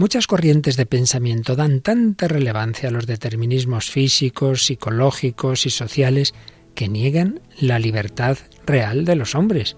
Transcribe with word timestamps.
Muchas 0.00 0.28
corrientes 0.28 0.76
de 0.76 0.86
pensamiento 0.86 1.56
dan 1.56 1.80
tanta 1.80 2.28
relevancia 2.28 2.88
a 2.88 2.92
los 2.92 3.08
determinismos 3.08 3.90
físicos, 3.90 4.64
psicológicos 4.64 5.66
y 5.66 5.70
sociales 5.70 6.34
que 6.76 6.86
niegan 6.86 7.40
la 7.58 7.80
libertad 7.80 8.38
real 8.64 9.04
de 9.04 9.16
los 9.16 9.34
hombres. 9.34 9.76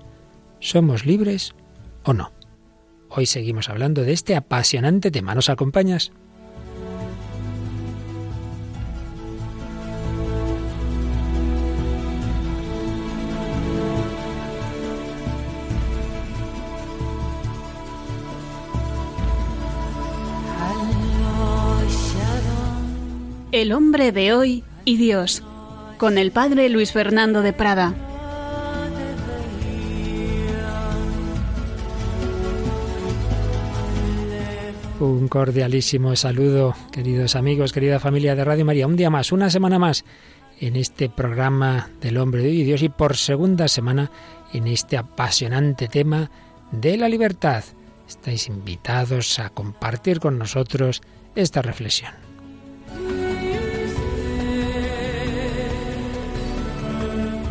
¿Somos 0.59 1.07
libres 1.07 1.55
o 2.05 2.13
no? 2.13 2.35
Hoy 3.09 3.25
seguimos 3.25 3.71
hablando 3.71 4.03
de 4.03 4.13
este 4.13 4.37
apasionante 4.37 5.11
tema. 5.11 5.35
¿Nos 5.35 5.49
acompañas? 5.49 6.13
El 23.61 23.73
hombre 23.73 24.11
de 24.11 24.33
hoy 24.33 24.65
y 24.87 24.97
Dios, 24.97 25.43
con 25.99 26.17
el 26.17 26.33
padre 26.33 26.71
Luis 26.71 26.93
Fernando 26.93 27.43
de 27.43 27.53
Prada. 27.53 27.95
Un 34.99 35.29
cordialísimo 35.29 36.17
saludo, 36.17 36.75
queridos 36.91 37.37
amigos, 37.37 37.75
querida 37.75 38.01
familia 38.01 38.35
de 38.35 38.45
Radio 38.47 38.65
María. 38.65 38.87
Un 38.87 38.97
día 38.97 39.11
más, 39.11 39.31
una 39.31 39.51
semana 39.51 39.79
más 39.79 40.07
en 40.59 40.75
este 40.77 41.11
programa 41.11 41.91
del 42.01 42.17
hombre 42.17 42.41
de 42.41 42.49
hoy 42.49 42.61
y 42.61 42.65
Dios 42.65 42.83
y 42.83 42.89
por 42.89 43.19
segunda 43.19 43.69
semana 43.69 44.11
en 44.55 44.69
este 44.69 44.97
apasionante 44.97 45.87
tema 45.87 46.31
de 46.73 46.97
la 46.97 47.11
libertad. 47.11 47.63
Estáis 48.09 48.49
invitados 48.49 49.39
a 49.39 49.51
compartir 49.51 50.19
con 50.19 50.39
nosotros 50.39 51.03
esta 51.35 51.61
reflexión. 51.61 52.15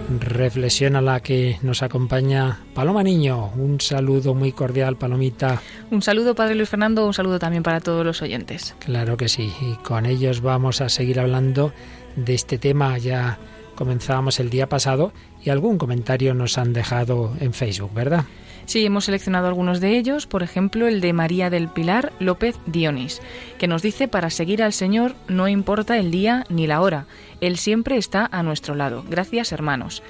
Reflexión 0.09 0.95
a 0.95 1.01
la 1.01 1.19
que 1.19 1.57
nos 1.61 1.83
acompaña 1.83 2.59
Paloma 2.73 3.03
Niño. 3.03 3.51
Un 3.55 3.79
saludo 3.79 4.33
muy 4.33 4.51
cordial, 4.51 4.97
Palomita. 4.97 5.61
Un 5.91 6.01
saludo, 6.01 6.35
Padre 6.35 6.55
Luis 6.55 6.69
Fernando, 6.69 7.05
un 7.05 7.13
saludo 7.13 7.39
también 7.39 7.63
para 7.63 7.79
todos 7.79 8.05
los 8.05 8.21
oyentes. 8.21 8.75
Claro 8.79 9.17
que 9.17 9.29
sí, 9.29 9.51
y 9.61 9.75
con 9.83 10.05
ellos 10.05 10.41
vamos 10.41 10.81
a 10.81 10.89
seguir 10.89 11.19
hablando 11.19 11.71
de 12.15 12.33
este 12.33 12.57
tema. 12.57 12.97
Ya 12.97 13.37
comenzábamos 13.75 14.39
el 14.39 14.49
día 14.49 14.67
pasado 14.67 15.13
y 15.43 15.51
algún 15.51 15.77
comentario 15.77 16.33
nos 16.33 16.57
han 16.57 16.73
dejado 16.73 17.33
en 17.39 17.53
Facebook, 17.53 17.93
¿verdad? 17.93 18.25
Sí, 18.69 18.85
hemos 18.85 19.05
seleccionado 19.05 19.47
algunos 19.47 19.81
de 19.81 19.97
ellos, 19.97 20.27
por 20.27 20.43
ejemplo 20.43 20.87
el 20.87 21.01
de 21.01 21.11
María 21.11 21.49
del 21.49 21.69
Pilar 21.69 22.13
López 22.19 22.55
Dionis, 22.67 23.19
que 23.57 23.67
nos 23.67 23.81
dice, 23.81 24.07
para 24.07 24.29
seguir 24.29 24.61
al 24.61 24.73
Señor 24.73 25.15
no 25.27 25.47
importa 25.47 25.97
el 25.97 26.11
día 26.11 26.43
ni 26.49 26.67
la 26.67 26.81
hora, 26.81 27.07
Él 27.41 27.57
siempre 27.57 27.97
está 27.97 28.29
a 28.31 28.43
nuestro 28.43 28.75
lado. 28.75 29.03
Gracias, 29.09 29.51
hermanos. 29.53 30.03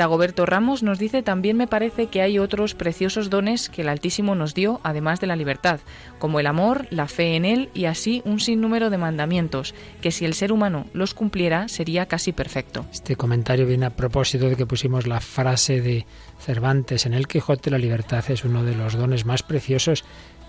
Dagoberto 0.00 0.46
Ramos 0.46 0.82
nos 0.82 0.98
dice 0.98 1.22
también 1.22 1.58
me 1.58 1.66
parece 1.66 2.06
que 2.06 2.22
hay 2.22 2.38
otros 2.38 2.74
preciosos 2.74 3.28
dones 3.28 3.68
que 3.68 3.82
el 3.82 3.88
Altísimo 3.90 4.34
nos 4.34 4.54
dio, 4.54 4.80
además 4.82 5.20
de 5.20 5.26
la 5.26 5.36
libertad, 5.36 5.80
como 6.18 6.40
el 6.40 6.46
amor, 6.46 6.86
la 6.88 7.06
fe 7.06 7.36
en 7.36 7.44
Él 7.44 7.68
y 7.74 7.84
así 7.84 8.22
un 8.24 8.40
sinnúmero 8.40 8.88
de 8.88 8.96
mandamientos, 8.96 9.74
que 10.00 10.10
si 10.10 10.24
el 10.24 10.32
ser 10.32 10.52
humano 10.52 10.86
los 10.94 11.12
cumpliera 11.12 11.68
sería 11.68 12.06
casi 12.06 12.32
perfecto. 12.32 12.86
Este 12.90 13.14
comentario 13.14 13.66
viene 13.66 13.84
a 13.84 13.90
propósito 13.90 14.48
de 14.48 14.56
que 14.56 14.64
pusimos 14.64 15.06
la 15.06 15.20
frase 15.20 15.82
de 15.82 16.06
Cervantes 16.38 17.04
en 17.04 17.12
el 17.12 17.28
Quijote, 17.28 17.70
la 17.70 17.76
libertad 17.76 18.24
es 18.30 18.42
uno 18.42 18.64
de 18.64 18.74
los 18.74 18.94
dones 18.94 19.26
más 19.26 19.42
preciosos 19.42 20.06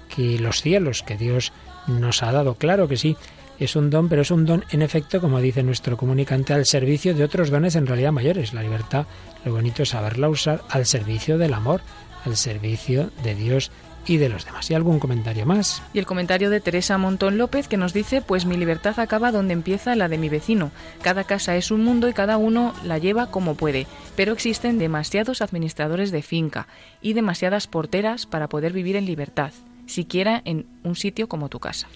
que 0.08 0.40
los 0.40 0.62
cielos, 0.62 1.04
que 1.04 1.18
Dios 1.18 1.52
nos 1.88 2.24
ha 2.24 2.32
dado. 2.32 2.56
Claro 2.56 2.88
que 2.88 2.96
sí, 2.96 3.18
es 3.64 3.76
un 3.76 3.90
don, 3.90 4.10
pero 4.10 4.24
es 4.24 4.32
un 4.32 4.46
don, 4.46 4.66
en 4.72 4.82
efecto, 4.82 5.22
como 5.22 5.40
dice 5.40 5.62
nuestro 5.62 5.96
comunicante, 5.96 6.54
al 6.54 6.66
servicio 6.66 7.14
de 7.14 7.24
otros 7.24 7.50
dones 7.50 7.76
en 7.76 7.86
realidad 7.86 8.12
mayores. 8.12 8.54
La 8.54 8.64
libertad, 8.64 9.06
lo 9.46 9.52
bonito 9.52 9.84
es 9.84 9.90
saberla 9.90 10.30
usar 10.30 10.64
al 10.70 10.86
servicio 10.86 11.38
del 11.38 11.54
amor, 11.54 11.82
al 12.26 12.38
servicio 12.38 13.12
de 13.24 13.36
Dios 13.36 13.72
y 14.08 14.18
de 14.18 14.30
los 14.30 14.46
demás. 14.46 14.70
¿Y 14.72 14.74
algún 14.74 15.00
comentario 15.00 15.46
más? 15.46 15.84
Y 15.94 16.00
el 16.00 16.06
comentario 16.06 16.50
de 16.50 16.60
Teresa 16.60 16.98
Montón 16.98 17.38
López 17.38 17.68
que 17.68 17.78
nos 17.78 17.94
dice, 17.94 18.22
pues 18.22 18.46
mi 18.46 18.58
libertad 18.58 19.00
acaba 19.00 19.32
donde 19.32 19.54
empieza 19.54 19.96
la 19.96 20.10
de 20.10 20.18
mi 20.18 20.30
vecino. 20.30 20.72
Cada 21.02 21.24
casa 21.24 21.56
es 21.56 21.72
un 21.72 21.84
mundo 21.84 22.10
y 22.10 22.14
cada 22.14 22.38
uno 22.38 22.74
la 22.84 22.98
lleva 22.98 23.30
como 23.30 23.56
puede, 23.56 23.86
pero 24.16 24.34
existen 24.34 24.80
demasiados 24.80 25.42
administradores 25.42 26.12
de 26.12 26.24
finca 26.24 26.68
y 27.02 27.14
demasiadas 27.14 27.68
porteras 27.68 28.26
para 28.26 28.50
poder 28.50 28.74
vivir 28.74 28.96
en 28.96 29.06
libertad, 29.06 29.52
siquiera 29.86 30.42
en 30.46 30.66
un 30.84 30.96
sitio 30.96 31.28
como 31.28 31.50
tu 31.50 31.60
casa. 31.60 31.88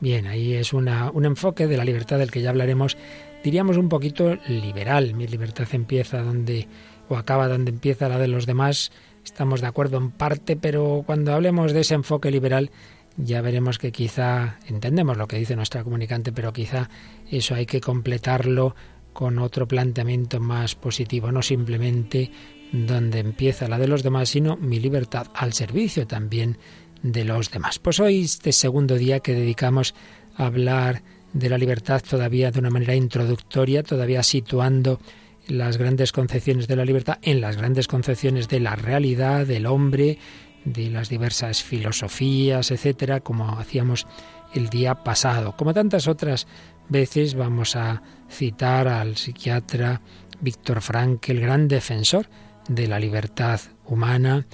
Bien, 0.00 0.26
ahí 0.26 0.54
es 0.54 0.72
una, 0.72 1.10
un 1.10 1.24
enfoque 1.24 1.66
de 1.66 1.76
la 1.76 1.84
libertad 1.84 2.18
del 2.18 2.30
que 2.30 2.40
ya 2.40 2.50
hablaremos, 2.50 2.96
diríamos 3.42 3.76
un 3.76 3.88
poquito 3.88 4.36
liberal. 4.46 5.14
Mi 5.14 5.26
libertad 5.26 5.66
empieza 5.72 6.22
donde 6.22 6.68
o 7.08 7.16
acaba 7.16 7.48
donde 7.48 7.70
empieza 7.70 8.08
la 8.08 8.18
de 8.18 8.28
los 8.28 8.46
demás. 8.46 8.92
Estamos 9.24 9.60
de 9.60 9.66
acuerdo 9.66 9.98
en 9.98 10.10
parte, 10.10 10.56
pero 10.56 11.02
cuando 11.04 11.32
hablemos 11.32 11.72
de 11.72 11.80
ese 11.80 11.94
enfoque 11.94 12.30
liberal 12.30 12.70
ya 13.18 13.42
veremos 13.42 13.78
que 13.78 13.90
quizá 13.90 14.58
entendemos 14.68 15.16
lo 15.16 15.26
que 15.26 15.38
dice 15.38 15.56
nuestra 15.56 15.82
comunicante, 15.82 16.32
pero 16.32 16.52
quizá 16.52 16.88
eso 17.28 17.54
hay 17.56 17.66
que 17.66 17.80
completarlo 17.80 18.76
con 19.12 19.40
otro 19.40 19.66
planteamiento 19.66 20.38
más 20.38 20.76
positivo, 20.76 21.32
no 21.32 21.42
simplemente 21.42 22.30
donde 22.70 23.18
empieza 23.18 23.66
la 23.66 23.78
de 23.78 23.88
los 23.88 24.04
demás, 24.04 24.28
sino 24.28 24.56
mi 24.56 24.78
libertad 24.78 25.26
al 25.34 25.52
servicio 25.52 26.06
también 26.06 26.58
de 27.02 27.24
los 27.24 27.50
demás. 27.50 27.78
Pues 27.78 28.00
hoy, 28.00 28.22
este 28.24 28.52
segundo 28.52 28.96
día 28.96 29.20
que 29.20 29.34
dedicamos 29.34 29.94
a 30.36 30.46
hablar 30.46 31.02
de 31.32 31.48
la 31.48 31.58
libertad 31.58 32.02
todavía 32.08 32.50
de 32.50 32.58
una 32.58 32.70
manera 32.70 32.94
introductoria, 32.94 33.82
todavía 33.82 34.22
situando 34.22 35.00
las 35.46 35.78
grandes 35.78 36.12
concepciones 36.12 36.68
de 36.68 36.76
la 36.76 36.84
libertad 36.84 37.18
en 37.22 37.40
las 37.40 37.56
grandes 37.56 37.86
concepciones 37.86 38.48
de 38.48 38.60
la 38.60 38.76
realidad, 38.76 39.46
del 39.46 39.66
hombre, 39.66 40.18
de 40.64 40.90
las 40.90 41.08
diversas 41.08 41.62
filosofías, 41.62 42.70
etcétera, 42.70 43.20
como 43.20 43.58
hacíamos 43.58 44.06
el 44.54 44.68
día 44.68 45.02
pasado. 45.04 45.56
Como 45.56 45.74
tantas 45.74 46.08
otras 46.08 46.46
veces 46.88 47.34
vamos 47.34 47.76
a 47.76 48.02
citar 48.30 48.88
al 48.88 49.16
psiquiatra 49.16 50.00
Víctor 50.40 50.80
Frank, 50.80 51.28
el 51.28 51.40
gran 51.40 51.68
defensor 51.68 52.28
de 52.68 52.86
la 52.86 52.98
libertad 52.98 53.60
humana, 53.86 54.46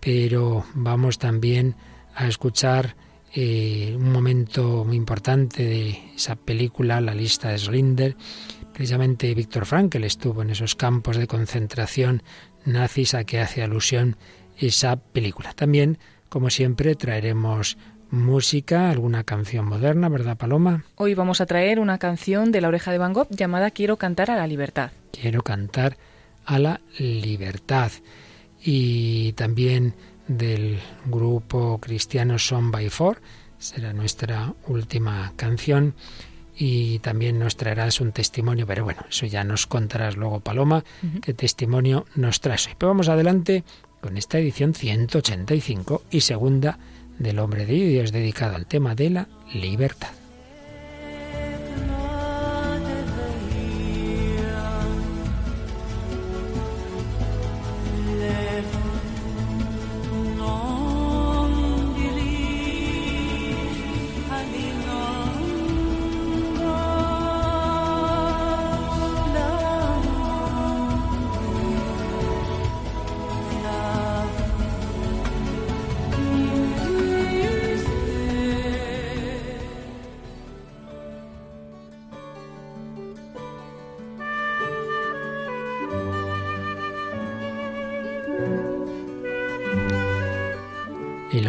pero 0.00 0.64
vamos 0.74 1.18
también 1.18 1.76
a 2.14 2.26
escuchar 2.26 2.96
eh, 3.32 3.94
un 3.96 4.10
momento 4.10 4.84
muy 4.84 4.96
importante 4.96 5.64
de 5.64 6.12
esa 6.16 6.36
película, 6.36 7.00
La 7.00 7.14
lista 7.14 7.50
de 7.50 7.58
Slinder. 7.58 8.16
Precisamente 8.72 9.34
Víctor 9.34 9.66
Frankl 9.66 10.02
estuvo 10.04 10.42
en 10.42 10.50
esos 10.50 10.74
campos 10.74 11.16
de 11.16 11.26
concentración 11.26 12.22
nazis 12.64 13.14
a 13.14 13.24
que 13.24 13.40
hace 13.40 13.62
alusión 13.62 14.16
esa 14.58 14.96
película. 14.96 15.52
También, 15.52 15.98
como 16.28 16.50
siempre, 16.50 16.94
traeremos 16.94 17.78
música, 18.10 18.90
alguna 18.90 19.24
canción 19.24 19.66
moderna, 19.66 20.08
¿verdad, 20.08 20.36
Paloma? 20.36 20.84
Hoy 20.96 21.14
vamos 21.14 21.40
a 21.40 21.46
traer 21.46 21.78
una 21.78 21.98
canción 21.98 22.50
de 22.50 22.60
La 22.60 22.68
Oreja 22.68 22.90
de 22.90 22.98
Van 22.98 23.12
Gogh 23.12 23.28
llamada 23.30 23.70
Quiero 23.70 23.96
cantar 23.96 24.30
a 24.30 24.36
la 24.36 24.46
libertad. 24.46 24.90
Quiero 25.12 25.42
cantar 25.42 25.96
a 26.44 26.58
la 26.58 26.80
libertad 26.98 27.92
y 28.62 29.32
también 29.32 29.94
del 30.28 30.78
grupo 31.06 31.78
cristiano 31.78 32.38
Son 32.38 32.70
by 32.70 32.88
Four. 32.88 33.20
Será 33.58 33.92
nuestra 33.92 34.54
última 34.66 35.32
canción 35.36 35.94
y 36.56 36.98
también 37.00 37.38
nos 37.38 37.56
traerás 37.56 38.00
un 38.00 38.12
testimonio, 38.12 38.66
pero 38.66 38.84
bueno, 38.84 39.02
eso 39.08 39.26
ya 39.26 39.44
nos 39.44 39.66
contarás 39.66 40.16
luego, 40.16 40.40
Paloma, 40.40 40.84
qué 41.22 41.34
testimonio 41.34 42.06
nos 42.14 42.40
traes 42.40 42.66
hoy. 42.66 42.74
Pero 42.78 42.90
vamos 42.90 43.08
adelante 43.08 43.64
con 44.00 44.16
esta 44.16 44.38
edición 44.38 44.74
185 44.74 46.02
y 46.10 46.20
segunda 46.20 46.78
del 47.18 47.38
Hombre 47.38 47.66
de 47.66 47.74
Dios, 47.74 48.12
dedicada 48.12 48.56
al 48.56 48.66
tema 48.66 48.94
de 48.94 49.10
la 49.10 49.28
libertad. 49.52 50.19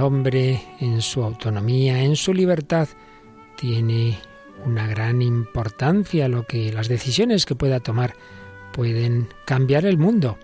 Hombre 0.01 0.61
en 0.79 1.01
su 1.01 1.23
autonomía, 1.23 2.03
en 2.03 2.15
su 2.15 2.33
libertad, 2.33 2.89
tiene 3.55 4.17
una 4.65 4.87
gran 4.87 5.21
importancia, 5.21 6.27
lo 6.27 6.45
que 6.45 6.71
las 6.71 6.87
decisiones 6.87 7.45
que 7.45 7.55
pueda 7.55 7.79
tomar 7.79 8.15
pueden 8.73 9.29
cambiar 9.45 9.85
el 9.85 9.97
mundo. 9.97 10.37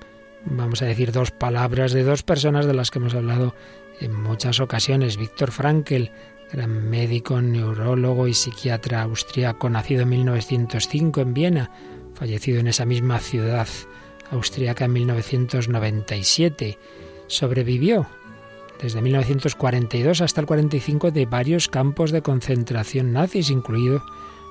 Vamos 0.45 0.81
a 0.81 0.85
decir 0.85 1.11
dos 1.11 1.31
palabras 1.31 1.93
de 1.93 2.03
dos 2.03 2.23
personas 2.23 2.65
de 2.65 2.73
las 2.73 2.91
que 2.91 2.99
hemos 2.99 3.15
hablado 3.15 3.53
en 3.99 4.13
muchas 4.13 4.59
ocasiones. 4.59 5.17
Víctor 5.17 5.51
Frankl, 5.51 6.05
gran 6.51 6.89
médico, 6.89 7.41
neurólogo 7.41 8.27
y 8.27 8.33
psiquiatra 8.33 9.01
austriaco, 9.03 9.69
nacido 9.69 10.03
en 10.03 10.09
1905 10.09 11.21
en 11.21 11.33
Viena, 11.33 11.71
fallecido 12.13 12.59
en 12.59 12.67
esa 12.67 12.85
misma 12.85 13.19
ciudad 13.19 13.67
austriaca 14.31 14.85
en 14.85 14.93
1997. 14.93 16.77
Sobrevivió 17.27 18.07
desde 18.81 19.01
1942 19.01 20.21
hasta 20.21 20.41
el 20.41 20.47
45 20.47 21.11
de 21.11 21.25
varios 21.25 21.67
campos 21.67 22.11
de 22.11 22.21
concentración 22.21 23.13
nazis, 23.13 23.49
incluido 23.49 24.03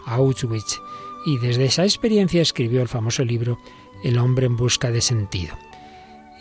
Auschwitz, 0.06 0.80
y 1.24 1.38
desde 1.38 1.64
esa 1.64 1.84
experiencia 1.84 2.42
escribió 2.42 2.82
el 2.82 2.88
famoso 2.88 3.24
libro 3.24 3.58
El 4.04 4.18
hombre 4.18 4.46
en 4.46 4.56
busca 4.56 4.90
de 4.90 5.00
sentido. 5.00 5.56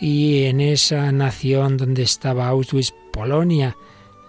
Y 0.00 0.44
en 0.44 0.60
esa 0.60 1.10
nación 1.12 1.76
donde 1.76 2.02
estaba 2.02 2.48
Auschwitz, 2.48 2.92
Polonia, 3.12 3.76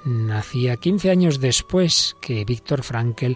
nacía 0.05 0.77
15 0.77 1.11
años 1.11 1.39
después 1.39 2.15
que 2.21 2.45
Víctor 2.45 2.83
Frankl, 2.83 3.33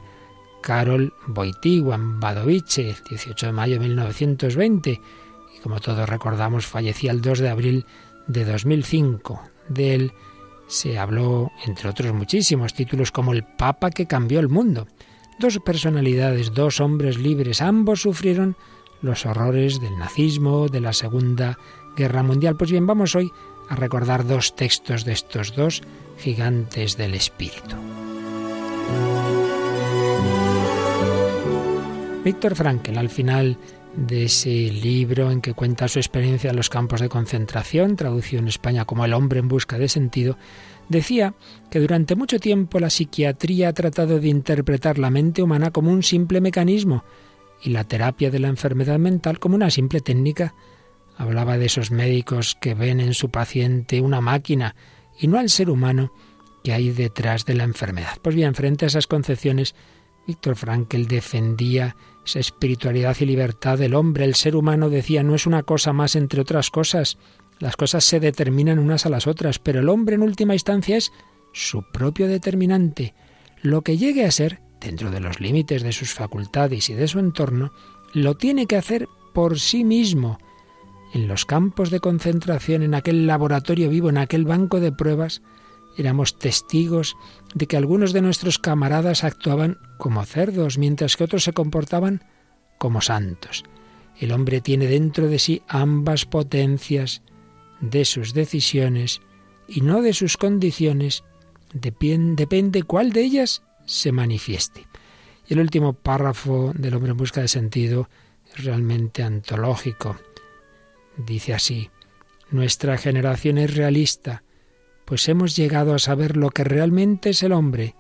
Karol 0.61 1.13
Wojtyła 1.27 1.97
Badovice, 1.99 2.95
18 3.09 3.47
de 3.47 3.51
mayo 3.51 3.73
de 3.73 3.87
1920, 3.87 5.01
y 5.55 5.59
como 5.61 5.79
todos 5.79 6.07
recordamos 6.07 6.65
fallecía 6.65 7.11
el 7.11 7.21
2 7.21 7.39
de 7.39 7.49
abril 7.49 7.85
de 8.27 8.45
2005. 8.45 9.50
De 9.71 9.95
él 9.95 10.13
se 10.67 10.97
habló, 10.97 11.51
entre 11.65 11.89
otros 11.89 12.13
muchísimos 12.13 12.73
títulos, 12.73 13.11
como 13.11 13.33
el 13.33 13.43
Papa 13.43 13.89
que 13.89 14.05
cambió 14.05 14.39
el 14.39 14.49
mundo. 14.49 14.87
Dos 15.39 15.59
personalidades, 15.59 16.53
dos 16.53 16.79
hombres 16.79 17.17
libres, 17.17 17.61
ambos 17.61 18.01
sufrieron 18.01 18.55
los 19.01 19.25
horrores 19.25 19.79
del 19.79 19.97
nazismo, 19.97 20.67
de 20.67 20.81
la 20.81 20.93
Segunda 20.93 21.57
Guerra 21.95 22.23
Mundial. 22.23 22.55
Pues 22.55 22.71
bien, 22.71 22.85
vamos 22.85 23.15
hoy 23.15 23.31
a 23.69 23.75
recordar 23.75 24.27
dos 24.27 24.55
textos 24.55 25.05
de 25.05 25.13
estos 25.13 25.55
dos 25.55 25.81
gigantes 26.17 26.97
del 26.97 27.15
espíritu. 27.15 27.75
Víctor 32.23 32.55
Frankl, 32.55 32.97
al 32.97 33.09
final 33.09 33.57
de 33.95 34.25
ese 34.25 34.49
libro 34.49 35.31
en 35.31 35.41
que 35.41 35.53
cuenta 35.53 35.87
su 35.87 35.99
experiencia 35.99 36.49
en 36.49 36.55
los 36.55 36.69
campos 36.69 37.01
de 37.01 37.09
concentración, 37.09 37.95
traducido 37.95 38.41
en 38.41 38.47
España 38.47 38.85
como 38.85 39.05
El 39.05 39.13
hombre 39.13 39.39
en 39.39 39.47
busca 39.47 39.77
de 39.77 39.89
sentido, 39.89 40.37
decía 40.89 41.33
que 41.69 41.79
durante 41.79 42.15
mucho 42.15 42.39
tiempo 42.39 42.79
la 42.79 42.89
psiquiatría 42.89 43.69
ha 43.69 43.73
tratado 43.73 44.19
de 44.19 44.29
interpretar 44.29 44.97
la 44.97 45.09
mente 45.09 45.41
humana 45.43 45.71
como 45.71 45.91
un 45.91 46.03
simple 46.03 46.41
mecanismo 46.41 47.03
y 47.63 47.69
la 47.69 47.83
terapia 47.83 48.31
de 48.31 48.39
la 48.39 48.47
enfermedad 48.47 48.99
mental 48.99 49.39
como 49.39 49.55
una 49.55 49.69
simple 49.69 50.01
técnica. 50.01 50.55
Hablaba 51.17 51.57
de 51.57 51.65
esos 51.65 51.91
médicos 51.91 52.57
que 52.59 52.73
ven 52.73 52.99
en 52.99 53.13
su 53.13 53.29
paciente 53.29 54.01
una 54.01 54.21
máquina 54.21 54.75
y 55.19 55.27
no 55.27 55.37
al 55.37 55.49
ser 55.49 55.69
humano 55.69 56.11
que 56.63 56.73
hay 56.73 56.91
detrás 56.91 57.45
de 57.45 57.55
la 57.55 57.63
enfermedad. 57.63 58.17
Pues 58.21 58.35
bien, 58.35 58.55
frente 58.55 58.85
a 58.85 58.87
esas 58.87 59.07
concepciones, 59.07 59.75
Víctor 60.27 60.55
Frankl 60.55 61.05
defendía 61.05 61.95
esa 62.25 62.39
espiritualidad 62.39 63.17
y 63.19 63.25
libertad 63.25 63.77
del 63.77 63.95
hombre. 63.95 64.25
El 64.25 64.35
ser 64.35 64.55
humano, 64.55 64.89
decía, 64.89 65.23
no 65.23 65.35
es 65.35 65.45
una 65.45 65.63
cosa 65.63 65.93
más 65.93 66.15
entre 66.15 66.41
otras 66.41 66.69
cosas. 66.69 67.17
Las 67.59 67.75
cosas 67.75 68.03
se 68.03 68.19
determinan 68.19 68.79
unas 68.79 69.05
a 69.05 69.09
las 69.09 69.27
otras, 69.27 69.59
pero 69.59 69.79
el 69.79 69.89
hombre 69.89 70.15
en 70.15 70.23
última 70.23 70.53
instancia 70.53 70.97
es 70.97 71.11
su 71.53 71.83
propio 71.91 72.27
determinante. 72.27 73.13
Lo 73.61 73.81
que 73.81 73.97
llegue 73.97 74.25
a 74.25 74.31
ser, 74.31 74.61
dentro 74.79 75.11
de 75.11 75.19
los 75.19 75.39
límites 75.39 75.83
de 75.83 75.91
sus 75.91 76.13
facultades 76.13 76.89
y 76.89 76.93
de 76.93 77.07
su 77.07 77.19
entorno, 77.19 77.71
lo 78.13 78.35
tiene 78.35 78.65
que 78.65 78.77
hacer 78.77 79.07
por 79.33 79.59
sí 79.59 79.83
mismo. 79.83 80.39
En 81.13 81.27
los 81.27 81.45
campos 81.45 81.89
de 81.89 81.99
concentración, 81.99 82.83
en 82.83 82.95
aquel 82.95 83.27
laboratorio 83.27 83.89
vivo, 83.89 84.09
en 84.09 84.17
aquel 84.17 84.45
banco 84.45 84.79
de 84.79 84.91
pruebas, 84.91 85.41
éramos 85.97 86.37
testigos 86.37 87.15
de 87.53 87.67
que 87.67 87.77
algunos 87.77 88.13
de 88.13 88.21
nuestros 88.21 88.59
camaradas 88.59 89.23
actuaban 89.23 89.77
como 89.97 90.23
cerdos, 90.25 90.77
mientras 90.77 91.17
que 91.17 91.23
otros 91.23 91.43
se 91.43 91.53
comportaban 91.53 92.23
como 92.77 93.01
santos. 93.01 93.63
El 94.19 94.31
hombre 94.31 94.61
tiene 94.61 94.87
dentro 94.87 95.27
de 95.27 95.39
sí 95.39 95.61
ambas 95.67 96.25
potencias 96.25 97.21
de 97.79 98.05
sus 98.05 98.33
decisiones 98.33 99.21
y 99.67 99.81
no 99.81 100.01
de 100.01 100.13
sus 100.13 100.37
condiciones, 100.37 101.23
depende 101.73 102.83
cuál 102.83 103.11
de 103.11 103.21
ellas 103.21 103.63
se 103.85 104.11
manifieste. 104.11 104.87
Y 105.47 105.53
el 105.53 105.59
último 105.59 105.93
párrafo 105.93 106.71
del 106.75 106.93
hombre 106.93 107.11
en 107.11 107.17
busca 107.17 107.41
de 107.41 107.47
sentido 107.47 108.09
es 108.53 108.63
realmente 108.63 109.23
antológico. 109.23 110.17
Dice 111.17 111.53
así, 111.53 111.89
nuestra 112.51 112.97
generación 112.97 113.57
es 113.57 113.75
realista, 113.75 114.43
pues 115.11 115.27
hemos 115.27 115.57
llegado 115.57 115.93
a 115.93 115.99
saber 115.99 116.37
lo 116.37 116.51
que 116.51 116.63
realmente 116.63 117.31
es 117.31 117.43
el 117.43 117.51
hombre. 117.51 117.95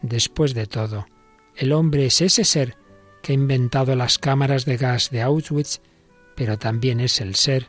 Después 0.00 0.54
de 0.54 0.68
todo, 0.68 1.08
el 1.56 1.72
hombre 1.72 2.06
es 2.06 2.20
ese 2.20 2.44
ser 2.44 2.76
que 3.20 3.32
ha 3.32 3.34
inventado 3.34 3.96
las 3.96 4.16
cámaras 4.16 4.64
de 4.64 4.76
gas 4.76 5.10
de 5.10 5.22
Auschwitz, 5.22 5.80
pero 6.36 6.56
también 6.56 7.00
es 7.00 7.20
el 7.20 7.34
ser 7.34 7.66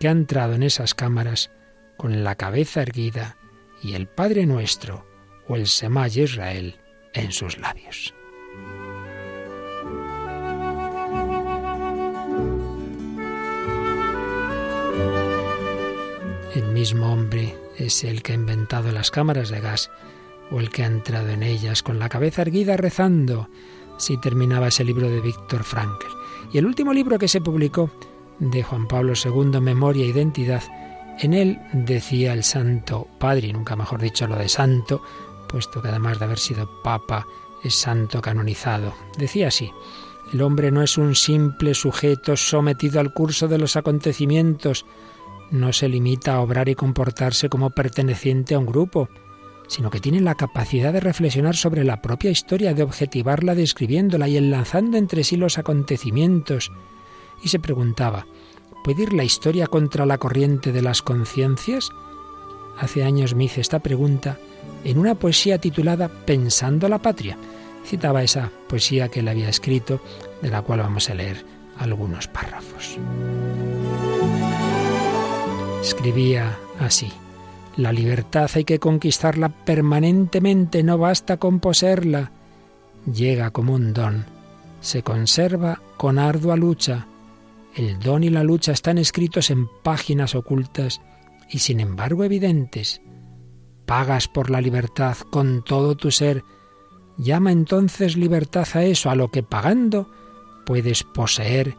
que 0.00 0.08
ha 0.08 0.10
entrado 0.10 0.54
en 0.54 0.64
esas 0.64 0.94
cámaras 0.94 1.52
con 1.96 2.24
la 2.24 2.34
cabeza 2.34 2.82
erguida 2.82 3.36
y 3.84 3.94
el 3.94 4.08
Padre 4.08 4.46
Nuestro 4.46 5.06
o 5.46 5.54
el 5.54 5.68
Semay 5.68 6.10
Israel 6.18 6.74
en 7.14 7.30
sus 7.30 7.56
labios. 7.56 8.12
El 16.56 16.64
mismo 16.72 17.12
hombre 17.12 17.54
es 17.78 18.04
el 18.04 18.22
que 18.22 18.32
ha 18.32 18.34
inventado 18.34 18.92
las 18.92 19.10
cámaras 19.10 19.48
de 19.48 19.60
gas 19.60 19.90
o 20.50 20.60
el 20.60 20.70
que 20.70 20.82
ha 20.82 20.86
entrado 20.86 21.28
en 21.28 21.42
ellas 21.42 21.82
con 21.82 21.98
la 21.98 22.08
cabeza 22.08 22.42
erguida 22.42 22.76
rezando. 22.76 23.48
Si 23.98 24.16
terminaba 24.18 24.68
ese 24.68 24.84
libro 24.84 25.08
de 25.08 25.20
Víctor 25.20 25.64
Frankl. 25.64 26.06
Y 26.52 26.58
el 26.58 26.66
último 26.66 26.92
libro 26.92 27.18
que 27.18 27.28
se 27.28 27.40
publicó 27.40 27.90
de 28.38 28.62
Juan 28.62 28.86
Pablo 28.86 29.12
II, 29.12 29.60
Memoria 29.60 30.04
e 30.04 30.08
Identidad, 30.08 30.62
en 31.18 31.34
él 31.34 31.58
decía 31.72 32.32
el 32.32 32.44
Santo 32.44 33.08
Padre, 33.18 33.52
nunca 33.52 33.74
mejor 33.74 34.00
dicho 34.00 34.26
lo 34.28 34.36
de 34.36 34.48
santo, 34.48 35.02
puesto 35.48 35.82
que 35.82 35.88
además 35.88 36.18
de 36.18 36.26
haber 36.26 36.38
sido 36.38 36.70
papa 36.82 37.26
es 37.64 37.74
santo 37.74 38.22
canonizado. 38.22 38.94
Decía 39.18 39.48
así, 39.48 39.72
el 40.32 40.42
hombre 40.42 40.70
no 40.70 40.82
es 40.82 40.96
un 40.96 41.14
simple 41.14 41.74
sujeto 41.74 42.36
sometido 42.36 43.00
al 43.00 43.12
curso 43.12 43.48
de 43.48 43.58
los 43.58 43.76
acontecimientos, 43.76 44.86
no 45.50 45.72
se 45.72 45.88
limita 45.88 46.34
a 46.34 46.40
obrar 46.40 46.68
y 46.68 46.74
comportarse 46.74 47.48
como 47.48 47.70
perteneciente 47.70 48.54
a 48.54 48.58
un 48.58 48.66
grupo, 48.66 49.08
sino 49.68 49.90
que 49.90 50.00
tiene 50.00 50.20
la 50.20 50.34
capacidad 50.34 50.92
de 50.92 51.00
reflexionar 51.00 51.54
sobre 51.54 51.84
la 51.84 52.00
propia 52.02 52.30
historia, 52.30 52.74
de 52.74 52.82
objetivarla 52.82 53.54
describiéndola 53.54 54.28
y 54.28 54.36
enlazando 54.36 54.96
entre 54.96 55.24
sí 55.24 55.36
los 55.36 55.58
acontecimientos. 55.58 56.72
Y 57.42 57.48
se 57.48 57.58
preguntaba, 57.58 58.26
¿puede 58.82 59.04
ir 59.04 59.12
la 59.12 59.24
historia 59.24 59.66
contra 59.66 60.06
la 60.06 60.18
corriente 60.18 60.72
de 60.72 60.82
las 60.82 61.02
conciencias? 61.02 61.90
Hace 62.78 63.04
años 63.04 63.34
me 63.34 63.44
hice 63.44 63.60
esta 63.60 63.80
pregunta 63.80 64.38
en 64.84 64.98
una 64.98 65.14
poesía 65.14 65.58
titulada 65.58 66.08
Pensando 66.08 66.88
la 66.88 66.98
patria. 66.98 67.36
Citaba 67.84 68.22
esa 68.22 68.50
poesía 68.68 69.08
que 69.08 69.20
él 69.20 69.28
había 69.28 69.48
escrito, 69.48 70.00
de 70.42 70.50
la 70.50 70.62
cual 70.62 70.80
vamos 70.80 71.10
a 71.10 71.14
leer 71.14 71.44
algunos 71.78 72.28
párrafos. 72.28 72.98
Escribía 75.88 76.58
así. 76.78 77.10
La 77.78 77.92
libertad 77.92 78.50
hay 78.52 78.64
que 78.64 78.78
conquistarla 78.78 79.48
permanentemente, 79.48 80.82
no 80.82 80.98
basta 80.98 81.38
con 81.38 81.60
poseerla. 81.60 82.30
Llega 83.10 83.52
como 83.52 83.72
un 83.72 83.94
don, 83.94 84.26
se 84.82 85.02
conserva 85.02 85.80
con 85.96 86.18
ardua 86.18 86.56
lucha. 86.56 87.06
El 87.74 87.98
don 88.00 88.22
y 88.22 88.28
la 88.28 88.44
lucha 88.44 88.72
están 88.72 88.98
escritos 88.98 89.48
en 89.48 89.66
páginas 89.82 90.34
ocultas 90.34 91.00
y 91.48 91.60
sin 91.60 91.80
embargo 91.80 92.22
evidentes. 92.22 93.00
Pagas 93.86 94.28
por 94.28 94.50
la 94.50 94.60
libertad 94.60 95.16
con 95.30 95.64
todo 95.64 95.96
tu 95.96 96.10
ser. 96.10 96.44
Llama 97.16 97.50
entonces 97.50 98.14
libertad 98.14 98.68
a 98.74 98.84
eso, 98.84 99.08
a 99.08 99.14
lo 99.14 99.30
que 99.30 99.42
pagando 99.42 100.06
puedes 100.66 101.02
poseer 101.02 101.76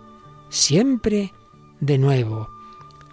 siempre 0.50 1.32
de 1.80 2.00
nuevo. 2.00 2.59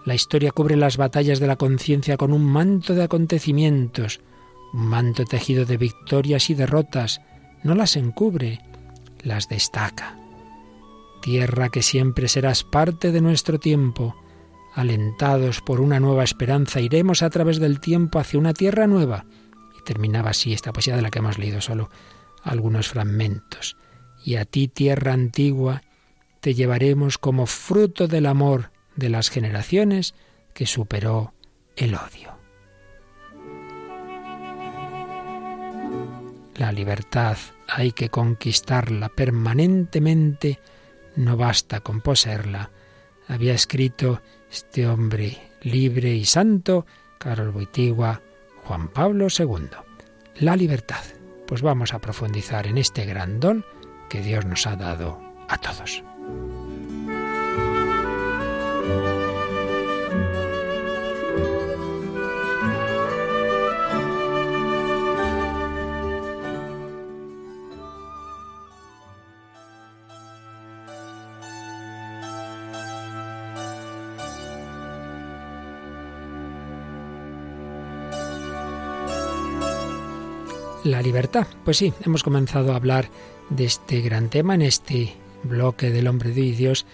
La 0.06 0.14
historia 0.14 0.52
cubre 0.52 0.76
las 0.76 0.96
batallas 0.96 1.40
de 1.40 1.48
la 1.48 1.56
conciencia 1.56 2.16
con 2.16 2.32
un 2.32 2.44
manto 2.44 2.94
de 2.94 3.02
acontecimientos, 3.02 4.20
un 4.72 4.86
manto 4.86 5.24
tejido 5.24 5.64
de 5.64 5.76
victorias 5.76 6.48
y 6.48 6.54
derrotas. 6.54 7.20
No 7.64 7.74
las 7.74 7.96
encubre, 7.96 8.60
las 9.24 9.48
destaca. 9.48 10.16
Tierra 11.22 11.70
que 11.70 11.82
siempre 11.82 12.28
serás 12.28 12.62
parte 12.62 13.10
de 13.10 13.20
nuestro 13.20 13.58
tiempo, 13.58 14.14
alentados 14.74 15.60
por 15.60 15.80
una 15.80 15.98
nueva 15.98 16.22
esperanza, 16.22 16.80
iremos 16.80 17.22
a 17.22 17.30
través 17.30 17.58
del 17.58 17.80
tiempo 17.80 18.20
hacia 18.20 18.38
una 18.38 18.54
tierra 18.54 18.86
nueva. 18.86 19.26
Y 19.76 19.82
terminaba 19.82 20.30
así 20.30 20.52
esta 20.52 20.72
poesía 20.72 20.94
de 20.94 21.02
la 21.02 21.10
que 21.10 21.18
hemos 21.18 21.36
leído 21.36 21.60
solo 21.60 21.90
algunos 22.44 22.86
fragmentos. 22.86 23.76
Y 24.24 24.36
a 24.36 24.44
ti, 24.44 24.68
tierra 24.68 25.14
antigua, 25.14 25.82
te 26.38 26.54
llevaremos 26.54 27.18
como 27.18 27.46
fruto 27.46 28.06
del 28.06 28.26
amor 28.26 28.75
de 28.96 29.10
las 29.10 29.30
generaciones 29.30 30.14
que 30.52 30.66
superó 30.66 31.34
el 31.76 31.94
odio. 31.94 32.36
La 36.56 36.72
libertad 36.72 37.36
hay 37.68 37.92
que 37.92 38.08
conquistarla 38.08 39.10
permanentemente, 39.10 40.58
no 41.14 41.36
basta 41.36 41.80
con 41.80 42.00
poseerla. 42.00 42.70
Había 43.28 43.52
escrito 43.52 44.22
este 44.50 44.86
hombre 44.86 45.38
libre 45.60 46.14
y 46.14 46.24
santo, 46.24 46.86
Carol 47.18 47.50
Boitigua, 47.50 48.22
Juan 48.64 48.88
Pablo 48.88 49.26
II. 49.36 49.68
La 50.36 50.56
libertad. 50.56 51.04
Pues 51.46 51.62
vamos 51.62 51.92
a 51.92 52.00
profundizar 52.00 52.66
en 52.66 52.78
este 52.78 53.04
gran 53.04 53.38
don 53.38 53.64
que 54.08 54.20
Dios 54.22 54.44
nos 54.46 54.66
ha 54.66 54.76
dado 54.76 55.20
a 55.48 55.58
todos. 55.58 56.02
La 80.86 81.02
libertad. 81.02 81.46
Pues 81.64 81.76
sí, 81.76 81.92
hemos 82.04 82.22
comenzado 82.22 82.72
a 82.72 82.76
hablar 82.76 83.10
de 83.50 83.64
este 83.64 84.00
gran 84.00 84.30
tema 84.30 84.54
en 84.54 84.62
este 84.62 85.14
bloque 85.42 85.90
del 85.90 86.08
hombre 86.08 86.30
de 86.30 86.52
Dios. 86.52 86.86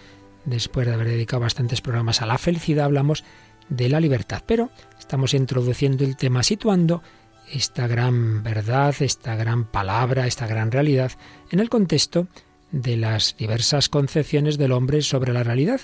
Después 0.44 0.86
de 0.86 0.94
haber 0.94 1.08
dedicado 1.08 1.40
bastantes 1.40 1.80
programas 1.80 2.22
a 2.22 2.26
la 2.26 2.38
felicidad, 2.38 2.86
hablamos 2.86 3.24
de 3.68 3.88
la 3.88 4.00
libertad. 4.00 4.42
Pero 4.46 4.70
estamos 4.98 5.34
introduciendo 5.34 6.04
el 6.04 6.16
tema 6.16 6.42
situando 6.42 7.02
esta 7.50 7.86
gran 7.86 8.42
verdad, 8.42 8.94
esta 9.00 9.36
gran 9.36 9.64
palabra, 9.64 10.26
esta 10.26 10.46
gran 10.46 10.70
realidad 10.70 11.12
en 11.50 11.60
el 11.60 11.68
contexto 11.68 12.28
de 12.70 12.96
las 12.96 13.36
diversas 13.36 13.88
concepciones 13.88 14.58
del 14.58 14.72
hombre 14.72 15.02
sobre 15.02 15.32
la 15.32 15.42
realidad, 15.42 15.80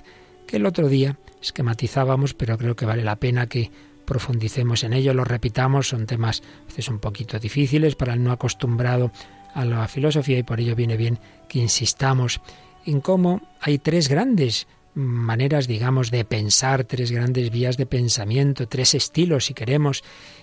que 0.47 0.57
el 0.57 0.67
otro 0.67 0.89
día 0.89 1.19
esquematizábamos, 1.43 2.35
pero 2.35 2.57
creo 2.57 2.75
que 2.75 2.87
vale 2.87 3.05
la 3.05 3.17
pena 3.17 3.47
que 3.47 3.71
profundicemos 4.07 4.85
en 4.85 4.95
ello, 4.95 5.13
lo 5.13 5.25
repitamos, 5.25 5.89
son 5.89 6.07
temas 6.07 6.43
a 6.43 6.91
un 6.91 6.99
poquito 6.99 7.39
difíciles 7.39 7.95
para 7.95 8.15
el 8.15 8.25
no 8.25 8.33
acostumbrado 8.33 9.13
a 9.53 9.67
la 9.67 9.87
filosofía 9.89 10.39
y 10.39 10.43
por 10.43 10.61
ello 10.61 10.75
viene 10.75 10.97
bien 10.97 11.19
que 11.49 11.59
insistamos 11.59 12.41
en 12.91 13.01
cómo 13.01 13.43
hay 13.61 13.79
tres 13.79 14.09
grandes 14.09 14.67
maneras, 14.95 15.69
digamos, 15.69 16.11
de 16.11 16.25
pensar, 16.25 16.85
tres 16.85 17.11
grandes 17.11 17.51
vías 17.51 17.77
de 17.77 17.87
pensamiento, 17.87 18.67
tres 18.67 18.95
estilos, 18.95 19.47
si 19.47 19.55
queremos, 19.55 20.03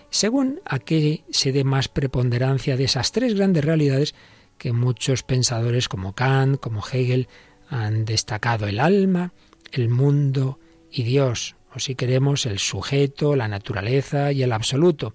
según 0.09 0.61
a 0.65 0.79
qué 0.79 1.23
se 1.29 1.51
dé 1.51 1.63
más 1.63 1.87
preponderancia 1.87 2.77
de 2.77 2.85
esas 2.85 3.11
tres 3.11 3.35
grandes 3.35 3.65
realidades 3.65 4.15
que 4.57 4.71
muchos 4.71 5.23
pensadores 5.23 5.89
como 5.89 6.13
Kant, 6.13 6.59
como 6.59 6.81
Hegel, 6.85 7.27
han 7.67 8.05
destacado 8.05 8.67
el 8.67 8.79
alma, 8.79 9.33
el 9.71 9.89
mundo 9.89 10.59
y 10.91 11.03
Dios 11.03 11.55
o 11.75 11.79
si 11.79 11.95
queremos 11.95 12.45
el 12.45 12.59
sujeto, 12.59 13.35
la 13.35 13.49
naturaleza 13.49 14.31
y 14.31 14.43
el 14.43 14.53
absoluto. 14.53 15.13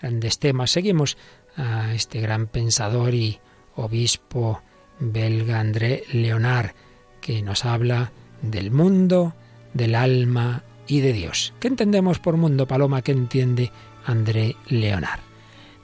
Grandes 0.00 0.38
temas. 0.38 0.70
Seguimos 0.70 1.16
a 1.56 1.94
este 1.94 2.20
gran 2.20 2.48
pensador 2.48 3.14
y 3.14 3.40
obispo 3.76 4.62
belga 4.98 5.60
André 5.60 6.04
Leonard, 6.12 6.72
que 7.20 7.42
nos 7.42 7.64
habla 7.64 8.12
del 8.42 8.70
mundo, 8.70 9.34
del 9.74 9.94
alma 9.94 10.64
y 10.86 11.00
de 11.00 11.12
Dios. 11.12 11.54
¿Qué 11.60 11.68
entendemos 11.68 12.18
por 12.18 12.36
mundo, 12.36 12.66
Paloma? 12.66 13.02
¿Qué 13.02 13.12
entiende 13.12 13.70
André 14.04 14.56
Leonard? 14.68 15.20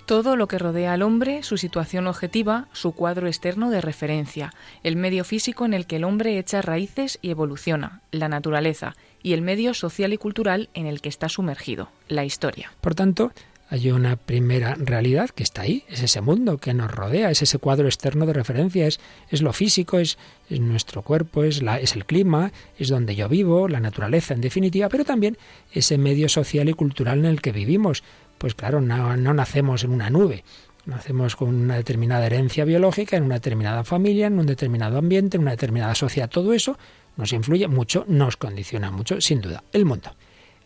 Todo 0.07 0.37
lo 0.37 0.49
que 0.49 0.59
rodea 0.59 0.95
al 0.95 1.03
hombre, 1.03 1.43
su 1.43 1.59
situación 1.59 2.07
objetiva, 2.07 2.67
su 2.73 2.93
cuadro 2.93 3.27
externo 3.27 3.69
de 3.69 3.83
referencia, 3.83 4.55
el 4.83 4.97
medio 4.97 5.23
físico 5.23 5.67
en 5.67 5.75
el 5.75 5.87
que 5.87 5.97
el 5.97 6.05
hombre 6.05 6.39
echa 6.39 6.63
raíces 6.63 7.19
y 7.21 7.31
evoluciona, 7.31 8.01
la 8.11 8.31
naturaleza, 8.31 8.97
y 9.23 9.35
el 9.35 9.43
medio 9.43 9.75
social 9.75 10.15
y 10.15 10.17
cultural 10.17 10.71
en 10.73 10.87
el 10.87 11.03
que 11.03 11.11
está 11.11 11.29
sumergido, 11.29 11.91
la 12.09 12.25
historia. 12.25 12.73
Por 12.81 12.95
tanto, 12.95 13.33
hay 13.71 13.91
una 13.91 14.17
primera 14.17 14.77
realidad 14.77 15.29
que 15.31 15.43
está 15.43 15.63
ahí, 15.63 15.85
es 15.89 16.03
ese 16.03 16.21
mundo 16.21 16.57
que 16.59 16.73
nos 16.73 16.91
rodea, 16.91 17.31
es 17.31 17.43
ese 17.43 17.59
cuadro 17.59 17.87
externo 17.87 18.25
de 18.25 18.33
referencia, 18.33 18.87
es, 18.87 18.99
es 19.29 19.43
lo 19.43 19.53
físico, 19.53 19.99
es, 19.99 20.17
nuestro 20.49 21.03
cuerpo, 21.03 21.45
es, 21.45 21.63
la, 21.63 21.79
es 21.79 21.95
el 21.95 22.07
clima, 22.07 22.53
es 22.79 22.89
donde 22.89 23.15
yo 23.15 23.29
vivo, 23.29 23.69
la 23.69 23.81
naturaleza 23.81 24.33
en 24.33 24.41
definitiva, 24.41 24.89
pero 24.89 25.05
también 25.05 25.37
ese 25.73 25.99
medio 25.99 26.29
social 26.31 26.69
y 26.69 26.73
cultural 26.73 27.19
en 27.19 27.27
el 27.27 27.43
que 27.43 27.53
vivimos. 27.53 28.03
Pues 28.39 28.55
claro, 28.55 28.81
no, 28.81 29.17
no 29.17 29.35
nacemos 29.35 29.85
en 29.85 29.91
una 29.91 30.09
nube, 30.09 30.45
nacemos 30.87 31.37
con 31.37 31.55
una 31.55 31.77
determinada 31.77 32.25
herencia 32.25 32.65
biológica, 32.65 33.17
en 33.17 33.25
una 33.25 33.35
determinada 33.35 33.85
familia, 33.85 34.29
en 34.29 34.39
un 34.39 34.47
determinado 34.47 34.97
ambiente, 34.97 35.37
en 35.37 35.43
una 35.43 35.51
determinada 35.51 35.95
sociedad, 35.95 36.31
todo 36.31 36.55
eso 36.55 36.79
nos 37.19 37.33
influye 37.33 37.69
mucho, 37.69 38.05
nos 38.09 38.37
condiciona 38.37 38.91
mucho, 38.91 39.21
sin 39.21 39.41
duda, 39.43 39.65
el 39.73 39.85
mundo. 39.85 40.13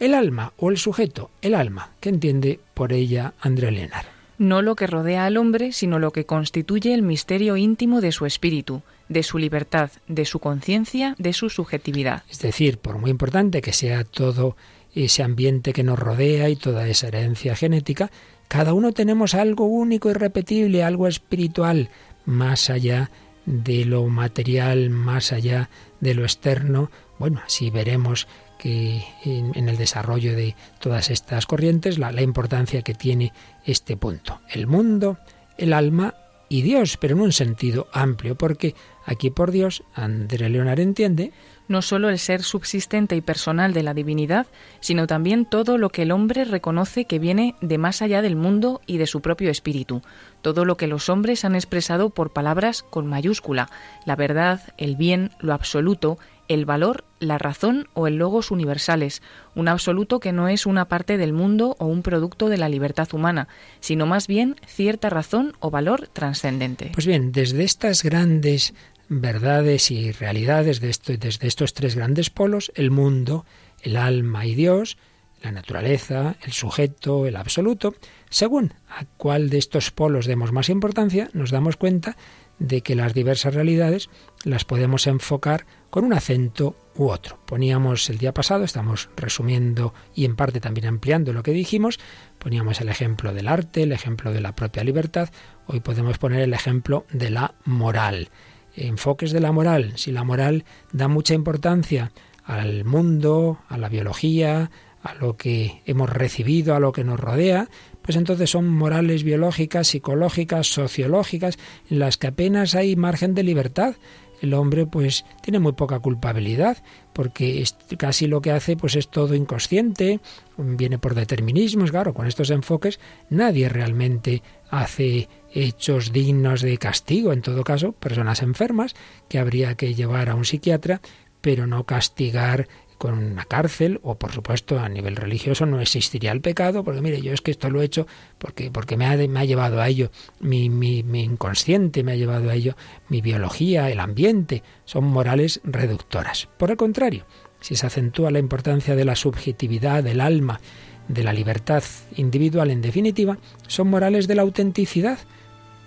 El 0.02 0.14
alma 0.14 0.52
o 0.56 0.72
el 0.72 0.78
sujeto, 0.78 1.30
el 1.42 1.54
alma, 1.54 1.92
¿qué 2.00 2.08
entiende 2.08 2.58
por 2.74 2.92
ella 2.92 3.34
André 3.40 3.70
Lenar? 3.70 4.06
No 4.36 4.60
lo 4.60 4.74
que 4.74 4.88
rodea 4.88 5.26
al 5.26 5.36
hombre, 5.36 5.70
sino 5.70 6.00
lo 6.00 6.10
que 6.10 6.26
constituye 6.26 6.92
el 6.92 7.02
misterio 7.02 7.56
íntimo 7.56 8.00
de 8.00 8.10
su 8.10 8.26
espíritu, 8.26 8.82
de 9.08 9.22
su 9.22 9.38
libertad, 9.38 9.92
de 10.08 10.24
su 10.24 10.40
conciencia, 10.40 11.14
de 11.18 11.32
su 11.32 11.50
subjetividad. 11.50 12.24
Es 12.28 12.40
decir, 12.40 12.78
por 12.78 12.98
muy 12.98 13.12
importante 13.12 13.62
que 13.62 13.72
sea 13.72 14.02
todo 14.02 14.56
ese 14.92 15.22
ambiente 15.22 15.72
que 15.72 15.84
nos 15.84 16.00
rodea 16.00 16.48
y 16.48 16.56
toda 16.56 16.88
esa 16.88 17.06
herencia 17.06 17.54
genética, 17.54 18.10
cada 18.48 18.72
uno 18.72 18.90
tenemos 18.90 19.34
algo 19.34 19.66
único 19.66 20.10
y 20.10 20.14
repetible, 20.14 20.82
algo 20.82 21.06
espiritual, 21.06 21.90
más 22.26 22.70
allá 22.70 23.12
de 23.46 23.84
lo 23.84 24.04
material, 24.08 24.90
más 24.90 25.32
allá 25.32 25.70
de 26.00 26.14
lo 26.14 26.24
externo. 26.24 26.90
Bueno, 27.20 27.40
así 27.46 27.70
veremos 27.70 28.26
que 28.62 29.02
en, 29.24 29.68
el 29.68 29.76
desarrollo 29.76 30.36
de 30.36 30.54
todas 30.78 31.10
estas 31.10 31.46
corrientes 31.46 31.98
la, 31.98 32.22
importancia 32.22 32.82
que 32.82 32.94
tiene 32.94 33.32
este 33.64 33.96
punto. 33.96 34.40
El 34.48 34.68
mundo, 34.68 35.18
el 35.58 35.72
alma 35.72 36.14
y 36.48 36.62
Dios, 36.62 36.96
pero 36.96 37.16
en 37.16 37.22
un 37.22 37.32
sentido 37.32 37.88
amplio, 37.92 38.36
porque 38.36 38.76
aquí 39.04 39.30
por 39.30 39.50
Dios, 39.50 39.82
André 39.96 40.48
Leonard 40.48 40.78
entiende 40.78 41.32
no 41.66 41.82
solo 41.82 42.08
el 42.08 42.18
ser 42.18 42.42
subsistente 42.42 43.16
y 43.16 43.20
personal 43.20 43.72
de 43.72 43.82
la 43.82 43.94
divinidad, 43.94 44.46
sino 44.80 45.06
también 45.06 45.44
todo 45.46 45.78
lo 45.78 45.88
que 45.90 46.02
el 46.02 46.12
hombre 46.12 46.44
reconoce 46.44 47.06
que 47.06 47.18
viene 47.18 47.56
de 47.62 47.78
más 47.78 48.02
allá 48.02 48.20
del 48.22 48.36
mundo 48.36 48.80
y 48.86 48.98
de 48.98 49.06
su 49.06 49.22
propio 49.22 49.50
espíritu, 49.50 50.02
todo 50.42 50.64
lo 50.64 50.76
que 50.76 50.86
los 50.86 51.08
hombres 51.08 51.44
han 51.44 51.54
expresado 51.54 52.10
por 52.10 52.32
palabras 52.32 52.82
con 52.82 53.06
mayúscula, 53.06 53.70
la 54.04 54.16
verdad, 54.16 54.60
el 54.76 54.96
bien, 54.96 55.30
lo 55.40 55.54
absoluto, 55.54 56.18
el 56.48 56.64
valor, 56.64 57.04
la 57.20 57.38
razón 57.38 57.88
o 57.94 58.06
el 58.06 58.16
logos 58.16 58.50
universales, 58.50 59.22
un 59.54 59.68
absoluto 59.68 60.20
que 60.20 60.32
no 60.32 60.48
es 60.48 60.66
una 60.66 60.88
parte 60.88 61.16
del 61.16 61.32
mundo 61.32 61.76
o 61.78 61.86
un 61.86 62.02
producto 62.02 62.48
de 62.48 62.58
la 62.58 62.68
libertad 62.68 63.08
humana, 63.12 63.48
sino 63.80 64.06
más 64.06 64.26
bien 64.26 64.56
cierta 64.66 65.10
razón 65.10 65.54
o 65.60 65.70
valor 65.70 66.08
trascendente. 66.12 66.90
Pues 66.92 67.06
bien, 67.06 67.32
desde 67.32 67.64
estas 67.64 68.02
grandes 68.02 68.74
verdades 69.08 69.90
y 69.90 70.12
realidades 70.12 70.80
desde 70.80 71.46
estos 71.46 71.74
tres 71.74 71.94
grandes 71.94 72.30
polos, 72.30 72.72
el 72.74 72.90
mundo, 72.90 73.44
el 73.82 73.96
alma 73.96 74.46
y 74.46 74.54
Dios, 74.54 74.96
la 75.42 75.52
naturaleza, 75.52 76.36
el 76.42 76.52
sujeto, 76.52 77.26
el 77.26 77.36
absoluto, 77.36 77.94
según 78.30 78.74
a 78.88 79.04
cuál 79.16 79.50
de 79.50 79.58
estos 79.58 79.90
polos 79.90 80.26
demos 80.26 80.52
más 80.52 80.68
importancia, 80.68 81.28
nos 81.32 81.50
damos 81.50 81.76
cuenta 81.76 82.16
de 82.62 82.80
que 82.80 82.94
las 82.94 83.14
diversas 83.14 83.54
realidades 83.54 84.08
las 84.44 84.64
podemos 84.64 85.06
enfocar 85.06 85.66
con 85.90 86.04
un 86.04 86.12
acento 86.12 86.76
u 86.94 87.08
otro. 87.08 87.38
Poníamos 87.46 88.08
el 88.08 88.18
día 88.18 88.32
pasado, 88.32 88.64
estamos 88.64 89.10
resumiendo 89.16 89.92
y 90.14 90.24
en 90.24 90.36
parte 90.36 90.60
también 90.60 90.86
ampliando 90.86 91.32
lo 91.32 91.42
que 91.42 91.52
dijimos, 91.52 91.98
poníamos 92.38 92.80
el 92.80 92.88
ejemplo 92.88 93.34
del 93.34 93.48
arte, 93.48 93.82
el 93.82 93.92
ejemplo 93.92 94.32
de 94.32 94.40
la 94.40 94.54
propia 94.54 94.84
libertad, 94.84 95.30
hoy 95.66 95.80
podemos 95.80 96.18
poner 96.18 96.40
el 96.40 96.54
ejemplo 96.54 97.04
de 97.12 97.30
la 97.30 97.54
moral 97.64 98.30
enfoques 98.76 99.32
de 99.32 99.40
la 99.40 99.52
moral. 99.52 99.92
Si 99.96 100.12
la 100.12 100.24
moral 100.24 100.64
da 100.92 101.08
mucha 101.08 101.34
importancia 101.34 102.12
al 102.44 102.84
mundo, 102.84 103.58
a 103.68 103.78
la 103.78 103.88
biología, 103.88 104.70
a 105.02 105.14
lo 105.14 105.36
que 105.36 105.82
hemos 105.84 106.10
recibido, 106.10 106.74
a 106.74 106.80
lo 106.80 106.92
que 106.92 107.04
nos 107.04 107.18
rodea, 107.18 107.68
pues 108.02 108.16
entonces 108.16 108.50
son 108.50 108.68
morales 108.68 109.24
biológicas, 109.24 109.88
psicológicas, 109.88 110.66
sociológicas, 110.66 111.58
en 111.88 111.98
las 111.98 112.18
que 112.18 112.28
apenas 112.28 112.74
hay 112.74 112.96
margen 112.96 113.34
de 113.34 113.42
libertad, 113.42 113.96
el 114.42 114.54
hombre 114.54 114.86
pues 114.86 115.24
tiene 115.40 115.60
muy 115.60 115.72
poca 115.72 116.00
culpabilidad 116.00 116.78
porque 117.12 117.64
casi 117.96 118.26
lo 118.26 118.42
que 118.42 118.50
hace 118.50 118.76
pues 118.76 118.96
es 118.96 119.08
todo 119.08 119.34
inconsciente, 119.34 120.20
viene 120.58 120.98
por 120.98 121.14
determinismos, 121.14 121.92
claro, 121.92 122.12
con 122.12 122.26
estos 122.26 122.50
enfoques 122.50 122.98
nadie 123.30 123.68
realmente 123.68 124.42
hace 124.68 125.28
hechos 125.52 126.12
dignos 126.12 126.60
de 126.62 126.76
castigo, 126.78 127.32
en 127.32 127.42
todo 127.42 127.62
caso, 127.62 127.92
personas 127.92 128.42
enfermas 128.42 128.94
que 129.28 129.38
habría 129.38 129.76
que 129.76 129.94
llevar 129.94 130.28
a 130.28 130.34
un 130.34 130.44
psiquiatra, 130.44 131.00
pero 131.40 131.66
no 131.66 131.84
castigar 131.84 132.68
con 133.02 133.18
una 133.18 133.44
cárcel 133.46 133.98
o 134.04 134.14
por 134.14 134.30
supuesto 134.30 134.78
a 134.78 134.88
nivel 134.88 135.16
religioso 135.16 135.66
no 135.66 135.80
existiría 135.80 136.30
el 136.30 136.40
pecado 136.40 136.84
porque 136.84 137.00
mire 137.00 137.20
yo 137.20 137.32
es 137.32 137.40
que 137.40 137.50
esto 137.50 137.68
lo 137.68 137.82
he 137.82 137.84
hecho 137.84 138.06
porque 138.38 138.70
porque 138.70 138.96
me 138.96 139.06
ha, 139.06 139.16
me 139.16 139.40
ha 139.40 139.44
llevado 139.44 139.80
a 139.80 139.88
ello 139.88 140.12
mi, 140.38 140.70
mi, 140.70 141.02
mi 141.02 141.24
inconsciente 141.24 142.04
me 142.04 142.12
ha 142.12 142.14
llevado 142.14 142.48
a 142.48 142.54
ello 142.54 142.76
mi 143.08 143.20
biología 143.20 143.90
el 143.90 143.98
ambiente. 143.98 144.62
Son 144.84 145.02
morales 145.02 145.60
reductoras. 145.64 146.48
Por 146.56 146.70
el 146.70 146.76
contrario 146.76 147.26
si 147.58 147.74
se 147.74 147.86
acentúa 147.86 148.30
la 148.30 148.38
importancia 148.38 148.94
de 148.94 149.04
la 149.04 149.16
subjetividad 149.16 150.04
del 150.04 150.20
alma 150.20 150.60
de 151.08 151.24
la 151.24 151.32
libertad 151.32 151.82
individual 152.14 152.70
en 152.70 152.82
definitiva 152.82 153.38
son 153.66 153.88
morales 153.88 154.28
de 154.28 154.36
la 154.36 154.42
autenticidad. 154.42 155.18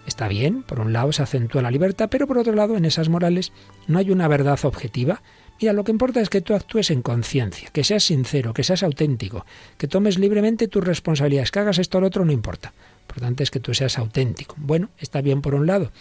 Está 0.05 0.27
bien, 0.27 0.63
por 0.63 0.81
un 0.81 0.91
lado 0.91 1.13
se 1.13 1.23
acentúa 1.23 1.61
la 1.61 1.71
libertad, 1.71 2.09
pero 2.11 2.27
por 2.27 2.39
otro 2.39 2.53
lado 2.55 2.75
en 2.75 2.83
esas 2.83 3.07
morales 3.07 3.53
no 3.87 3.99
hay 3.99 4.11
una 4.11 4.27
verdad 4.27 4.59
objetiva, 4.63 5.21
Mira, 5.61 5.73
lo 5.73 5.83
que 5.83 5.91
importa 5.91 6.19
es 6.19 6.29
que 6.29 6.41
tú 6.41 6.53
actúes 6.53 6.91
en 6.91 7.01
conciencia, 7.01 7.69
que 7.71 7.83
seas 7.83 8.03
sincero, 8.03 8.53
que 8.53 8.63
seas 8.63 8.83
auténtico, 8.83 9.45
que 9.77 9.87
tomes 9.87 10.19
libremente 10.19 10.67
tus 10.67 10.83
responsabilidades, 10.83 11.51
que 11.51 11.59
hagas 11.59 11.79
esto 11.79 11.97
o 11.97 12.01
lo 12.01 12.07
otro 12.07 12.25
no 12.25 12.33
importa. 12.33 12.73
Lo 12.75 13.01
importante 13.01 13.43
es 13.43 13.51
que 13.51 13.61
tú 13.61 13.73
seas 13.73 13.97
auténtico. 13.97 14.55
Bueno, 14.57 14.89
está 14.99 15.21
bien 15.21 15.41
por 15.41 15.55
un 15.55 15.67
lado 15.67 15.91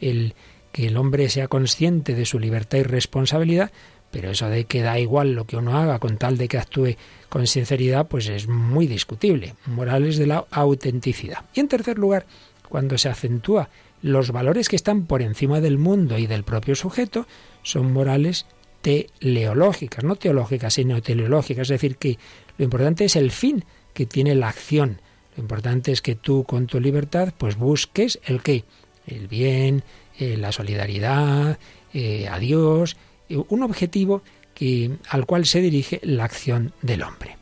el 0.00 0.34
que 0.72 0.88
el 0.88 0.96
hombre 0.96 1.28
sea 1.28 1.46
consciente 1.46 2.14
de 2.14 2.24
su 2.24 2.40
libertad 2.40 2.78
y 2.78 2.82
responsabilidad, 2.82 3.70
pero 4.10 4.30
eso 4.30 4.48
de 4.48 4.64
que 4.64 4.82
da 4.82 4.98
igual 4.98 5.32
lo 5.32 5.44
que 5.44 5.56
uno 5.56 5.78
haga 5.78 6.00
con 6.00 6.18
tal 6.18 6.36
de 6.36 6.48
que 6.48 6.58
actúe 6.58 6.96
con 7.28 7.46
sinceridad, 7.46 8.08
pues 8.08 8.28
es 8.28 8.48
muy 8.48 8.88
discutible. 8.88 9.54
Morales 9.66 10.16
de 10.16 10.26
la 10.26 10.44
autenticidad. 10.50 11.44
Y 11.54 11.60
en 11.60 11.68
tercer 11.68 11.98
lugar, 11.98 12.26
cuando 12.68 12.98
se 12.98 13.08
acentúa 13.08 13.68
los 14.02 14.32
valores 14.32 14.68
que 14.68 14.76
están 14.76 15.06
por 15.06 15.22
encima 15.22 15.60
del 15.60 15.78
mundo 15.78 16.18
y 16.18 16.26
del 16.26 16.42
propio 16.42 16.74
sujeto, 16.74 17.26
son 17.62 17.92
morales 17.92 18.46
teleológicas, 18.84 20.04
no 20.04 20.16
teológicas, 20.16 20.74
sino 20.74 21.00
teleológicas, 21.00 21.62
es 21.62 21.80
decir, 21.80 21.96
que 21.96 22.18
lo 22.58 22.64
importante 22.66 23.06
es 23.06 23.16
el 23.16 23.30
fin 23.30 23.64
que 23.94 24.04
tiene 24.04 24.34
la 24.34 24.50
acción. 24.50 25.00
Lo 25.36 25.42
importante 25.42 25.90
es 25.90 26.02
que 26.02 26.16
tú 26.16 26.44
con 26.44 26.66
tu 26.66 26.80
libertad 26.80 27.32
pues 27.38 27.56
busques 27.56 28.20
el 28.24 28.42
qué, 28.42 28.64
el 29.06 29.26
bien, 29.26 29.84
eh, 30.18 30.36
la 30.36 30.52
solidaridad, 30.52 31.58
eh, 31.94 32.28
a 32.28 32.38
Dios, 32.38 32.98
eh, 33.30 33.42
un 33.48 33.62
objetivo 33.62 34.22
que, 34.52 34.98
al 35.08 35.24
cual 35.24 35.46
se 35.46 35.62
dirige 35.62 36.00
la 36.02 36.24
acción 36.24 36.74
del 36.82 37.04
hombre. 37.04 37.38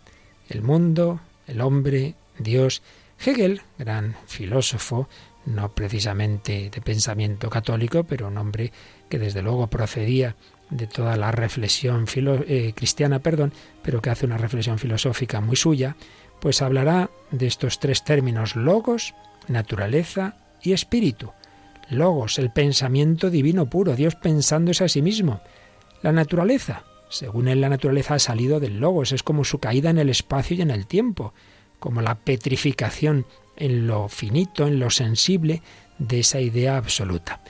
El 0.48 0.62
mundo, 0.62 1.20
el 1.48 1.60
hombre, 1.60 2.14
Dios. 2.38 2.82
Hegel, 3.24 3.62
gran 3.78 4.16
filósofo, 4.26 5.08
no 5.46 5.72
precisamente 5.74 6.70
de 6.70 6.80
pensamiento 6.80 7.50
católico, 7.50 8.04
pero 8.04 8.28
un 8.28 8.38
hombre 8.38 8.72
que 9.08 9.18
desde 9.18 9.42
luego 9.42 9.66
procedía 9.66 10.36
de 10.72 10.86
toda 10.86 11.16
la 11.16 11.30
reflexión 11.30 12.06
eh, 12.16 12.72
cristiana, 12.74 13.20
perdón, 13.20 13.52
pero 13.82 14.00
que 14.00 14.10
hace 14.10 14.26
una 14.26 14.38
reflexión 14.38 14.78
filosófica 14.78 15.40
muy 15.40 15.56
suya, 15.56 15.96
pues 16.40 16.62
hablará 16.62 17.10
de 17.30 17.46
estos 17.46 17.78
tres 17.78 18.04
términos, 18.04 18.56
logos, 18.56 19.14
naturaleza 19.48 20.36
y 20.62 20.72
espíritu. 20.72 21.30
Logos, 21.90 22.38
el 22.38 22.50
pensamiento 22.50 23.30
divino 23.30 23.68
puro, 23.68 23.94
Dios 23.94 24.14
pensándose 24.16 24.84
a 24.84 24.88
sí 24.88 25.02
mismo. 25.02 25.40
La 26.02 26.12
naturaleza, 26.12 26.84
según 27.10 27.48
él 27.48 27.60
la 27.60 27.68
naturaleza 27.68 28.14
ha 28.14 28.18
salido 28.18 28.58
del 28.58 28.80
logos, 28.80 29.12
es 29.12 29.22
como 29.22 29.44
su 29.44 29.58
caída 29.58 29.90
en 29.90 29.98
el 29.98 30.08
espacio 30.08 30.56
y 30.56 30.62
en 30.62 30.70
el 30.70 30.86
tiempo, 30.86 31.34
como 31.78 32.00
la 32.00 32.14
petrificación 32.14 33.26
en 33.56 33.86
lo 33.86 34.08
finito, 34.08 34.66
en 34.66 34.78
lo 34.78 34.90
sensible 34.90 35.62
de 35.98 36.20
esa 36.20 36.40
idea 36.40 36.76
absoluta. 36.76 37.42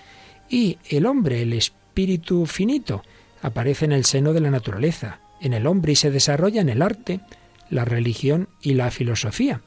Y 0.50 0.79
el 0.91 1.07
hombre, 1.07 1.43
el 1.43 1.52
espíritu 1.52 2.45
finito, 2.47 3.02
aparece 3.43 3.85
en 3.85 3.93
el 3.93 4.05
seno 4.05 4.33
de 4.33 4.41
la 4.41 4.50
naturaleza, 4.50 5.21
en 5.41 5.52
el 5.52 5.67
hombre 5.67 5.93
y 5.93 5.97
se 5.97 6.11
desarrolla 6.11 6.61
en 6.61 6.69
el 6.69 6.81
arte, 6.81 7.21
la 7.69 7.85
religión 7.85 8.49
y 8.63 8.75
la 8.75 8.91
filosofía, 8.91 9.61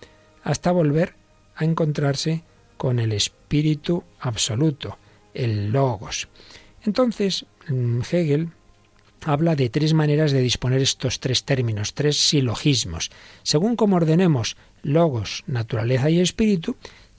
hasta 0.44 0.72
volver 0.72 1.16
a 1.56 1.66
encontrarse 1.66 2.44
con 2.78 3.00
el 3.00 3.12
espíritu 3.12 4.04
absoluto, 4.20 4.98
el 5.34 5.72
logos. 5.72 6.28
Entonces, 6.84 7.46
mm, 7.68 8.02
Hegel 8.10 8.50
habla 9.24 9.56
de 9.56 9.70
tres 9.70 9.94
maneras 9.94 10.32
de 10.32 10.42
disponer 10.42 10.82
estos 10.82 11.20
tres 11.20 11.44
términos, 11.44 11.94
tres 11.94 12.18
silogismos. 12.18 13.12
Según 13.44 13.76
cómo 13.76 13.96
ordenemos 13.96 14.56
logos, 14.84 15.44
naturaleza 15.48 16.10
y 16.10 16.20
espíritu, 16.20 16.76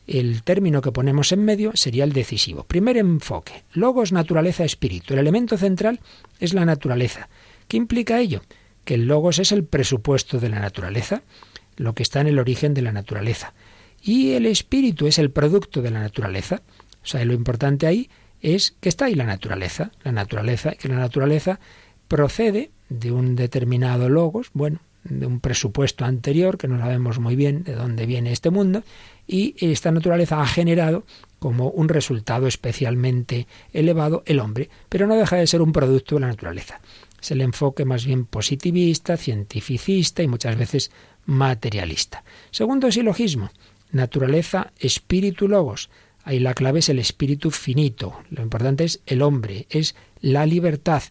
el 0.07 0.43
término 0.43 0.83
que 0.83 0.93
ponemos 0.93 1.33
en 1.33 1.45
medio 1.45 1.73
sería 1.75 2.05
el 2.05 2.13
decisivo. 2.13 2.65
Primer 2.65 2.97
enfoque, 2.97 3.65
logos, 3.73 4.13
naturaleza, 4.13 4.65
espíritu. 4.65 5.15
El 5.15 5.21
elemento 5.21 5.57
central 5.57 6.01
es 6.39 6.55
la 6.55 6.65
naturaleza. 6.65 7.29
¿Qué 7.69 7.77
implica 7.77 8.21
ello? 8.21 8.43
Que 8.85 8.95
el 8.95 9.07
logos 9.07 9.39
es 9.39 9.51
el 9.53 9.65
presupuesto 9.65 10.39
de 10.39 10.49
la 10.49 10.61
naturaleza, 10.61 11.23
lo 11.77 11.95
que 11.95 12.03
está 12.03 12.21
en 12.21 12.29
el 12.29 12.39
origen 12.39 12.73
de 12.75 12.83
la 12.83 12.93
naturaleza. 12.93 13.55
Y 14.01 14.33
el 14.33 14.47
espíritu 14.47 15.07
es 15.07 15.19
el 15.19 15.31
producto 15.31 15.83
de 15.83 15.91
la 15.91 16.01
naturaleza. 16.01 16.63
O 17.03 17.07
sea, 17.07 17.25
lo 17.25 17.35
importante 17.35 17.87
ahí 17.87 18.09
es 18.41 18.77
que 18.81 18.89
está 18.89 19.07
ahí 19.07 19.15
la 19.15 19.27
naturaleza. 19.27 19.91
La 20.05 20.13
naturaleza, 20.13 20.73
que 20.73 20.89
la 20.89 20.97
naturaleza 20.97 21.59
procede 22.07 22.71
de 22.89 23.11
un 23.11 23.35
determinado 23.35 24.09
logos, 24.09 24.51
bueno, 24.53 24.79
de 25.03 25.27
un 25.27 25.41
presupuesto 25.41 26.05
anterior, 26.05 26.59
que 26.59 26.69
no 26.69 26.79
sabemos 26.79 27.19
muy 27.19 27.37
bien 27.37 27.65
de 27.65 27.75
dónde 27.75 28.07
viene 28.07 28.33
este 28.33 28.51
mundo, 28.51 28.83
y 29.27 29.55
esta 29.61 29.91
naturaleza 29.91 30.41
ha 30.41 30.47
generado 30.47 31.05
como 31.39 31.71
un 31.71 31.89
resultado 31.89 32.47
especialmente 32.47 33.47
elevado 33.73 34.23
el 34.27 34.41
hombre, 34.41 34.71
pero 34.89 35.07
no 35.07 35.17
deja 35.17 35.37
de 35.37 35.47
ser 35.47 35.63
un 35.63 35.73
producto 35.73 36.15
de 36.15 36.23
la 36.23 36.29
naturaleza. 36.29 36.81
Es 37.21 37.31
el 37.31 37.41
enfoque 37.41 37.85
más 37.85 38.07
bien 38.07 38.25
positivista, 38.25 39.17
cientificista 39.17 40.23
y 40.23 40.29
muchas 40.29 40.57
veces 40.57 40.91
materialista. 41.25 42.25
Segundo 42.51 42.91
silogismo, 42.91 43.51
naturaleza, 43.91 44.73
espíritu, 44.79 45.49
logos. 45.49 45.91
Ahí 46.25 46.41
la 46.41 46.55
clave 46.55 46.81
es 46.81 46.89
el 46.89 46.99
espíritu 46.99 47.51
finito. 47.51 48.15
Lo 48.31 48.43
importante 48.43 48.85
es 48.85 49.01
el 49.07 49.23
hombre, 49.23 49.67
es 49.71 49.95
la 50.21 50.47
libertad. 50.47 51.03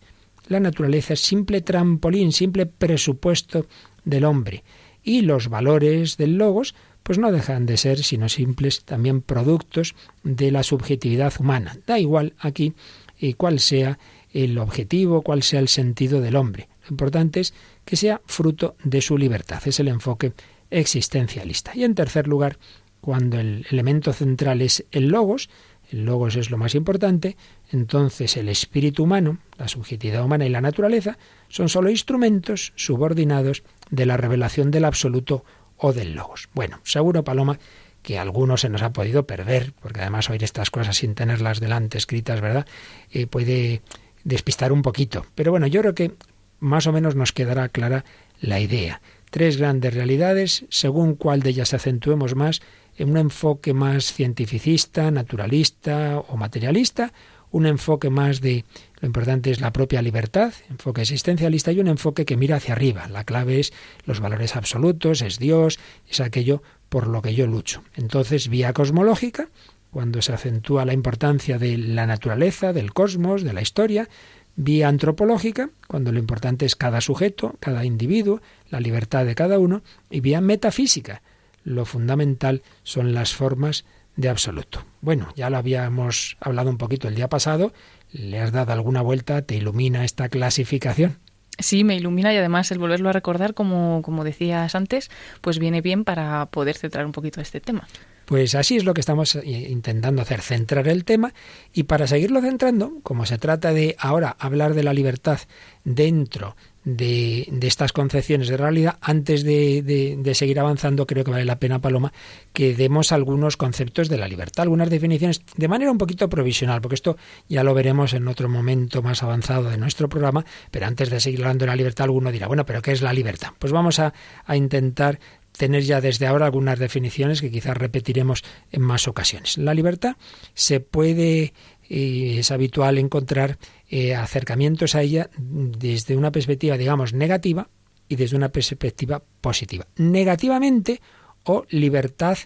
La 0.47 0.60
naturaleza 0.60 1.13
es 1.13 1.21
simple 1.21 1.62
trampolín, 1.62 2.32
simple 2.32 2.65
presupuesto 2.65 3.65
del 4.04 4.25
hombre. 4.25 4.63
Y 5.04 5.21
los 5.21 5.49
valores 5.49 6.17
del 6.17 6.38
logos, 6.38 6.75
pues 7.05 7.19
no 7.19 7.31
dejan 7.31 7.67
de 7.67 7.77
ser 7.77 8.03
sino 8.03 8.29
simples 8.29 8.83
también 8.83 9.21
productos 9.21 9.93
de 10.23 10.49
la 10.49 10.63
subjetividad 10.63 11.33
humana. 11.39 11.77
Da 11.85 11.99
igual 11.99 12.33
aquí 12.39 12.73
eh, 13.19 13.35
cuál 13.35 13.59
sea 13.59 13.99
el 14.33 14.57
objetivo, 14.57 15.21
cuál 15.21 15.43
sea 15.43 15.59
el 15.59 15.67
sentido 15.67 16.19
del 16.19 16.35
hombre. 16.35 16.67
Lo 16.85 16.93
importante 16.93 17.41
es 17.41 17.53
que 17.85 17.95
sea 17.95 18.21
fruto 18.25 18.75
de 18.83 19.01
su 19.01 19.19
libertad. 19.19 19.61
Es 19.67 19.79
el 19.79 19.87
enfoque 19.87 20.33
existencialista. 20.71 21.73
Y 21.75 21.83
en 21.83 21.93
tercer 21.93 22.27
lugar, 22.27 22.57
cuando 23.01 23.39
el 23.39 23.67
elemento 23.69 24.11
central 24.11 24.63
es 24.63 24.83
el 24.91 25.09
logos, 25.09 25.51
el 25.91 26.05
logos 26.05 26.35
es 26.35 26.49
lo 26.49 26.57
más 26.57 26.73
importante, 26.73 27.37
entonces 27.71 28.35
el 28.35 28.49
espíritu 28.49 29.03
humano, 29.03 29.37
la 29.59 29.67
subjetividad 29.67 30.25
humana 30.25 30.47
y 30.47 30.49
la 30.49 30.59
naturaleza 30.59 31.19
son 31.49 31.69
sólo 31.69 31.91
instrumentos 31.91 32.73
subordinados 32.75 33.61
de 33.91 34.07
la 34.07 34.17
revelación 34.17 34.71
del 34.71 34.85
absoluto 34.85 35.45
o 35.77 35.93
del 35.93 36.13
logos. 36.13 36.49
Bueno, 36.53 36.79
seguro, 36.83 37.23
Paloma, 37.23 37.59
que 38.01 38.19
algunos 38.19 38.61
se 38.61 38.69
nos 38.69 38.81
ha 38.81 38.93
podido 38.93 39.25
perder, 39.25 39.73
porque 39.81 40.01
además 40.01 40.29
oír 40.29 40.43
estas 40.43 40.69
cosas 40.69 40.97
sin 40.97 41.15
tenerlas 41.15 41.59
delante 41.59 41.97
escritas, 41.97 42.39
¿verdad? 42.41 42.67
Eh, 43.11 43.27
puede 43.27 43.81
despistar 44.23 44.71
un 44.71 44.81
poquito. 44.81 45.25
Pero 45.35 45.51
bueno, 45.51 45.67
yo 45.67 45.81
creo 45.81 45.95
que 45.95 46.11
más 46.59 46.88
o 46.88 46.91
menos 46.91 47.15
nos 47.15 47.31
quedará 47.31 47.69
clara 47.69 48.05
la 48.39 48.59
idea. 48.59 49.01
Tres 49.31 49.57
grandes 49.57 49.93
realidades, 49.93 50.65
según 50.69 51.15
cuál 51.15 51.41
de 51.41 51.49
ellas 51.49 51.73
acentuemos 51.73 52.35
más, 52.35 52.61
en 52.97 53.09
un 53.09 53.17
enfoque 53.17 53.73
más 53.73 54.13
cientificista, 54.13 55.11
naturalista 55.11 56.19
o 56.19 56.38
materialista, 56.38 57.11
un 57.55 57.65
enfoque 57.65 58.09
más 58.09 58.41
de 58.41 58.65
lo 58.99 59.05
importante 59.05 59.49
es 59.49 59.61
la 59.61 59.71
propia 59.71 60.01
libertad, 60.01 60.53
enfoque 60.69 61.03
existencialista 61.03 61.71
y 61.71 61.79
un 61.79 61.87
enfoque 61.87 62.25
que 62.25 62.35
mira 62.35 62.57
hacia 62.57 62.73
arriba. 62.73 63.07
La 63.07 63.23
clave 63.23 63.61
es 63.61 63.71
los 64.03 64.19
valores 64.19 64.57
absolutos, 64.57 65.21
es 65.21 65.39
Dios, 65.39 65.79
es 66.09 66.19
aquello 66.19 66.61
por 66.89 67.07
lo 67.07 67.21
que 67.21 67.33
yo 67.33 67.47
lucho. 67.47 67.81
Entonces, 67.95 68.49
vía 68.49 68.73
cosmológica, 68.73 69.47
cuando 69.89 70.21
se 70.21 70.33
acentúa 70.33 70.83
la 70.83 70.91
importancia 70.91 71.57
de 71.57 71.77
la 71.77 72.05
naturaleza, 72.05 72.73
del 72.73 72.91
cosmos, 72.91 73.43
de 73.43 73.53
la 73.53 73.61
historia, 73.61 74.09
vía 74.57 74.89
antropológica, 74.89 75.69
cuando 75.87 76.11
lo 76.11 76.19
importante 76.19 76.65
es 76.65 76.75
cada 76.75 76.99
sujeto, 76.99 77.55
cada 77.61 77.85
individuo, 77.85 78.41
la 78.69 78.81
libertad 78.81 79.23
de 79.23 79.35
cada 79.35 79.59
uno, 79.59 79.81
y 80.09 80.19
vía 80.19 80.41
metafísica, 80.41 81.21
lo 81.63 81.85
fundamental 81.85 82.63
son 82.83 83.13
las 83.13 83.33
formas 83.33 83.85
de 84.15 84.30
absoluto. 84.30 84.84
Bueno, 85.01 85.30
ya 85.36 85.49
lo 85.49 85.58
habíamos 85.58 86.38
hablado 86.39 86.69
un 86.69 86.78
poquito 86.78 87.08
el 87.08 87.15
día 87.15 87.30
pasado, 87.30 87.73
le 88.12 88.39
has 88.39 88.51
dado 88.51 88.73
alguna 88.73 89.01
vuelta, 89.01 89.41
te 89.41 89.56
ilumina 89.56 90.06
esta 90.06 90.30
clasificación. 90.30 91.19
Sí, 91.58 91.84
me 91.84 91.95
ilumina 91.95 92.34
y 92.34 92.38
además 92.38 92.71
el 92.71 92.80
volverlo 92.80 93.10
a 93.10 93.13
recordar, 93.13 93.54
como, 93.54 94.01
como 94.01 94.23
decías 94.23 94.75
antes, 94.75 95.10
pues 95.41 95.58
viene 95.60 95.82
bien 95.82 96.04
para 96.04 96.45
poder 96.47 96.75
centrar 96.75 97.06
un 97.06 97.13
poquito 97.13 97.39
este 97.39 97.62
tema. 97.62 97.88
Pues 98.25 98.56
así 98.56 98.75
es 98.75 98.84
lo 98.84 98.93
que 98.93 99.01
estamos 99.01 99.36
eh, 99.36 99.43
intentando 99.45 100.21
hacer, 100.21 100.41
centrar 100.41 100.88
el 100.88 101.06
tema 101.06 101.34
y 101.73 101.84
para 101.84 102.08
seguirlo 102.08 102.41
centrando, 102.41 102.99
como 103.04 103.25
se 103.25 103.38
trata 103.38 103.71
de 103.71 103.95
ahora 103.99 104.36
hablar 104.39 104.73
de 104.73 104.84
la 104.84 104.93
libertad 104.93 105.39
dentro 105.84 106.56
de, 106.85 107.49
estas 107.63 107.91
concepciones 107.91 108.47
de 108.47 108.57
realidad, 108.57 108.97
antes 109.01 109.43
de, 109.43 109.81
de, 109.81 110.35
seguir 110.35 110.59
avanzando, 110.59 111.05
creo 111.07 111.23
que 111.23 111.31
vale 111.31 111.43
la 111.43 111.59
pena, 111.59 111.79
Paloma, 111.79 112.13
que 112.53 112.75
demos 112.75 113.11
algunos 113.11 113.57
conceptos 113.57 114.07
de 114.07 114.17
la 114.17 114.27
libertad, 114.27 114.63
algunas 114.63 114.89
definiciones 114.89 115.41
de 115.57 115.67
manera 115.67 115.91
un 115.91 115.97
poquito 115.97 116.29
provisional, 116.29 116.81
porque 116.81 116.95
esto 116.95 117.17
ya 117.49 117.63
lo 117.63 117.73
veremos 117.73 118.13
en 118.13 118.27
otro 118.27 118.47
momento 118.47 119.01
más 119.01 119.23
avanzado 119.23 119.69
de 119.69 119.77
nuestro 119.77 120.07
programa, 120.07 120.45
pero 120.71 120.85
antes 120.85 121.09
de 121.09 121.19
seguir 121.19 121.41
hablando 121.41 121.65
de 121.65 121.71
la 121.71 121.75
libertad, 121.75 122.05
alguno 122.05 122.31
dirá, 122.31 122.47
bueno, 122.47 122.65
pero 122.65 122.81
¿qué 122.81 122.91
es 122.91 123.01
la 123.01 123.13
libertad? 123.13 123.49
Pues 123.57 123.73
vamos 123.73 123.99
a, 123.99 124.13
a 124.45 124.55
intentar 124.55 125.19
tener 125.57 125.83
ya 125.83 126.01
desde 126.01 126.27
ahora 126.27 126.45
algunas 126.45 126.77
definiciones 126.77 127.41
que 127.41 127.49
quizás 127.49 127.77
repetiremos 127.77 128.43
en 128.71 128.81
más 128.81 129.07
ocasiones. 129.07 129.57
La 129.57 129.73
libertad 129.73 130.17
se 130.53 130.81
puede 130.81 131.53
y 131.87 132.39
es 132.39 132.51
habitual 132.51 132.97
encontrar 132.97 133.57
eh, 133.89 134.15
acercamientos 134.15 134.95
a 134.95 135.01
ella 135.01 135.29
desde 135.37 136.17
una 136.17 136.31
perspectiva, 136.31 136.77
digamos, 136.77 137.13
negativa 137.13 137.69
y 138.07 138.15
desde 138.15 138.37
una 138.37 138.49
perspectiva 138.49 139.21
positiva. 139.41 139.87
Negativamente 139.97 141.01
o 141.43 141.65
libertad 141.69 142.37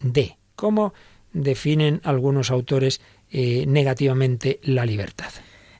de. 0.00 0.36
¿Cómo 0.56 0.92
definen 1.32 2.00
algunos 2.04 2.50
autores 2.50 3.00
eh, 3.30 3.64
negativamente 3.66 4.58
la 4.62 4.84
libertad? 4.84 5.30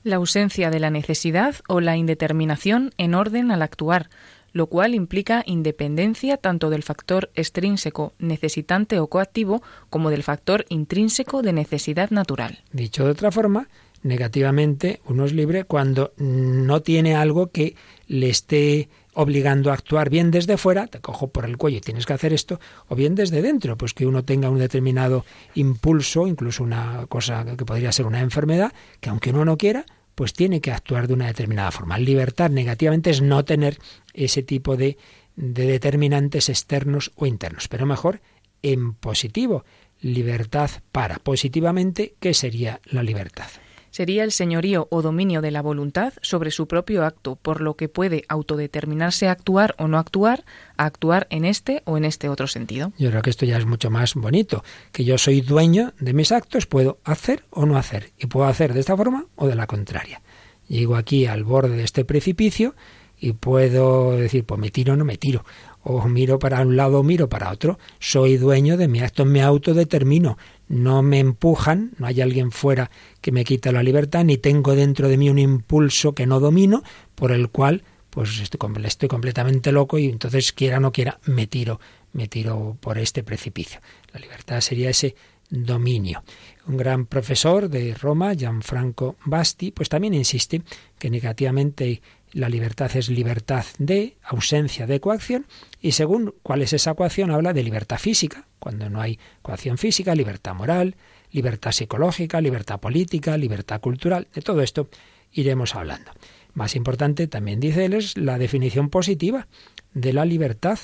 La 0.04 0.16
ausencia 0.16 0.70
de 0.70 0.81
la 0.81 0.90
necesidad 0.90 1.57
o 1.68 1.81
la 1.81 1.96
indeterminación 1.96 2.92
en 2.96 3.14
orden 3.14 3.50
al 3.50 3.62
actuar, 3.62 4.11
lo 4.52 4.68
cual 4.68 4.94
implica 4.94 5.42
independencia 5.46 6.37
tanto 6.37 6.70
del 6.70 6.83
factor 6.83 7.31
extrínseco 7.35 8.14
necesitante 8.18 9.00
o 9.00 9.09
coactivo 9.09 9.62
como 9.90 10.11
del 10.11 10.22
factor 10.22 10.64
intrínseco 10.68 11.42
de 11.42 11.52
necesidad 11.52 12.11
natural. 12.11 12.62
Dicho 12.72 13.04
de 13.04 13.11
otra 13.11 13.31
forma, 13.31 13.68
negativamente 14.03 15.01
uno 15.07 15.25
es 15.25 15.33
libre 15.33 15.65
cuando 15.65 16.13
no 16.17 16.83
tiene 16.83 17.15
algo 17.15 17.51
que 17.51 17.75
le 18.07 18.31
esté 18.31 18.89
obligando 19.15 19.71
a 19.71 19.75
actuar 19.75 20.11
bien 20.11 20.31
desde 20.31 20.57
fuera, 20.57 20.87
te 20.87 21.01
cojo 21.01 21.29
por 21.29 21.45
el 21.45 21.57
cuello 21.57 21.79
y 21.79 21.81
tienes 21.81 22.07
que 22.07 22.13
hacer 22.13 22.33
esto, 22.33 22.61
o 22.87 22.95
bien 22.95 23.17
desde 23.17 23.43
dentro, 23.43 23.77
pues 23.77 23.93
que 23.93 24.07
uno 24.07 24.25
tenga 24.25 24.49
un 24.49 24.61
determinado 24.61 25.25
impulso, 25.55 26.29
incluso 26.29 26.63
una 26.63 27.07
cosa 27.09 27.45
que 27.57 27.65
podría 27.65 27.91
ser 27.91 28.07
una 28.07 28.21
enfermedad, 28.21 28.73
que 29.01 29.11
aunque 29.11 29.31
uno 29.31 29.45
no 29.45 29.57
quiera, 29.57 29.85
pues 30.15 30.35
tiene 30.35 30.61
que 30.61 30.71
actuar 30.71 31.09
de 31.09 31.15
una 31.15 31.27
determinada 31.27 31.73
forma. 31.73 31.99
Libertad 31.99 32.51
negativamente 32.51 33.11
es 33.11 33.21
no 33.21 33.45
tener 33.45 33.79
ese 34.15 34.45
tipo 34.45 34.77
de, 34.77 34.99
de 35.35 35.67
determinantes 35.67 36.49
externos 36.49 37.11
o 37.17 37.27
internos, 37.27 37.67
pero 37.67 37.87
mejor 37.87 38.21
en 38.63 38.95
positivo. 38.95 39.65
Libertad 40.01 40.71
para 40.93 41.19
positivamente, 41.19 42.15
¿qué 42.21 42.35
sería 42.35 42.81
la 42.85 43.03
libertad? 43.03 43.49
Sería 43.90 44.24
el 44.24 44.33
señorío 44.33 44.88
o 44.90 45.03
dominio 45.03 45.40
de 45.40 45.51
la 45.51 45.62
voluntad 45.62 46.12
sobre 46.22 46.51
su 46.51 46.66
propio 46.66 47.05
acto, 47.05 47.37
por 47.37 47.61
lo 47.61 47.74
que 47.74 47.88
puede 47.88 48.24
autodeterminarse 48.29 49.29
a 49.29 49.33
actuar 49.33 49.74
o 49.79 49.88
no 49.88 49.98
actuar, 49.98 50.44
a 50.77 50.85
actuar 50.85 51.27
en 51.31 51.44
este 51.44 51.83
o 51.85 51.96
en 51.96 52.05
este 52.05 52.29
otro 52.29 52.46
sentido. 52.46 52.92
Yo 52.98 53.11
creo 53.11 53.22
que 53.22 53.31
esto 53.31 53.46
ya 53.46 53.59
es 53.59 53.66
mucho 53.66 53.90
más 53.90 54.14
bonito, 54.14 54.64
que 54.92 55.05
yo 55.05 55.18
soy 55.18 55.40
dueño 55.40 55.92
de 56.01 56.12
mis 56.12 56.33
actos, 56.33 56.66
puedo 56.66 56.98
hacer 57.05 57.44
o 57.51 57.66
no 57.66 57.77
hacer, 57.77 58.12
y 58.18 58.27
puedo 58.27 58.46
hacer 58.46 58.74
de 58.74 58.81
esta 58.81 58.96
forma 58.96 59.27
o 59.37 59.46
de 59.46 59.55
la 59.55 59.66
contraria. 59.66 60.22
Llego 60.68 60.96
aquí 60.96 61.27
al 61.27 61.44
borde 61.44 61.77
de 61.77 61.85
este 61.85 62.05
precipicio 62.05 62.74
y 63.18 63.33
puedo 63.33 64.12
decir, 64.12 64.44
pues 64.44 64.61
me 64.61 64.70
tiro 64.70 64.92
o 64.92 64.96
no 64.96 65.05
me 65.05 65.16
tiro, 65.16 65.44
o 65.83 66.07
miro 66.09 66.38
para 66.38 66.61
un 66.61 66.77
lado 66.77 67.01
o 67.01 67.03
miro 67.03 67.29
para 67.29 67.51
otro. 67.51 67.79
Soy 67.99 68.37
dueño 68.37 68.77
de 68.77 68.88
mi 68.88 69.01
acto, 69.01 69.25
me 69.25 69.43
autodetermino 69.43 70.37
no 70.69 71.03
me 71.03 71.19
empujan, 71.19 71.93
no 71.99 72.07
hay 72.07 72.21
alguien 72.21 72.53
fuera 72.53 72.91
que 73.21 73.33
me 73.33 73.45
quita 73.45 73.73
la 73.73 73.83
libertad, 73.83 74.25
ni 74.25 74.37
tengo 74.37 74.75
dentro 74.75 75.09
de 75.09 75.17
mí 75.17 75.31
un 75.31 75.38
impulso 75.38 76.14
que 76.14 76.27
no 76.27 76.41
domino, 76.41 76.83
por 77.14 77.33
el 77.33 77.49
cual 77.49 77.83
pues 78.11 78.38
estoy, 78.41 78.59
estoy 78.85 79.09
completamente 79.09 79.73
loco 79.73 79.99
y 79.99 80.07
entonces 80.07 80.53
quiera 80.53 80.79
o 80.79 80.81
no 80.81 80.93
quiera 80.93 81.19
me 81.25 81.47
tiro, 81.47 81.81
me 82.12 82.29
tiro 82.29 82.77
por 82.81 82.99
este 82.99 83.23
precipicio. 83.23 83.81
La 84.12 84.21
libertad 84.21 84.61
sería 84.61 84.91
ese 84.91 85.14
dominio. 85.51 86.23
Un 86.67 86.77
gran 86.77 87.07
profesor 87.07 87.71
de 87.71 87.95
Roma, 87.95 88.35
Gianfranco 88.35 89.17
Basti, 89.25 89.71
pues 89.71 89.88
también 89.88 90.12
insiste 90.12 90.62
que 90.99 91.09
negativamente 91.09 92.03
la 92.33 92.49
libertad 92.49 92.91
es 92.95 93.09
libertad 93.09 93.64
de 93.79 94.17
ausencia 94.23 94.87
de 94.87 95.01
coacción 95.01 95.47
y 95.81 95.93
según 95.93 96.35
cuál 96.43 96.62
es 96.62 96.73
esa 96.73 96.95
coacción 96.95 97.31
habla 97.31 97.53
de 97.53 97.62
libertad 97.62 97.99
física, 97.99 98.47
cuando 98.59 98.88
no 98.91 99.01
hay 99.01 99.19
coacción 99.43 99.79
física, 99.79 100.14
libertad 100.14 100.55
moral, 100.55 100.97
libertad 101.31 101.73
psicológica, 101.73 102.41
libertad 102.41 102.81
política, 102.81 103.37
libertad 103.37 103.81
cultural, 103.81 104.29
de 104.35 104.43
todo 104.43 104.62
esto 104.62 104.88
iremos 105.33 105.75
hablando. 105.75 106.11
Más 106.55 106.75
importante 106.75 107.27
también 107.27 107.61
dice 107.61 107.85
él 107.85 107.95
es 107.95 108.17
la 108.17 108.38
definición 108.38 108.88
positiva 108.88 109.47
de 109.95 110.12
la 110.12 110.25
libertad, 110.25 110.79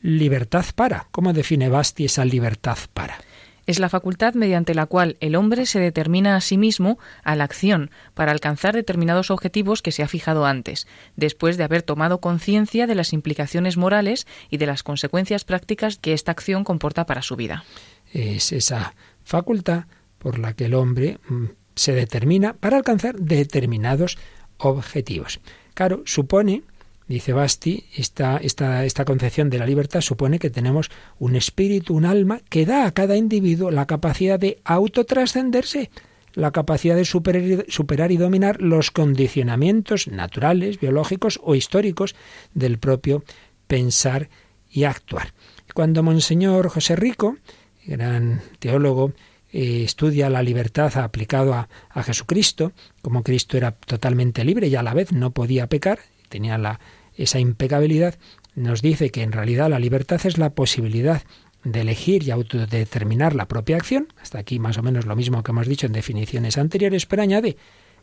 libertad 0.00 0.66
para. 0.74 1.08
¿Cómo 1.10 1.32
define 1.32 1.68
Basti 1.68 2.06
esa 2.06 2.24
libertad 2.24 2.78
para? 2.92 3.18
Es 3.66 3.78
la 3.78 3.88
facultad 3.88 4.34
mediante 4.34 4.74
la 4.74 4.86
cual 4.86 5.16
el 5.20 5.36
hombre 5.36 5.66
se 5.66 5.80
determina 5.80 6.36
a 6.36 6.40
sí 6.40 6.58
mismo 6.58 6.98
a 7.22 7.36
la 7.36 7.44
acción 7.44 7.90
para 8.14 8.32
alcanzar 8.32 8.74
determinados 8.74 9.30
objetivos 9.30 9.82
que 9.82 9.92
se 9.92 10.02
ha 10.02 10.08
fijado 10.08 10.46
antes, 10.46 10.86
después 11.16 11.56
de 11.56 11.64
haber 11.64 11.82
tomado 11.82 12.20
conciencia 12.20 12.86
de 12.86 12.94
las 12.94 13.12
implicaciones 13.12 13.76
morales 13.76 14.26
y 14.50 14.58
de 14.58 14.66
las 14.66 14.82
consecuencias 14.82 15.44
prácticas 15.44 15.96
que 15.98 16.12
esta 16.12 16.32
acción 16.32 16.64
comporta 16.64 17.06
para 17.06 17.22
su 17.22 17.36
vida. 17.36 17.64
Es 18.12 18.52
esa 18.52 18.94
facultad 19.24 19.84
por 20.18 20.38
la 20.38 20.54
que 20.54 20.66
el 20.66 20.74
hombre 20.74 21.18
mm, 21.28 21.46
se 21.74 21.92
determina 21.92 22.54
para 22.54 22.76
alcanzar 22.76 23.16
determinados 23.16 24.18
objetivos. 24.58 25.40
Claro, 25.74 26.02
supone 26.06 26.62
Dice 27.06 27.34
Basti, 27.34 27.84
esta, 27.94 28.38
esta, 28.38 28.84
esta 28.84 29.04
concepción 29.04 29.50
de 29.50 29.58
la 29.58 29.66
libertad 29.66 30.00
supone 30.00 30.38
que 30.38 30.48
tenemos 30.48 30.90
un 31.18 31.36
espíritu, 31.36 31.94
un 31.94 32.06
alma, 32.06 32.40
que 32.48 32.64
da 32.64 32.86
a 32.86 32.92
cada 32.92 33.16
individuo 33.16 33.70
la 33.70 33.86
capacidad 33.86 34.40
de 34.40 34.60
autotrascenderse, 34.64 35.90
la 36.32 36.50
capacidad 36.50 36.96
de 36.96 37.04
superar, 37.04 37.66
superar 37.68 38.10
y 38.10 38.16
dominar 38.16 38.62
los 38.62 38.90
condicionamientos 38.90 40.08
naturales, 40.08 40.80
biológicos 40.80 41.38
o 41.42 41.54
históricos 41.54 42.14
del 42.54 42.78
propio 42.78 43.22
pensar 43.66 44.30
y 44.70 44.84
actuar. 44.84 45.34
Cuando 45.74 46.02
Monseñor 46.02 46.70
José 46.70 46.96
Rico, 46.96 47.36
gran 47.84 48.40
teólogo, 48.58 49.12
eh, 49.52 49.82
estudia 49.84 50.30
la 50.30 50.42
libertad 50.42 50.96
aplicado 50.96 51.52
a, 51.52 51.68
a 51.90 52.02
Jesucristo, 52.02 52.72
como 53.02 53.22
Cristo 53.22 53.58
era 53.58 53.72
totalmente 53.72 54.42
libre 54.42 54.68
y 54.68 54.74
a 54.74 54.82
la 54.82 54.94
vez 54.94 55.12
no 55.12 55.32
podía 55.32 55.68
pecar, 55.68 55.98
tenía 56.28 56.58
la, 56.58 56.80
esa 57.16 57.38
impecabilidad, 57.38 58.14
nos 58.54 58.82
dice 58.82 59.10
que 59.10 59.22
en 59.22 59.32
realidad 59.32 59.70
la 59.70 59.78
libertad 59.78 60.20
es 60.24 60.38
la 60.38 60.50
posibilidad 60.50 61.22
de 61.64 61.80
elegir 61.80 62.22
y 62.22 62.30
autodeterminar 62.30 63.34
la 63.34 63.48
propia 63.48 63.76
acción, 63.76 64.08
hasta 64.20 64.38
aquí 64.38 64.58
más 64.58 64.78
o 64.78 64.82
menos 64.82 65.06
lo 65.06 65.16
mismo 65.16 65.42
que 65.42 65.50
hemos 65.50 65.66
dicho 65.66 65.86
en 65.86 65.92
definiciones 65.92 66.58
anteriores, 66.58 67.06
pero 67.06 67.22
añade 67.22 67.56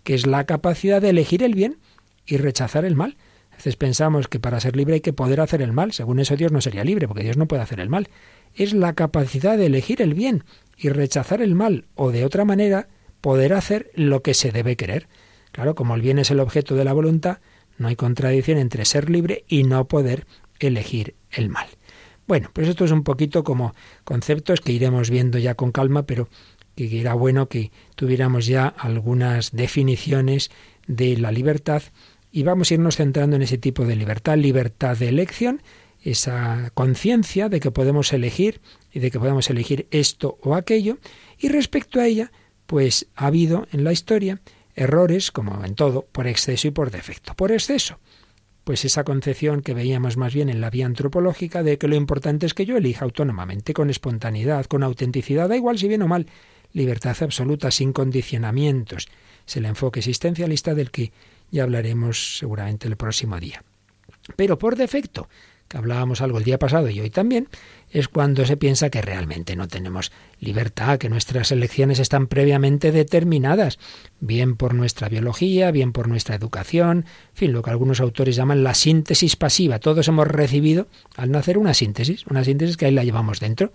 que 0.04 0.16
es 0.16 0.26
la 0.26 0.46
capacidad 0.46 1.02
de 1.02 1.10
elegir 1.10 1.44
el 1.44 1.54
bien 1.54 1.78
y 2.26 2.38
rechazar 2.38 2.86
el 2.86 2.96
mal. 2.96 3.18
A 3.52 3.58
veces 3.58 3.76
pensamos 3.76 4.28
que 4.28 4.40
para 4.40 4.60
ser 4.60 4.76
libre 4.76 4.96
hay 4.96 5.02
que 5.02 5.14
poder 5.14 5.42
hacer 5.42 5.62
el 5.62 5.74
mal, 5.74 5.92
según 5.94 6.20
eso 6.20 6.36
Dios 6.36 6.52
no 6.52 6.62
sería 6.62 6.84
libre, 6.84 7.08
porque 7.08 7.24
Dios 7.24 7.38
no 7.38 7.48
puede 7.48 7.62
hacer 7.62 7.80
el 7.80 7.90
mal. 7.90 8.10
Es 8.56 8.74
la 8.74 8.94
capacidad 8.94 9.58
de 9.58 9.68
elegir 9.68 10.02
el 10.02 10.14
bien 10.14 10.44
y 10.78 10.90
rechazar 10.90 11.42
el 11.42 11.54
mal, 11.54 11.86
o 11.96 12.12
de 12.12 12.26
otra 12.26 12.46
manera, 12.46 12.88
poder 13.22 13.54
hacer 13.54 13.92
lo 13.94 14.24
que 14.24 14.34
se 14.34 14.52
debe 14.52 14.76
querer. 14.76 15.08
Claro, 15.52 15.76
como 15.76 15.96
el 15.96 16.02
bien 16.02 16.18
es 16.18 16.32
el 16.32 16.40
objeto 16.40 16.76
de 16.76 16.86
la 16.86 16.94
voluntad, 16.94 17.38
no 17.82 17.88
hay 17.88 17.96
contradicción 17.96 18.58
entre 18.58 18.86
ser 18.86 19.10
libre 19.10 19.44
y 19.48 19.64
no 19.64 19.88
poder 19.88 20.26
elegir 20.60 21.16
el 21.32 21.50
mal. 21.50 21.68
Bueno, 22.28 22.50
pues 22.54 22.68
esto 22.68 22.86
es 22.86 22.92
un 22.92 23.04
poquito 23.04 23.44
como 23.44 23.74
conceptos 24.04 24.62
que 24.62 24.72
iremos 24.72 25.10
viendo 25.10 25.38
ya 25.38 25.56
con 25.56 25.72
calma, 25.72 26.04
pero 26.04 26.30
que 26.76 27.00
era 27.00 27.14
bueno 27.14 27.50
que 27.50 27.72
tuviéramos 27.96 28.46
ya 28.46 28.68
algunas 28.68 29.52
definiciones 29.52 30.52
de 30.88 31.18
la 31.18 31.32
libertad 31.32 31.84
y 32.32 32.44
vamos 32.44 32.72
a 32.72 32.76
irnos 32.76 32.96
centrando 32.96 33.36
en 33.36 33.42
ese 33.42 33.58
tipo 33.58 33.86
de 33.86 33.96
libertad, 33.96 34.38
libertad 34.38 34.98
de 34.98 35.10
elección, 35.10 35.62
esa 36.02 36.72
conciencia 36.74 37.50
de 37.50 37.60
que 37.60 37.72
podemos 37.72 38.14
elegir 38.14 38.62
y 38.92 39.00
de 39.00 39.12
que 39.12 39.20
podemos 39.20 39.50
elegir 39.50 39.88
esto 39.92 40.38
o 40.42 40.56
aquello, 40.56 40.98
y 41.38 41.50
respecto 41.50 42.00
a 42.00 42.08
ella, 42.08 42.32
pues 42.66 43.08
ha 43.16 43.28
habido 43.28 43.68
en 43.72 43.84
la 43.84 43.92
historia 43.92 44.42
errores, 44.82 45.32
como 45.32 45.64
en 45.64 45.76
todo, 45.76 46.08
por 46.12 46.28
exceso 46.28 46.68
y 46.68 46.72
por 46.72 46.92
defecto. 46.92 47.34
Por 47.36 47.52
exceso, 47.52 48.00
pues 48.64 48.86
esa 48.86 49.04
concepción 49.04 49.62
que 49.62 49.74
veíamos 49.74 50.18
más 50.18 50.34
bien 50.34 50.50
en 50.50 50.62
la 50.62 50.70
vía 50.70 50.86
antropológica 50.86 51.64
de 51.64 51.78
que 51.78 51.88
lo 51.88 51.96
importante 51.96 52.46
es 52.46 52.54
que 52.54 52.66
yo 52.66 52.78
elija 52.78 53.06
autónomamente, 53.06 53.74
con 53.74 53.90
espontaneidad, 53.90 54.66
con 54.66 54.84
autenticidad, 54.84 55.50
da 55.50 55.56
igual 55.56 55.78
si 55.78 55.88
bien 55.88 56.02
o 56.02 56.08
mal, 56.08 56.28
libertad 56.74 57.16
absoluta, 57.22 57.72
sin 57.72 57.94
condicionamientos. 57.94 59.08
Es 59.48 59.58
el 59.58 59.66
enfoque 59.66 60.00
existencialista 60.00 60.74
del 60.76 60.92
que 60.92 61.12
ya 61.52 61.64
hablaremos 61.64 62.38
seguramente 62.38 62.88
el 62.88 62.98
próximo 62.98 63.40
día. 63.40 63.64
Pero 64.36 64.58
por 64.58 64.76
defecto, 64.76 65.28
que 65.68 65.78
hablábamos 65.78 66.22
algo 66.22 66.38
el 66.38 66.44
día 66.44 66.60
pasado 66.60 66.90
y 66.90 67.00
hoy 67.00 67.10
también, 67.10 67.48
es 67.92 68.08
cuando 68.08 68.46
se 68.46 68.58
piensa 68.58 68.90
que 68.90 69.02
realmente 69.02 69.56
no 69.56 69.68
tenemos 69.68 70.12
libertad, 70.40 70.98
que 70.98 71.10
nuestras 71.10 71.52
elecciones 71.52 72.00
están 72.00 72.28
previamente 72.28 72.92
determinadas, 72.92 73.80
bien 74.20 74.56
por 74.56 74.74
nuestra 74.74 75.10
biología, 75.10 75.72
bien 75.72 75.92
por 75.92 76.08
nuestra 76.08 76.36
educación, 76.36 77.06
en 77.32 77.36
fin, 77.36 77.54
lo 77.54 77.62
que 77.62 77.70
algunos 77.70 78.00
autores 78.00 78.36
llaman 78.36 78.64
la 78.64 78.74
síntesis 78.74 79.36
pasiva. 79.36 79.80
Todos 79.80 80.08
hemos 80.08 80.28
recibido 80.28 80.88
al 81.16 81.32
nacer 81.32 81.58
una 81.58 81.74
síntesis, 81.74 82.26
una 82.28 82.44
síntesis 82.44 82.78
que 82.78 82.86
ahí 82.86 82.92
la 82.92 83.04
llevamos 83.04 83.40
dentro. 83.40 83.72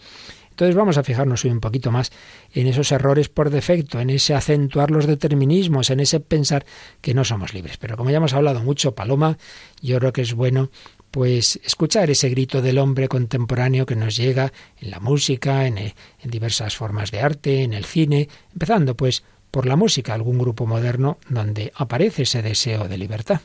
Entonces 0.56 0.74
vamos 0.74 0.96
a 0.96 1.02
fijarnos 1.02 1.44
hoy 1.44 1.50
un 1.50 1.60
poquito 1.60 1.90
más 1.90 2.10
en 2.54 2.66
esos 2.66 2.90
errores 2.90 3.28
por 3.28 3.50
defecto, 3.50 4.00
en 4.00 4.08
ese 4.08 4.32
acentuar 4.32 4.90
los 4.90 5.06
determinismos, 5.06 5.90
en 5.90 6.00
ese 6.00 6.18
pensar 6.18 6.64
que 7.02 7.12
no 7.12 7.26
somos 7.26 7.52
libres. 7.52 7.76
Pero 7.76 7.98
como 7.98 8.08
ya 8.08 8.16
hemos 8.16 8.32
hablado 8.32 8.60
mucho, 8.60 8.94
Paloma, 8.94 9.36
yo 9.82 9.98
creo 9.98 10.14
que 10.14 10.22
es 10.22 10.32
bueno 10.32 10.70
pues 11.16 11.58
escuchar 11.64 12.10
ese 12.10 12.28
grito 12.28 12.60
del 12.60 12.76
hombre 12.76 13.08
contemporáneo 13.08 13.86
que 13.86 13.96
nos 13.96 14.16
llega 14.16 14.52
en 14.78 14.90
la 14.90 15.00
música, 15.00 15.66
en, 15.66 15.78
en, 15.78 15.94
diversas 16.22 16.76
formas 16.76 17.10
de 17.10 17.22
arte, 17.22 17.62
en 17.62 17.72
el 17.72 17.86
cine, 17.86 18.28
empezando 18.52 18.94
pues 18.94 19.24
por 19.50 19.64
la 19.64 19.76
música, 19.76 20.12
algún 20.12 20.36
grupo 20.36 20.66
moderno 20.66 21.16
donde 21.30 21.72
aparece 21.74 22.24
ese 22.24 22.42
deseo 22.42 22.86
de 22.86 22.98
libertad. 22.98 23.40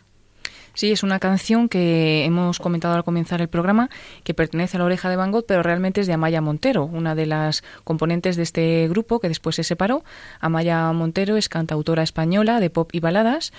Sí, 0.74 0.92
es 0.92 1.04
una 1.04 1.20
canción 1.20 1.68
que 1.68 2.24
hemos 2.24 2.60
comentado 2.60 2.96
al 2.96 3.04
comenzar 3.04 3.42
el 3.42 3.50
programa, 3.50 3.90
que 4.24 4.34
pertenece 4.34 4.78
a 4.78 4.80
la 4.80 4.86
oreja 4.86 5.10
de 5.10 5.18
Van 5.18 5.32
Gogh, 5.32 5.46
pero 5.46 5.64
realmente 5.64 6.02
es 6.02 6.08
de 6.08 6.14
Amaya 6.14 6.40
Montero, 6.40 6.86
una 6.86 7.14
de 7.14 7.26
las 7.26 7.64
componentes 7.84 8.38
de 8.38 8.44
este 8.44 8.88
grupo 8.88 9.20
que 9.20 9.28
después 9.28 9.58
se 9.58 9.64
separó. 9.64 10.04
Amaya 10.40 10.92
Montero 10.94 11.36
es 11.36 11.50
cantautora 11.50 12.04
española 12.04 12.62
de 12.62 12.70
pop 12.70 12.90
y 12.94 13.02
baladas 13.02 13.52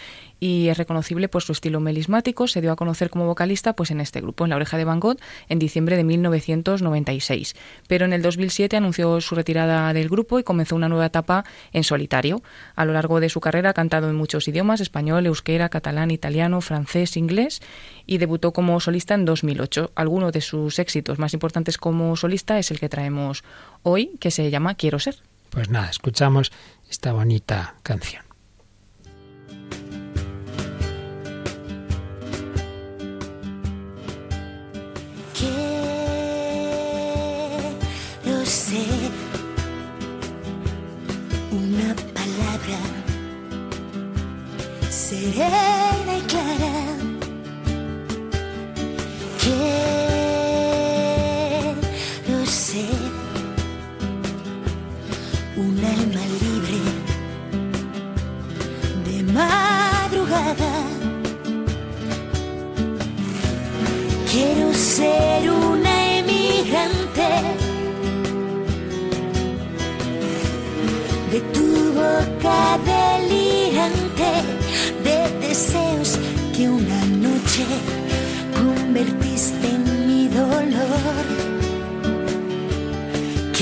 y 0.42 0.70
es 0.70 0.76
reconocible 0.76 1.28
por 1.28 1.44
su 1.44 1.52
estilo 1.52 1.78
melismático. 1.78 2.48
Se 2.48 2.60
dio 2.60 2.72
a 2.72 2.76
conocer 2.76 3.10
como 3.10 3.26
vocalista 3.26 3.74
pues 3.74 3.92
en 3.92 4.00
este 4.00 4.20
grupo, 4.20 4.42
en 4.42 4.50
La 4.50 4.56
Oreja 4.56 4.76
de 4.76 4.84
Van 4.84 4.98
Gogh, 4.98 5.16
en 5.48 5.60
diciembre 5.60 5.96
de 5.96 6.02
1996. 6.02 7.54
Pero 7.86 8.06
en 8.06 8.12
el 8.12 8.22
2007 8.22 8.76
anunció 8.76 9.20
su 9.20 9.36
retirada 9.36 9.92
del 9.92 10.08
grupo 10.08 10.40
y 10.40 10.42
comenzó 10.42 10.74
una 10.74 10.88
nueva 10.88 11.06
etapa 11.06 11.44
en 11.72 11.84
solitario. 11.84 12.42
A 12.74 12.84
lo 12.84 12.92
largo 12.92 13.20
de 13.20 13.28
su 13.28 13.38
carrera 13.38 13.70
ha 13.70 13.72
cantado 13.72 14.10
en 14.10 14.16
muchos 14.16 14.48
idiomas, 14.48 14.80
español, 14.80 15.26
euskera, 15.26 15.68
catalán, 15.68 16.10
italiano, 16.10 16.60
francés, 16.60 17.16
inglés 17.16 17.62
y 18.04 18.18
debutó 18.18 18.52
como 18.52 18.80
solista 18.80 19.14
en 19.14 19.24
2008. 19.24 19.92
Alguno 19.94 20.32
de 20.32 20.40
sus 20.40 20.80
éxitos 20.80 21.20
más 21.20 21.34
importantes 21.34 21.78
como 21.78 22.16
solista 22.16 22.58
es 22.58 22.72
el 22.72 22.80
que 22.80 22.88
traemos 22.88 23.44
hoy, 23.84 24.16
que 24.18 24.32
se 24.32 24.50
llama 24.50 24.74
Quiero 24.74 24.98
ser. 24.98 25.22
Pues 25.50 25.68
nada, 25.68 25.88
escuchamos 25.88 26.50
esta 26.90 27.12
bonita 27.12 27.76
canción. 27.84 28.31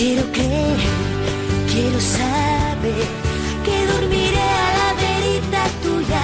Quiero 0.01 0.23
creer, 0.33 0.79
quiero 1.71 2.01
saber 2.01 3.05
que 3.67 3.87
dormiré 3.93 4.41
a 4.41 4.71
la 4.79 4.95
verita 4.95 5.63
tuya. 5.83 6.23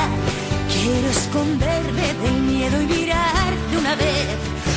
Quiero 0.73 1.09
esconderme 1.11 2.07
del 2.23 2.41
miedo 2.41 2.81
y 2.81 2.87
mirar 2.87 3.51
de 3.71 3.77
una 3.77 3.95
vez 3.97 4.29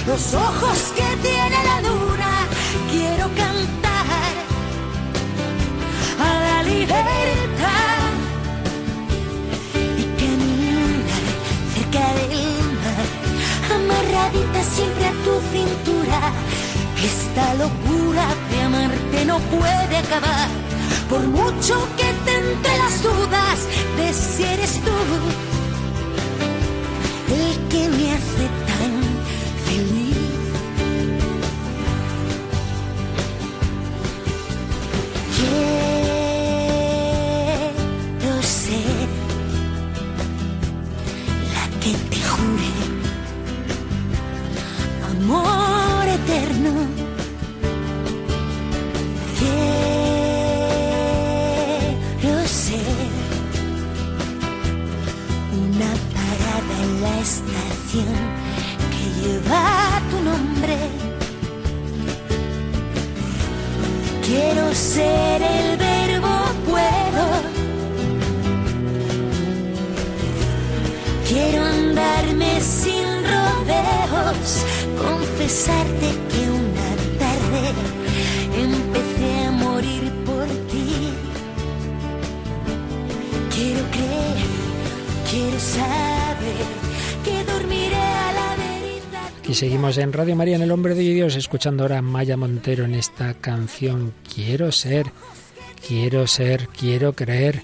los 0.06 0.34
ojos 0.34 0.92
que 0.98 1.08
tiene 1.26 1.58
la 1.64 1.80
luna. 1.80 2.46
Quiero 2.92 3.30
cantar 3.38 4.34
a 6.20 6.40
la 6.44 6.64
libertad. 6.64 7.40
amarradita 13.72 14.64
siempre 14.64 15.06
a 15.06 15.12
tu 15.24 15.34
cintura. 15.54 16.34
Esta 17.04 17.54
locura 17.54 18.28
de 18.52 18.62
amarte 18.62 19.26
no 19.26 19.40
puede 19.40 19.98
acabar, 19.98 20.50
por 21.10 21.22
mucho 21.22 21.88
que 21.96 22.04
te 22.26 22.36
entre 22.36 22.78
las 22.78 23.02
dudas 23.02 23.60
de 23.98 24.14
si 24.14 24.44
eres 24.44 24.82
tú 24.84 24.92
el 27.34 27.68
que 27.70 27.88
me 27.88 28.14
hace 28.14 28.59
En 89.98 90.14
Radio 90.14 90.36
María, 90.36 90.56
en 90.56 90.62
El 90.62 90.72
Hombre 90.72 90.94
de 90.94 91.02
Dios, 91.02 91.36
escuchando 91.36 91.82
ahora 91.82 91.98
a 91.98 92.02
Maya 92.04 92.38
Montero 92.38 92.86
en 92.86 92.94
esta 92.94 93.34
canción 93.34 94.14
Quiero 94.36 94.72
ser, 94.72 95.08
quiero 95.86 96.28
ser, 96.28 96.68
quiero 96.68 97.14
creer, 97.14 97.64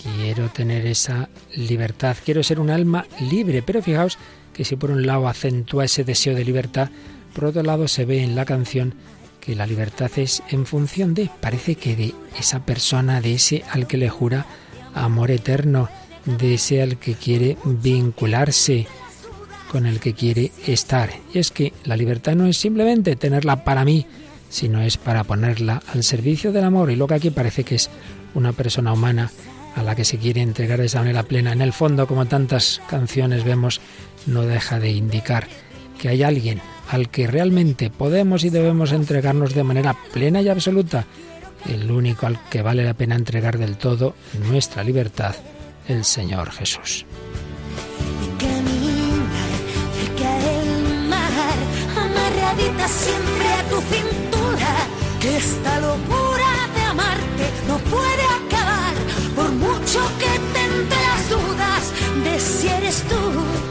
quiero 0.00 0.48
tener 0.50 0.86
esa 0.86 1.28
libertad, 1.56 2.16
quiero 2.24 2.44
ser 2.44 2.60
un 2.60 2.70
alma 2.70 3.04
libre. 3.18 3.62
Pero 3.62 3.82
fijaos 3.82 4.16
que 4.52 4.64
si 4.64 4.76
por 4.76 4.92
un 4.92 5.04
lado 5.04 5.26
acentúa 5.26 5.86
ese 5.86 6.04
deseo 6.04 6.36
de 6.36 6.44
libertad, 6.44 6.88
por 7.34 7.46
otro 7.46 7.64
lado 7.64 7.88
se 7.88 8.04
ve 8.04 8.22
en 8.22 8.36
la 8.36 8.44
canción 8.44 8.94
que 9.40 9.56
la 9.56 9.66
libertad 9.66 10.10
es 10.16 10.44
en 10.50 10.66
función 10.66 11.14
de, 11.14 11.30
parece 11.40 11.74
que 11.74 11.96
de 11.96 12.14
esa 12.38 12.64
persona, 12.64 13.20
de 13.20 13.34
ese 13.34 13.64
al 13.72 13.88
que 13.88 13.96
le 13.96 14.08
jura 14.08 14.46
amor 14.94 15.32
eterno, 15.32 15.88
de 16.26 16.54
ese 16.54 16.80
al 16.80 16.98
que 16.98 17.14
quiere 17.14 17.56
vincularse, 17.64 18.86
con 19.70 19.86
el 19.86 20.00
que 20.00 20.14
quiere 20.14 20.50
estar. 20.66 21.10
Y 21.32 21.38
es 21.38 21.52
que 21.52 21.72
la 21.84 21.96
libertad 21.96 22.34
no 22.34 22.46
es 22.46 22.58
simplemente 22.58 23.14
tenerla 23.14 23.62
para 23.64 23.84
mí, 23.84 24.04
sino 24.48 24.82
es 24.82 24.96
para 24.96 25.22
ponerla 25.22 25.80
al 25.94 26.02
servicio 26.02 26.50
del 26.50 26.64
amor. 26.64 26.90
Y 26.90 26.96
lo 26.96 27.06
que 27.06 27.14
aquí 27.14 27.30
parece 27.30 27.62
que 27.62 27.76
es 27.76 27.88
una 28.34 28.52
persona 28.52 28.92
humana 28.92 29.30
a 29.76 29.84
la 29.84 29.94
que 29.94 30.04
se 30.04 30.18
quiere 30.18 30.42
entregar 30.42 30.80
de 30.80 30.86
esa 30.86 30.98
manera 30.98 31.22
plena. 31.22 31.52
En 31.52 31.62
el 31.62 31.72
fondo, 31.72 32.08
como 32.08 32.26
tantas 32.26 32.82
canciones 32.90 33.44
vemos, 33.44 33.80
no 34.26 34.42
deja 34.42 34.80
de 34.80 34.90
indicar 34.90 35.46
que 36.00 36.08
hay 36.08 36.24
alguien 36.24 36.60
al 36.88 37.08
que 37.08 37.28
realmente 37.28 37.90
podemos 37.90 38.42
y 38.42 38.50
debemos 38.50 38.90
entregarnos 38.90 39.54
de 39.54 39.62
manera 39.62 39.94
plena 40.12 40.42
y 40.42 40.48
absoluta, 40.48 41.06
el 41.68 41.88
único 41.88 42.26
al 42.26 42.40
que 42.48 42.62
vale 42.62 42.82
la 42.82 42.94
pena 42.94 43.14
entregar 43.14 43.56
del 43.56 43.76
todo 43.76 44.16
nuestra 44.48 44.82
libertad, 44.82 45.36
el 45.86 46.04
Señor 46.04 46.50
Jesús. 46.50 47.06
Siempre 52.88 53.52
a 53.52 53.62
tu 53.68 53.80
cintura, 53.92 54.72
que 55.20 55.36
esta 55.36 55.80
locura 55.80 56.50
de 56.74 56.82
amarte 56.82 57.44
no 57.68 57.78
puede 57.78 58.24
acabar, 58.40 58.94
por 59.36 59.50
mucho 59.52 60.00
que 60.18 60.32
te 60.52 60.60
entre 60.64 61.00
las 61.08 61.30
dudas 61.30 61.82
de 62.24 62.40
si 62.40 62.68
eres 62.68 63.02
tú 63.08 63.69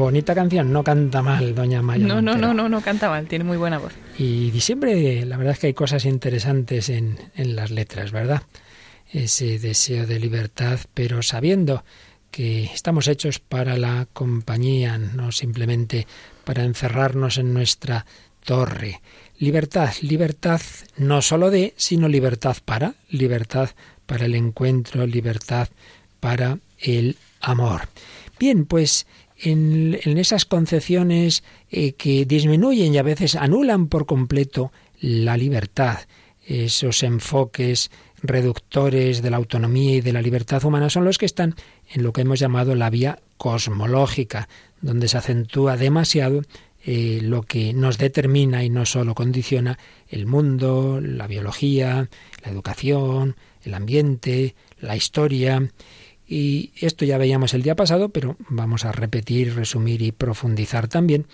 Bonita 0.00 0.34
canción, 0.34 0.72
no 0.72 0.82
canta 0.82 1.20
mal, 1.20 1.54
doña 1.54 1.82
Maya. 1.82 2.06
No, 2.06 2.22
no, 2.22 2.34
no, 2.34 2.54
no, 2.54 2.70
no 2.70 2.80
canta 2.80 3.10
mal, 3.10 3.26
tiene 3.26 3.44
muy 3.44 3.58
buena 3.58 3.76
voz. 3.76 3.92
Y, 4.18 4.50
siempre, 4.58 5.26
la 5.26 5.36
verdad 5.36 5.52
es 5.52 5.58
que 5.58 5.66
hay 5.66 5.74
cosas 5.74 6.06
interesantes 6.06 6.88
en, 6.88 7.18
en 7.36 7.54
las 7.54 7.70
letras, 7.70 8.10
¿verdad? 8.10 8.44
Ese 9.12 9.58
deseo 9.58 10.06
de 10.06 10.18
libertad, 10.18 10.80
pero 10.94 11.22
sabiendo 11.22 11.84
que 12.30 12.64
estamos 12.64 13.08
hechos 13.08 13.40
para 13.40 13.76
la 13.76 14.08
compañía, 14.14 14.96
no 14.96 15.32
simplemente 15.32 16.06
para 16.44 16.64
encerrarnos 16.64 17.36
en 17.36 17.52
nuestra 17.52 18.06
torre. 18.42 19.02
Libertad, 19.38 19.92
libertad 20.00 20.62
no 20.96 21.20
solo 21.20 21.50
de, 21.50 21.74
sino 21.76 22.08
libertad 22.08 22.56
para, 22.64 22.94
libertad 23.10 23.68
para 24.06 24.24
el 24.24 24.34
encuentro, 24.34 25.06
libertad 25.06 25.68
para 26.20 26.58
el 26.78 27.18
amor. 27.42 27.82
Bien, 28.38 28.64
pues 28.64 29.06
en, 29.42 29.98
esas 30.18 30.44
concepciones 30.44 31.42
eh, 31.70 31.92
que 31.92 32.24
disminuyen 32.24 32.94
y 32.94 32.98
a 32.98 33.02
veces 33.02 33.36
anulan 33.36 33.88
por 33.88 34.06
completo 34.06 34.72
la 35.00 35.36
libertad, 35.36 35.98
esos 36.46 37.02
enfoques 37.02 37.90
reductores 38.22 39.22
de 39.22 39.30
la 39.30 39.36
autonomía 39.36 39.96
y 39.96 40.00
de 40.00 40.12
la 40.12 40.22
libertad 40.22 40.64
humana 40.64 40.90
son 40.90 41.04
los 41.04 41.18
que 41.18 41.26
están 41.26 41.54
en 41.88 42.02
lo 42.02 42.12
que 42.12 42.22
hemos 42.22 42.38
llamado 42.38 42.74
la 42.74 42.90
vía 42.90 43.20
cosmológica, 43.36 44.48
donde 44.80 45.08
se 45.08 45.18
acentúa 45.18 45.76
demasiado 45.76 46.42
eh, 46.84 47.20
lo 47.22 47.42
que 47.42 47.72
nos 47.74 47.98
determina 47.98 48.64
y 48.64 48.70
no 48.70 48.86
solo 48.86 49.14
condiciona 49.14 49.78
el 50.08 50.26
mundo, 50.26 51.00
la 51.00 51.26
biología, 51.26 52.08
la 52.42 52.50
educación, 52.50 53.36
el 53.62 53.74
ambiente, 53.74 54.54
la 54.80 54.96
historia. 54.96 55.70
Y 56.32 56.70
esto 56.76 57.04
ya 57.04 57.18
veíamos 57.18 57.54
el 57.54 57.62
día 57.62 57.74
pasado, 57.74 58.10
pero 58.10 58.36
vamos 58.48 58.84
a 58.84 58.92
repetir, 58.92 59.52
resumir 59.56 60.00
y 60.00 60.12
profundizar 60.12 60.86
también 60.86 61.26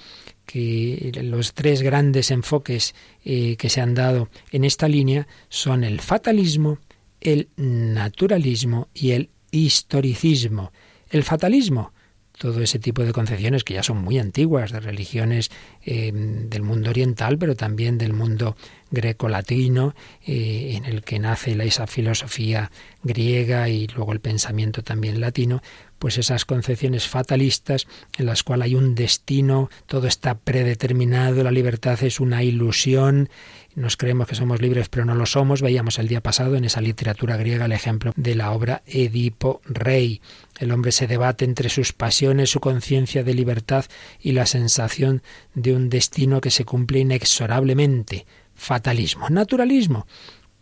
que 0.47 1.13
los 1.23 1.53
tres 1.53 1.83
grandes 1.83 2.31
enfoques 2.31 2.95
eh, 3.23 3.57
que 3.59 3.69
se 3.69 3.83
han 3.83 3.95
dado 3.95 4.31
en 4.53 4.65
esta 4.65 4.89
línea 4.89 5.29
son 5.51 5.85
el 5.85 6.01
fatalismo, 6.01 6.79
el 7.21 7.51
naturalismo 7.59 8.89
y 8.95 9.11
el 9.11 9.29
historicismo. 9.51 10.73
El 11.11 11.25
fatalismo, 11.25 11.93
todo 12.39 12.63
ese 12.63 12.79
tipo 12.79 13.05
de 13.05 13.13
concepciones 13.13 13.65
que 13.65 13.75
ya 13.75 13.83
son 13.83 13.99
muy 13.99 14.19
antiguas, 14.19 14.73
de 14.73 14.81
religiones 14.81 15.51
eh, 15.85 16.11
del 16.11 16.63
mundo 16.63 16.89
oriental, 16.89 17.37
pero 17.37 17.55
también 17.55 17.99
del 17.99 18.15
mundo 18.15 18.57
greco-latino, 18.91 19.95
eh, 20.27 20.75
en 20.77 20.85
el 20.85 21.03
que 21.03 21.19
nace 21.19 21.57
esa 21.65 21.87
filosofía 21.87 22.71
griega 23.03 23.69
y 23.69 23.87
luego 23.89 24.13
el 24.13 24.21
pensamiento 24.21 24.83
también 24.83 25.21
latino, 25.21 25.63
pues 25.99 26.19
esas 26.19 26.45
concepciones 26.45 27.09
fatalistas 27.09 27.87
en 28.19 28.27
las 28.27 28.43
cuales 28.43 28.67
hay 28.67 28.75
un 28.75 28.95
destino, 28.95 29.71
todo 29.87 30.07
está 30.07 30.39
predeterminado, 30.39 31.43
la 31.43 31.51
libertad 31.51 32.03
es 32.03 32.21
una 32.21 32.43
ilusión, 32.43 33.31
nos 33.77 33.99
creemos 33.99 34.27
que 34.27 34.35
somos 34.35 34.63
libres 34.63 34.89
pero 34.89 35.05
no 35.05 35.15
lo 35.15 35.27
somos. 35.27 35.61
Veíamos 35.61 35.99
el 35.99 36.09
día 36.09 36.23
pasado 36.23 36.57
en 36.57 36.65
esa 36.65 36.81
literatura 36.81 37.37
griega 37.37 37.67
el 37.67 37.73
ejemplo 37.73 38.13
de 38.17 38.35
la 38.35 38.53
obra 38.53 38.83
Edipo 38.87 39.61
Rey. 39.67 40.23
El 40.59 40.73
hombre 40.73 40.93
se 40.93 41.07
debate 41.07 41.45
entre 41.45 41.69
sus 41.69 41.93
pasiones, 41.93 42.51
su 42.51 42.61
conciencia 42.61 43.23
de 43.23 43.35
libertad 43.35 43.85
y 44.19 44.33
la 44.33 44.47
sensación 44.47 45.23
de 45.55 45.75
un 45.75 45.91
destino 45.91 46.41
que 46.41 46.51
se 46.51 46.65
cumple 46.65 47.01
inexorablemente. 47.01 48.25
Fatalismo. 48.57 49.29
Naturalismo. 49.31 50.07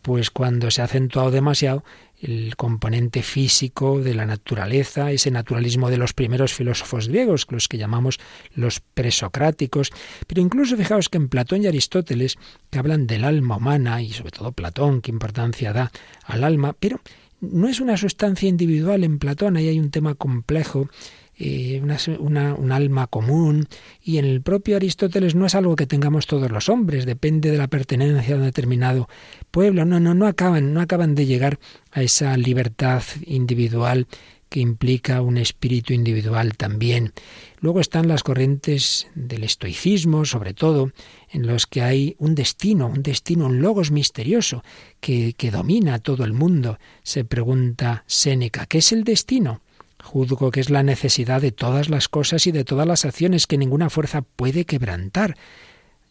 Pues 0.03 0.31
cuando 0.31 0.71
se 0.71 0.83
ha 0.83 0.85
acentuado 0.85 1.31
demasiado 1.31 1.83
el 2.21 2.57
componente 2.57 3.23
físico 3.23 4.01
de 4.01 4.15
la 4.15 4.27
naturaleza, 4.27 5.11
ese 5.13 5.31
naturalismo 5.31 5.91
de 5.91 5.99
los 5.99 6.13
primeros 6.13 6.53
filósofos 6.53 7.09
griegos, 7.09 7.47
los 7.51 7.69
que 7.69 7.79
llamamos 7.79 8.19
los 8.55 8.81
presocráticos, 8.81 9.93
pero 10.27 10.41
incluso 10.41 10.77
fijaos 10.77 11.09
que 11.09 11.19
en 11.19 11.29
Platón 11.29 11.63
y 11.63 11.67
Aristóteles, 11.67 12.37
que 12.71 12.79
hablan 12.79 13.07
del 13.07 13.25
alma 13.25 13.57
humana, 13.57 14.03
y 14.03 14.11
sobre 14.11 14.31
todo 14.31 14.53
Platón, 14.53 15.01
qué 15.01 15.11
importancia 15.11 15.73
da 15.73 15.91
al 16.25 16.45
alma, 16.45 16.75
pero 16.79 17.01
no 17.41 17.69
es 17.69 17.81
una 17.81 17.97
sustancia 17.97 18.49
individual 18.49 19.05
en 19.05 19.19
Platón, 19.19 19.57
ahí 19.57 19.69
hay 19.69 19.79
un 19.79 19.91
tema 19.91 20.15
complejo, 20.15 20.89
eh, 21.39 21.83
una, 22.19 22.55
un 22.55 22.73
alma 22.73 23.07
común, 23.07 23.67
y 24.03 24.19
en 24.19 24.25
el 24.25 24.43
propio 24.43 24.77
Aristóteles 24.77 25.35
no 25.35 25.47
es 25.47 25.55
algo 25.55 25.77
que 25.77 25.87
tengamos 25.87 26.27
todos 26.27 26.51
los 26.51 26.69
hombres, 26.69 27.07
depende 27.07 27.51
de 27.51 27.59
la 27.59 27.69
pertenencia 27.69 28.35
a 28.35 28.39
un 28.39 28.45
determinado 28.45 29.09
pueblo, 29.51 29.85
no, 29.85 30.01
no, 30.01 30.15
no 30.15 30.27
acaban, 30.27 30.75
no 30.75 30.81
acaban 30.81 31.15
de 31.15 31.27
llegar 31.27 31.59
a 31.93 32.03
esa 32.03 32.37
libertad 32.37 33.03
individual 33.27 34.07
que 34.55 34.61
implica 34.61 35.21
un 35.21 35.37
espíritu 35.37 35.95
individual 35.95 36.57
también. 36.57 37.13
Luego 37.59 37.81
están 37.81 38.07
las 38.07 38.23
corrientes 38.23 39.09
del 39.17 39.43
estoicismo, 39.43 40.25
sobre 40.25 40.55
todo, 40.55 40.93
en 41.33 41.49
los 41.49 41.67
que 41.67 41.83
hay 41.83 42.15
un 42.21 42.37
destino, 42.37 42.87
un 42.87 43.03
destino, 43.03 43.47
un 43.47 43.61
logos 43.61 43.91
misterioso 43.91 44.63
que, 45.01 45.33
que 45.33 45.51
domina 45.51 45.99
todo 45.99 46.23
el 46.23 46.35
mundo. 46.35 46.79
Se 47.03 47.25
pregunta 47.25 48.05
Séneca, 48.07 48.67
¿qué 48.67 48.79
es 48.79 48.93
el 48.93 49.03
destino? 49.03 49.61
Juzgo 50.05 50.51
que 50.51 50.61
es 50.61 50.71
la 50.71 50.83
necesidad 50.83 51.41
de 51.41 51.51
todas 51.51 51.89
las 51.89 52.09
cosas 52.09 52.47
y 52.47 52.53
de 52.53 52.65
todas 52.65 52.87
las 52.87 53.05
acciones 53.05 53.47
que 53.47 53.59
ninguna 53.59 53.91
fuerza 53.91 54.23
puede 54.23 54.67
quebrantar. 54.67 55.37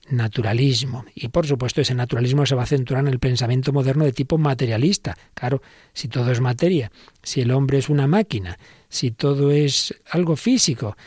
Naturalismo. 0.09 1.05
Y 1.15 1.29
por 1.29 1.47
supuesto 1.47 1.79
ese 1.79 1.93
naturalismo 1.93 2.45
se 2.45 2.55
va 2.55 2.61
a 2.61 2.65
acentuar 2.65 2.99
en 3.01 3.07
el 3.07 3.19
pensamiento 3.19 3.71
moderno 3.71 4.03
de 4.03 4.11
tipo 4.11 4.37
materialista. 4.37 5.15
Claro, 5.33 5.61
si 5.93 6.09
todo 6.09 6.31
es 6.31 6.41
materia, 6.41 6.91
si 7.21 7.39
el 7.41 7.51
hombre 7.51 7.77
es 7.77 7.87
una 7.87 8.07
máquina, 8.07 8.57
si 8.89 9.11
todo 9.11 9.51
es 9.51 9.95
algo 10.09 10.35
físico, 10.35 10.97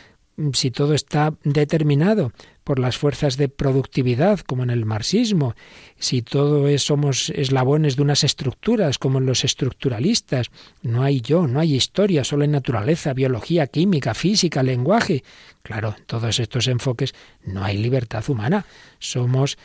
si 0.53 0.71
todo 0.71 0.93
está 0.93 1.33
determinado 1.43 2.31
por 2.67 2.79
las 2.79 2.97
fuerzas 2.97 3.37
de 3.37 3.47
productividad, 3.47 4.41
como 4.41 4.61
en 4.61 4.71
el 4.71 4.83
marxismo, 4.83 5.55
si 5.99 6.21
todo 6.21 6.67
es, 6.67 6.83
somos 6.83 7.29
eslabones 7.29 7.95
de 7.95 8.01
unas 8.01 8.25
estructuras, 8.25 8.97
como 8.97 9.19
en 9.19 9.25
los 9.25 9.45
estructuralistas, 9.45 10.51
no 10.81 11.01
hay 11.01 11.21
yo, 11.21 11.47
no 11.47 11.61
hay 11.61 11.75
historia, 11.75 12.25
solo 12.25 12.41
hay 12.41 12.49
naturaleza, 12.49 13.13
biología, 13.13 13.67
química, 13.67 14.13
física, 14.13 14.63
lenguaje. 14.63 15.23
Claro, 15.61 15.95
en 15.97 16.03
todos 16.07 16.41
estos 16.41 16.67
enfoques 16.67 17.15
no 17.45 17.63
hay 17.63 17.77
libertad 17.77 18.25
humana. 18.27 18.65
Somos, 18.99 19.57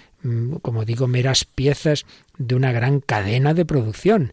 como 0.63 0.85
digo, 0.85 1.09
meras 1.09 1.45
piezas 1.45 2.07
de 2.39 2.55
una 2.55 2.71
gran 2.71 3.01
cadena 3.01 3.53
de 3.53 3.65
producción. 3.65 4.33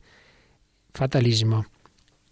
Fatalismo, 0.93 1.65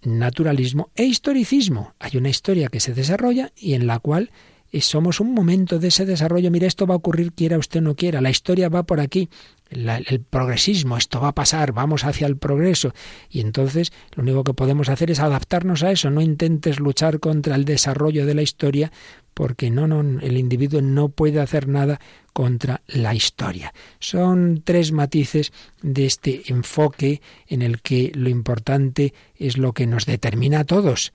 naturalismo 0.03 0.91
e 0.95 1.05
historicismo. 1.05 1.95
Hay 1.97 2.15
una 2.15 2.29
historia 2.29 2.67
que 2.67 2.79
se 2.79 2.93
desarrolla 2.93 3.51
y 3.55 3.73
en 3.73 3.87
la 3.87 3.97
cual 3.97 4.29
somos 4.73 5.19
un 5.19 5.33
momento 5.33 5.79
de 5.79 5.89
ese 5.89 6.05
desarrollo. 6.05 6.51
Mira, 6.51 6.67
esto 6.67 6.85
va 6.87 6.93
a 6.93 6.97
ocurrir 6.97 7.33
quiera 7.33 7.57
usted 7.57 7.79
o 7.79 7.83
no 7.83 7.95
quiera. 7.95 8.21
La 8.21 8.29
historia 8.29 8.69
va 8.69 8.83
por 8.83 8.99
aquí. 8.99 9.29
El 9.69 10.21
progresismo, 10.21 10.95
esto 10.95 11.19
va 11.19 11.29
a 11.29 11.35
pasar, 11.35 11.73
vamos 11.73 12.05
hacia 12.05 12.27
el 12.27 12.37
progreso. 12.37 12.93
Y 13.29 13.41
entonces 13.41 13.91
lo 14.15 14.23
único 14.23 14.43
que 14.43 14.53
podemos 14.53 14.87
hacer 14.87 15.11
es 15.11 15.19
adaptarnos 15.19 15.83
a 15.83 15.91
eso. 15.91 16.09
No 16.09 16.21
intentes 16.21 16.79
luchar 16.79 17.19
contra 17.19 17.55
el 17.55 17.65
desarrollo 17.65 18.25
de 18.25 18.35
la 18.35 18.41
historia 18.41 18.91
porque 19.33 19.69
no, 19.69 19.87
no, 19.87 20.01
el 20.19 20.37
individuo 20.37 20.81
no 20.81 21.09
puede 21.09 21.39
hacer 21.39 21.67
nada 21.67 21.99
contra 22.33 22.81
la 22.87 23.13
historia. 23.13 23.73
Son 23.99 24.63
tres 24.63 24.91
matices 24.91 25.53
de 25.83 26.05
este 26.07 26.43
enfoque 26.47 27.21
en 27.47 27.61
el 27.61 27.81
que 27.81 28.11
lo 28.15 28.29
importante 28.29 29.13
es 29.37 29.57
lo 29.57 29.73
que 29.73 29.85
nos 29.85 30.05
determina 30.05 30.61
a 30.61 30.63
todos. 30.63 31.13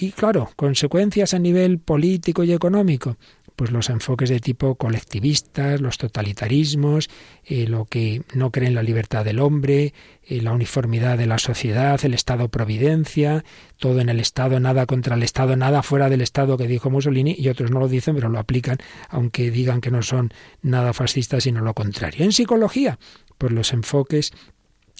Y 0.00 0.12
claro, 0.12 0.50
consecuencias 0.54 1.34
a 1.34 1.40
nivel 1.40 1.80
político 1.80 2.44
y 2.44 2.52
económico, 2.52 3.16
pues 3.56 3.72
los 3.72 3.90
enfoques 3.90 4.30
de 4.30 4.38
tipo 4.38 4.76
colectivistas, 4.76 5.80
los 5.80 5.98
totalitarismos, 5.98 7.10
eh, 7.44 7.66
lo 7.66 7.84
que 7.84 8.22
no 8.32 8.52
cree 8.52 8.68
en 8.68 8.76
la 8.76 8.84
libertad 8.84 9.24
del 9.24 9.40
hombre, 9.40 9.92
eh, 10.22 10.40
la 10.40 10.52
uniformidad 10.52 11.18
de 11.18 11.26
la 11.26 11.38
sociedad, 11.38 11.98
el 12.04 12.14
Estado 12.14 12.48
providencia, 12.48 13.44
todo 13.76 14.00
en 14.00 14.08
el 14.08 14.20
Estado, 14.20 14.60
nada 14.60 14.86
contra 14.86 15.16
el 15.16 15.24
Estado, 15.24 15.56
nada 15.56 15.82
fuera 15.82 16.08
del 16.08 16.20
Estado 16.20 16.56
que 16.56 16.68
dijo 16.68 16.90
Mussolini, 16.90 17.34
y 17.36 17.48
otros 17.48 17.72
no 17.72 17.80
lo 17.80 17.88
dicen, 17.88 18.14
pero 18.14 18.28
lo 18.28 18.38
aplican, 18.38 18.78
aunque 19.08 19.50
digan 19.50 19.80
que 19.80 19.90
no 19.90 20.02
son 20.02 20.32
nada 20.62 20.92
fascistas, 20.92 21.42
sino 21.42 21.60
lo 21.60 21.74
contrario. 21.74 22.24
En 22.24 22.30
psicología, 22.30 23.00
pues 23.36 23.52
los 23.52 23.72
enfoques 23.72 24.32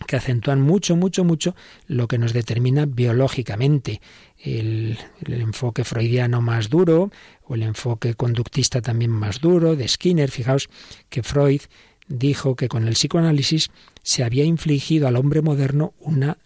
que 0.06 0.16
acentúan 0.16 0.60
mucho, 0.60 0.96
mucho, 0.96 1.24
mucho 1.24 1.54
lo 1.86 2.08
que 2.08 2.18
nos 2.18 2.32
determina 2.32 2.86
biológicamente. 2.86 4.00
El, 4.38 4.98
enfoque 5.26 5.84
freudiano 5.84 6.40
más 6.40 6.68
duro 6.68 7.10
o 7.44 7.54
el 7.54 7.62
enfoque 7.62 8.14
conductista 8.14 8.80
también 8.80 9.10
más 9.10 9.40
duro 9.40 9.76
de 9.76 9.88
Skinner. 9.88 10.30
Fijaos 10.30 10.68
que 11.08 11.22
Freud 11.22 11.62
dijo 12.06 12.54
que 12.54 12.68
con 12.68 12.86
el 12.86 12.94
psicoanálisis 12.94 13.70
se 14.02 14.24
había 14.24 14.44
infligido 14.44 15.08
al 15.08 15.16
hombre 15.16 15.42
moderno 15.42 15.92
una 16.00 16.38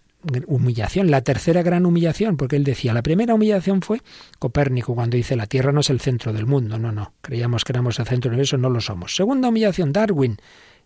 humillación, 0.46 1.10
la 1.10 1.22
tercera 1.22 1.62
gran 1.62 1.84
humillación, 1.84 2.36
porque 2.36 2.56
él 2.56 2.64
decía, 2.64 2.94
la 2.94 3.02
primera 3.02 3.34
humillación 3.34 3.82
fue 3.82 4.00
Copérnico 4.38 4.94
cuando 4.94 5.16
dice 5.16 5.34
la 5.36 5.46
Tierra 5.46 5.72
no 5.72 5.80
es 5.80 5.90
el 5.90 6.00
centro 6.00 6.32
del 6.32 6.46
mundo, 6.46 6.78
no, 6.78 6.92
no, 6.92 7.12
creíamos 7.20 7.64
que 7.64 7.72
éramos 7.72 7.98
el 7.98 8.06
centro 8.06 8.30
del 8.30 8.34
universo, 8.34 8.56
no 8.56 8.70
lo 8.70 8.80
somos. 8.80 9.16
Segunda 9.16 9.48
humillación, 9.48 9.92
Darwin, 9.92 10.38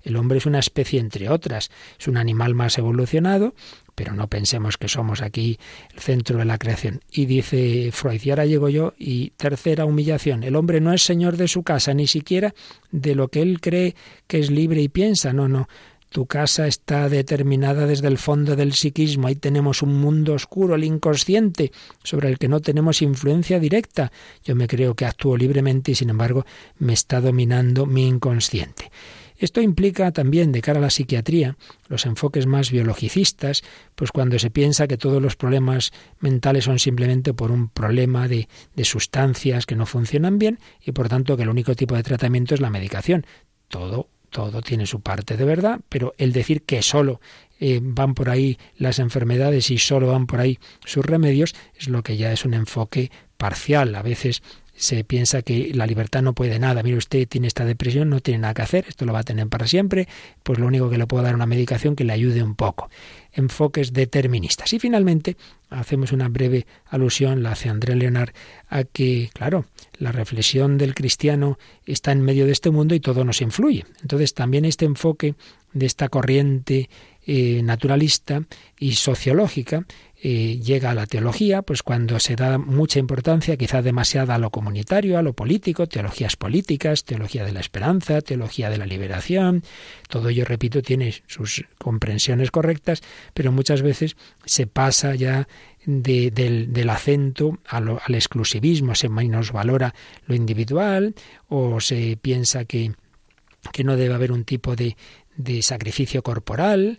el 0.07 0.17
hombre 0.17 0.39
es 0.39 0.47
una 0.47 0.61
especie 0.61 1.01
entre 1.01 1.29
otras, 1.29 1.71
es 1.99 2.07
un 2.07 2.17
animal 2.17 2.55
más 2.55 2.79
evolucionado, 2.79 3.55
pero 3.97 4.15
no 4.15 4.29
pensemos 4.29 4.77
que 4.77 4.87
somos 4.87 5.21
aquí 5.21 5.59
el 5.93 6.01
centro 6.01 6.39
de 6.39 6.45
la 6.45 6.59
creación. 6.59 7.01
Y 7.11 7.27
dice 7.27 7.91
Freud, 7.93 8.21
y 8.23 8.31
ahora 8.31 8.47
llego 8.47 8.69
yo, 8.69 8.95
y 8.99 9.31
tercera 9.31 9.85
humillación, 9.85 10.45
el 10.45 10.55
hombre 10.55 10.81
no 10.81 10.93
es 10.93 11.03
señor 11.03 11.37
de 11.37 11.49
su 11.49 11.65
casa, 11.65 11.93
ni 11.93 12.07
siquiera 12.07 12.55
de 12.93 13.17
lo 13.17 13.29
que 13.29 13.43
él 13.43 13.61
cree 13.61 13.97
que 14.29 14.39
es 14.39 14.49
libre 14.49 14.81
y 14.81 14.89
piensa, 14.89 15.33
no, 15.33 15.49
no. 15.49 15.69
Tu 16.09 16.25
casa 16.27 16.69
está 16.69 17.09
determinada 17.09 17.85
desde 17.85 18.07
el 18.07 18.17
fondo 18.17 18.55
del 18.55 18.75
psiquismo. 18.75 19.27
Ahí 19.27 19.35
tenemos 19.35 19.83
un 19.83 20.01
mundo 20.01 20.35
oscuro, 20.35 20.77
el 20.77 20.85
inconsciente, 20.85 21.73
sobre 22.05 22.29
el 22.29 22.39
que 22.39 22.49
no 22.49 22.61
tenemos 22.61 23.03
influencia 23.03 23.59
directa. 23.59 24.13
Yo 24.45 24.55
me 24.55 24.69
creo 24.69 24.95
que 24.95 25.05
actúo 25.05 25.37
libremente 25.37 25.91
y 25.91 25.95
sin 25.97 26.11
embargo 26.11 26.47
me 26.79 26.93
está 26.93 27.21
dominando 27.21 27.87
mi 27.87 28.07
inconsciente. 28.07 28.91
Esto 29.39 29.61
implica 29.61 30.11
también, 30.13 30.53
de 30.53 30.63
cara 30.63 30.79
a 30.79 30.83
la 30.83 30.91
psiquiatría, 30.91 31.57
los 31.89 32.07
enfoques 32.07 32.47
más 32.47 32.71
biologicistas, 32.71 33.63
pues 33.95 34.11
cuando 34.13 34.39
se 34.39 34.51
piensa 34.51 34.87
que 34.87 34.97
todos 34.97 35.23
los 35.23 35.37
problemas 35.37 35.93
mentales 36.21 36.65
son 36.65 36.79
simplemente 36.79 37.35
por 37.35 37.51
un 37.51 37.69
problema 37.69 38.29
de, 38.29 38.49
sustancias 38.83 39.67
que 39.67 39.75
no 39.75 39.85
funcionan 39.85 40.39
bien 40.39 40.59
y 40.85 40.93
por 40.93 41.09
tanto 41.09 41.37
que 41.37 41.43
el 41.43 41.49
único 41.49 41.75
tipo 41.75 41.97
de 41.97 42.03
tratamiento 42.03 42.55
es 42.55 42.61
la 42.61 42.71
medicación. 42.71 43.27
Todo 43.69 44.09
todo 44.31 44.61
tiene 44.61 44.87
su 44.87 45.01
parte 45.01 45.37
de 45.37 45.45
verdad, 45.45 45.81
pero 45.89 46.13
el 46.19 46.33
decir 46.33 46.63
que 46.63 46.83
solo 46.83 47.21
eh, 47.59 47.81
van 47.83 48.15
por 48.15 48.29
ahí 48.29 48.59
las 48.77 48.99
enfermedades 48.99 49.71
y 49.71 49.79
solo 49.79 50.09
van 50.09 50.27
por 50.27 50.41
ahí 50.41 50.59
sus 50.85 51.07
remedios 51.07 51.55
es 51.75 51.89
lo 51.89 52.03
que 52.03 52.17
ya 52.19 52.33
es 52.33 52.45
un 52.45 52.53
enfoque 52.53 53.11
parcial. 53.39 53.95
A 53.95 54.03
veces 54.03 54.43
se 54.77 55.05
piensa 55.05 55.43
que 55.43 55.73
la 55.75 55.87
libertad 55.87 56.23
no 56.23 56.35
puede 56.35 56.59
nada. 56.59 56.83
Mire, 56.83 56.99
usted 56.99 57.27
tiene 57.27 57.49
esta 57.49 57.65
depresión, 57.65 58.11
no 58.11 58.21
tiene 58.21 58.41
nada 58.41 58.55
que 58.55 58.63
hacer, 58.63 58.85
esto 58.89 59.05
lo 59.07 59.13
va 59.13 59.21
a 59.21 59.25
tener 59.25 59.49
para 59.49 59.67
siempre, 59.67 60.07
pues 60.43 60.59
lo 60.59 60.67
único 60.67 60.91
que 60.91 60.99
le 60.99 61.07
puedo 61.07 61.25
dar 61.25 61.35
una 61.35 61.47
medicación 61.47 61.97
que 61.97 62.05
le 62.05 62.13
ayude 62.13 62.43
un 62.43 62.55
poco. 62.55 62.91
Enfoques 63.33 63.93
deterministas. 63.93 64.73
Y 64.73 64.79
finalmente, 64.79 65.37
hacemos 65.71 66.13
una 66.13 66.29
breve 66.29 66.67
alusión, 66.87 67.43
la 67.43 67.53
hace 67.53 67.69
André 67.69 67.97
Leonard, 67.97 68.31
a 68.69 68.85
que, 68.85 69.31
claro, 69.33 69.67
la 69.99 70.13
reflexión 70.13 70.79
del 70.79 70.95
cristiano 70.95 71.59
está 71.85 72.13
en 72.13 72.23
medio 72.23 72.47
de 72.47 72.53
este 72.53 72.71
mundo 72.71 72.95
y 72.95 73.01
todo 73.01 73.25
nos 73.25 73.41
influye. 73.41 73.85
Entonces, 74.03 74.35
también 74.35 74.65
este 74.65 74.85
enfoque 74.85 75.35
de 75.73 75.87
esta 75.87 76.09
corriente 76.09 76.89
eh, 77.27 77.61
naturalista 77.63 78.45
y 78.79 78.93
sociológica 78.93 79.85
llega 80.23 80.91
a 80.91 80.95
la 80.95 81.07
teología, 81.07 81.63
pues 81.63 81.83
cuando 81.83 82.19
se 82.19 82.37
da 82.37 82.59
mucha 82.59 82.99
importancia, 82.99 83.57
quizá 83.57 83.83
demasiada 83.83 84.35
a 84.35 84.39
lo 84.39 84.51
comunitario, 84.51 85.19
a 85.19 85.23
lo 85.23 85.35
político, 85.35 85.87
teologías 85.87 86.37
políticas, 86.37 87.05
teología 87.05 87.45
de 87.45 87.53
la 87.53 87.61
esperanza, 87.61 88.21
teología 88.23 88.71
de 88.71 88.79
la 88.79 88.87
liberación, 88.87 89.63
todo 90.09 90.31
ello, 90.31 90.45
repito, 90.45 90.81
tiene 90.83 91.15
sus 91.27 91.65
comprensiones 91.79 92.51
correctas, 92.51 93.03
pero 93.35 93.53
muchas 93.53 93.83
veces 93.83 94.17
se 94.45 94.67
pasa 94.67 95.15
ya 95.15 95.49
del, 95.85 96.91
acento 96.91 97.59
al 97.69 98.15
exclusivismo, 98.15 98.95
se 98.95 99.09
valora 99.09 99.95
lo 100.27 100.35
individual 100.35 101.15
o 101.49 101.81
se 101.81 102.19
piensa 102.21 102.65
que, 102.65 102.93
que 103.73 103.85
no 103.85 103.97
debe 103.97 104.15
haber 104.15 104.33
un 104.33 104.45
tipo 104.45 104.75
de, 104.77 104.97
de 105.37 105.63
sacrificio 105.63 106.23
corporal, 106.23 106.99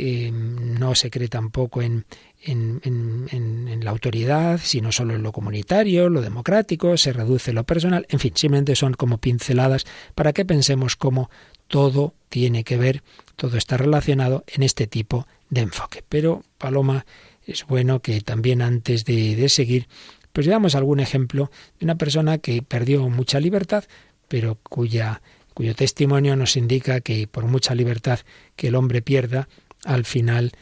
eh, 0.00 0.30
no 0.32 0.94
se 0.94 1.10
cree 1.10 1.26
tampoco 1.26 1.82
en, 1.82 2.04
en, 2.42 2.80
en, 2.84 3.84
la 3.84 3.90
autoridad, 3.90 4.60
sino 4.62 4.92
solo 4.92 5.14
en 5.14 5.22
lo 5.22 5.32
comunitario, 5.32 6.08
lo 6.08 6.20
democrático, 6.20 6.96
se 6.96 7.12
reduce 7.12 7.52
lo 7.52 7.64
personal, 7.64 8.06
en 8.08 8.18
fin, 8.18 8.32
simplemente 8.34 8.76
son 8.76 8.94
como 8.94 9.18
pinceladas 9.18 9.86
para 10.14 10.32
que 10.32 10.44
pensemos 10.44 10.96
cómo 10.96 11.30
todo 11.68 12.14
tiene 12.28 12.64
que 12.64 12.76
ver, 12.76 13.02
todo 13.36 13.56
está 13.56 13.76
relacionado 13.76 14.44
en 14.46 14.62
este 14.62 14.86
tipo 14.86 15.26
de 15.50 15.62
enfoque. 15.62 16.02
Pero, 16.08 16.42
Paloma, 16.58 17.06
es 17.46 17.66
bueno 17.66 18.00
que 18.00 18.20
también 18.20 18.62
antes 18.62 19.04
de, 19.04 19.36
de 19.36 19.48
seguir, 19.48 19.88
pues 20.32 20.46
veamos 20.46 20.74
algún 20.74 21.00
ejemplo 21.00 21.50
de 21.78 21.84
una 21.84 21.96
persona 21.96 22.38
que 22.38 22.62
perdió 22.62 23.08
mucha 23.08 23.40
libertad, 23.40 23.84
pero 24.28 24.58
cuya 24.62 25.22
cuyo 25.58 25.74
testimonio 25.74 26.36
nos 26.36 26.56
indica 26.56 27.00
que 27.00 27.26
por 27.26 27.46
mucha 27.46 27.74
libertad 27.74 28.20
que 28.54 28.68
el 28.68 28.76
hombre 28.76 29.02
pierda, 29.02 29.48
al 29.84 30.04
final 30.04 30.52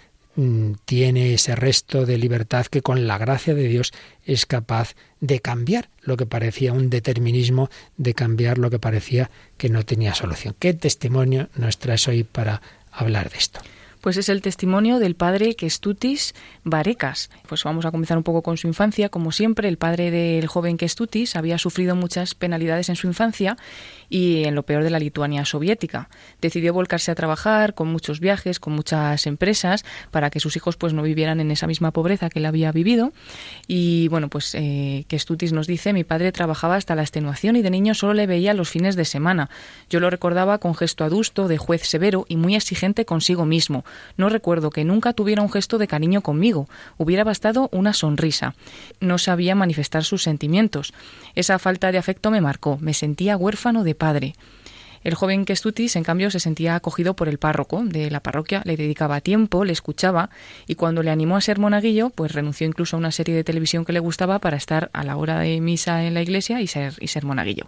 tiene 0.84 1.32
ese 1.32 1.57
resto 1.57 2.05
de 2.05 2.18
libertad 2.18 2.66
que 2.66 2.82
con 2.82 3.07
la 3.07 3.16
gracia 3.16 3.55
de 3.55 3.68
Dios 3.68 3.93
es 4.24 4.45
capaz 4.45 4.95
de 5.20 5.41
cambiar 5.41 5.89
lo 6.03 6.16
que 6.16 6.26
parecía 6.26 6.72
un 6.72 6.91
determinismo, 6.91 7.70
de 7.97 8.14
cambiar 8.14 8.59
lo 8.59 8.68
que 8.70 8.78
parecía 8.78 9.30
que 9.57 9.70
no 9.70 9.84
tenía 9.84 10.14
solución. 10.14 10.55
¿Qué 10.59 10.74
testimonio 10.74 11.49
nos 11.57 11.78
traes 11.78 12.07
hoy 12.09 12.24
para 12.24 12.61
hablar 12.93 13.30
de 13.30 13.39
esto? 13.39 13.61
Pues 14.07 14.18
es 14.18 14.28
el 14.28 14.41
testimonio 14.41 15.01
del 15.01 15.16
padre 15.16 15.57
Kestutis 15.57 16.32
Varecas. 16.62 17.28
Pues 17.49 17.64
vamos 17.64 17.87
a 17.87 17.91
comenzar 17.91 18.16
un 18.16 18.22
poco 18.22 18.43
con 18.43 18.57
su 18.57 18.68
infancia. 18.68 19.09
Como 19.09 19.32
siempre, 19.32 19.68
el 19.68 19.78
padre 19.78 20.12
del 20.12 20.47
joven 20.47 20.76
Kestutis 20.76 21.34
había 21.34 21.59
sufrido 21.59 21.97
muchas 21.97 22.37
penalidades 22.37 22.89
en 22.89 22.95
su 22.95 23.09
infancia 23.09 23.57
y 24.09 24.45
en 24.45 24.55
lo 24.55 24.65
peor 24.65 24.85
de 24.85 24.91
la 24.91 24.99
Lituania 24.99 25.45
soviética. 25.45 26.09
Decidió 26.41 26.73
volcarse 26.73 27.11
a 27.11 27.15
trabajar 27.15 27.75
con 27.75 27.89
muchos 27.89 28.21
viajes, 28.21 28.61
con 28.61 28.73
muchas 28.75 29.27
empresas, 29.27 29.85
para 30.11 30.31
que 30.31 30.41
sus 30.41 30.57
hijos 30.57 30.77
pues 30.77 30.93
no 30.93 31.03
vivieran 31.03 31.41
en 31.41 31.51
esa 31.51 31.67
misma 31.67 31.91
pobreza 31.91 32.31
que 32.31 32.39
él 32.39 32.47
había 32.47 32.73
vivido. 32.73 33.13
Y 33.67 34.09
bueno, 34.09 34.29
pues 34.29 34.55
eh, 34.55 35.05
que 35.09 35.19
Stutis 35.19 35.53
nos 35.53 35.67
dice, 35.67 35.93
mi 35.93 36.05
padre 36.05 36.33
trabajaba 36.33 36.77
hasta 36.77 36.95
la 36.95 37.03
extenuación 37.03 37.57
y 37.57 37.63
de 37.63 37.71
niño 37.71 37.95
solo 37.95 38.15
le 38.15 38.27
veía 38.27 38.55
los 38.55 38.71
fines 38.71 38.97
de 38.97 39.05
semana. 39.05 39.51
Yo 39.91 40.01
lo 40.01 40.11
recordaba 40.11 40.59
con 40.59 40.75
gesto 40.75 41.05
adusto, 41.05 41.49
de 41.49 41.59
juez 41.59 41.83
severo 41.83 42.25
y 42.29 42.37
muy 42.37 42.55
exigente 42.55 43.05
consigo 43.05 43.45
mismo. 43.45 43.85
No 44.17 44.29
recuerdo 44.29 44.71
que 44.71 44.85
nunca 44.85 45.13
tuviera 45.13 45.43
un 45.43 45.51
gesto 45.51 45.79
de 45.79 45.89
cariño 45.89 46.21
conmigo. 46.21 46.69
Hubiera 46.97 47.25
bastado 47.25 47.69
una 47.73 47.93
sonrisa. 47.93 48.55
No 49.01 49.19
sabía 49.19 49.55
manifestar 49.55 50.05
sus 50.05 50.23
sentimientos. 50.23 50.95
Esa 51.35 51.59
falta 51.59 51.91
de 51.93 51.99
afecto 51.99 52.31
me 52.31 52.41
marcó. 52.41 52.79
Me 52.81 52.95
sentía 52.95 53.37
huérfano 53.37 53.83
de 53.85 53.95
padre. 53.97 54.34
El 55.07 55.14
joven 55.14 55.44
Kestutis, 55.44 55.94
en 55.94 56.03
cambio, 56.03 56.32
se 56.32 56.40
sentía 56.40 56.74
acogido 56.74 57.14
por 57.14 57.28
el 57.28 57.38
párroco 57.38 57.84
de 57.84 58.11
la 58.11 58.18
parroquia, 58.18 58.62
le 58.64 58.76
dedicaba 58.76 59.20
tiempo, 59.20 59.64
le 59.64 59.72
escuchaba 59.72 60.30
y 60.66 60.74
cuando 60.74 61.05
le 61.05 61.12
animó 61.12 61.36
a 61.36 61.40
ser 61.40 61.61
monaguillo, 61.61 62.11
pues 62.11 62.32
renunció 62.32 62.66
incluso 62.66 62.97
a 62.97 62.99
una 62.99 63.12
serie 63.12 63.36
de 63.36 63.44
televisión 63.44 63.84
que 63.84 63.92
le 63.92 64.01
gustaba 64.01 64.40
para 64.40 64.57
estar 64.57 64.90
a 64.92 65.05
la 65.05 65.16
hora 65.16 65.38
de 65.38 65.61
misa 65.61 66.05
en 66.05 66.14
la 66.14 66.22
iglesia 66.22 66.61
y 66.61 66.66
ser, 66.66 66.94
y 67.01 67.07
ser 67.07 67.24
monaguillo. 67.24 67.66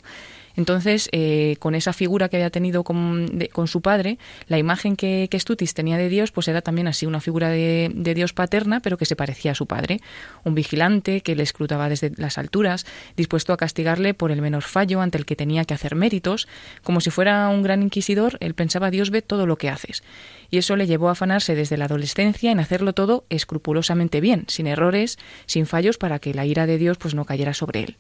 Entonces, 0.58 1.08
eh, 1.12 1.54
con 1.60 1.76
esa 1.76 1.92
figura 1.92 2.28
que 2.28 2.36
había 2.36 2.50
tenido 2.50 2.82
con, 2.82 3.28
su 3.66 3.80
padre, 3.80 4.18
la 4.48 4.58
imagen 4.58 4.96
que, 4.96 5.28
que, 5.30 5.38
Stutis 5.38 5.72
tenía 5.72 5.96
de 5.96 6.08
Dios, 6.08 6.32
pues 6.32 6.48
era 6.48 6.62
también 6.62 6.88
así 6.88 7.06
una 7.06 7.20
figura 7.20 7.48
de, 7.48 7.92
Dios 8.16 8.32
paterna, 8.32 8.80
pero 8.80 8.96
que 8.96 9.04
se 9.04 9.14
parecía 9.14 9.52
a 9.52 9.54
su 9.54 9.66
padre. 9.66 10.00
Un 10.42 10.56
vigilante 10.56 11.20
que 11.20 11.36
le 11.36 11.44
escrutaba 11.44 11.88
desde 11.88 12.10
las 12.16 12.38
alturas, 12.38 12.86
dispuesto 13.16 13.52
a 13.52 13.56
castigarle 13.56 14.14
por 14.14 14.32
el 14.32 14.42
menor 14.42 14.64
fallo 14.64 15.00
ante 15.00 15.16
el 15.16 15.26
que 15.26 15.36
tenía 15.36 15.64
que 15.64 15.74
hacer 15.74 15.94
méritos. 15.94 16.48
Como 16.82 17.00
si 17.00 17.10
fuera 17.10 17.48
un 17.50 17.62
gran 17.62 17.84
inquisidor, 17.84 18.36
él 18.40 18.54
pensaba 18.54 18.90
Dios 18.90 19.10
ve 19.10 19.22
todo 19.22 19.46
lo 19.46 19.58
que 19.58 19.68
haces. 19.68 20.02
Y 20.50 20.58
eso 20.58 20.74
le 20.74 20.88
llevó 20.88 21.08
a 21.08 21.12
afanarse 21.12 21.54
desde 21.54 21.76
la 21.76 21.84
adolescencia 21.84 22.50
en 22.50 22.58
hacerlo 22.58 22.94
todo 22.94 23.24
escrupulosamente 23.30 24.20
bien, 24.20 24.44
sin 24.48 24.66
errores, 24.66 25.20
sin 25.46 25.66
fallos, 25.66 25.98
para 25.98 26.18
que 26.18 26.34
la 26.34 26.46
ira 26.46 26.66
de 26.66 26.78
Dios 26.78 26.98
pues 26.98 27.14
no 27.14 27.24
cayera 27.24 27.54
sobre 27.54 27.84
él. 27.84 27.96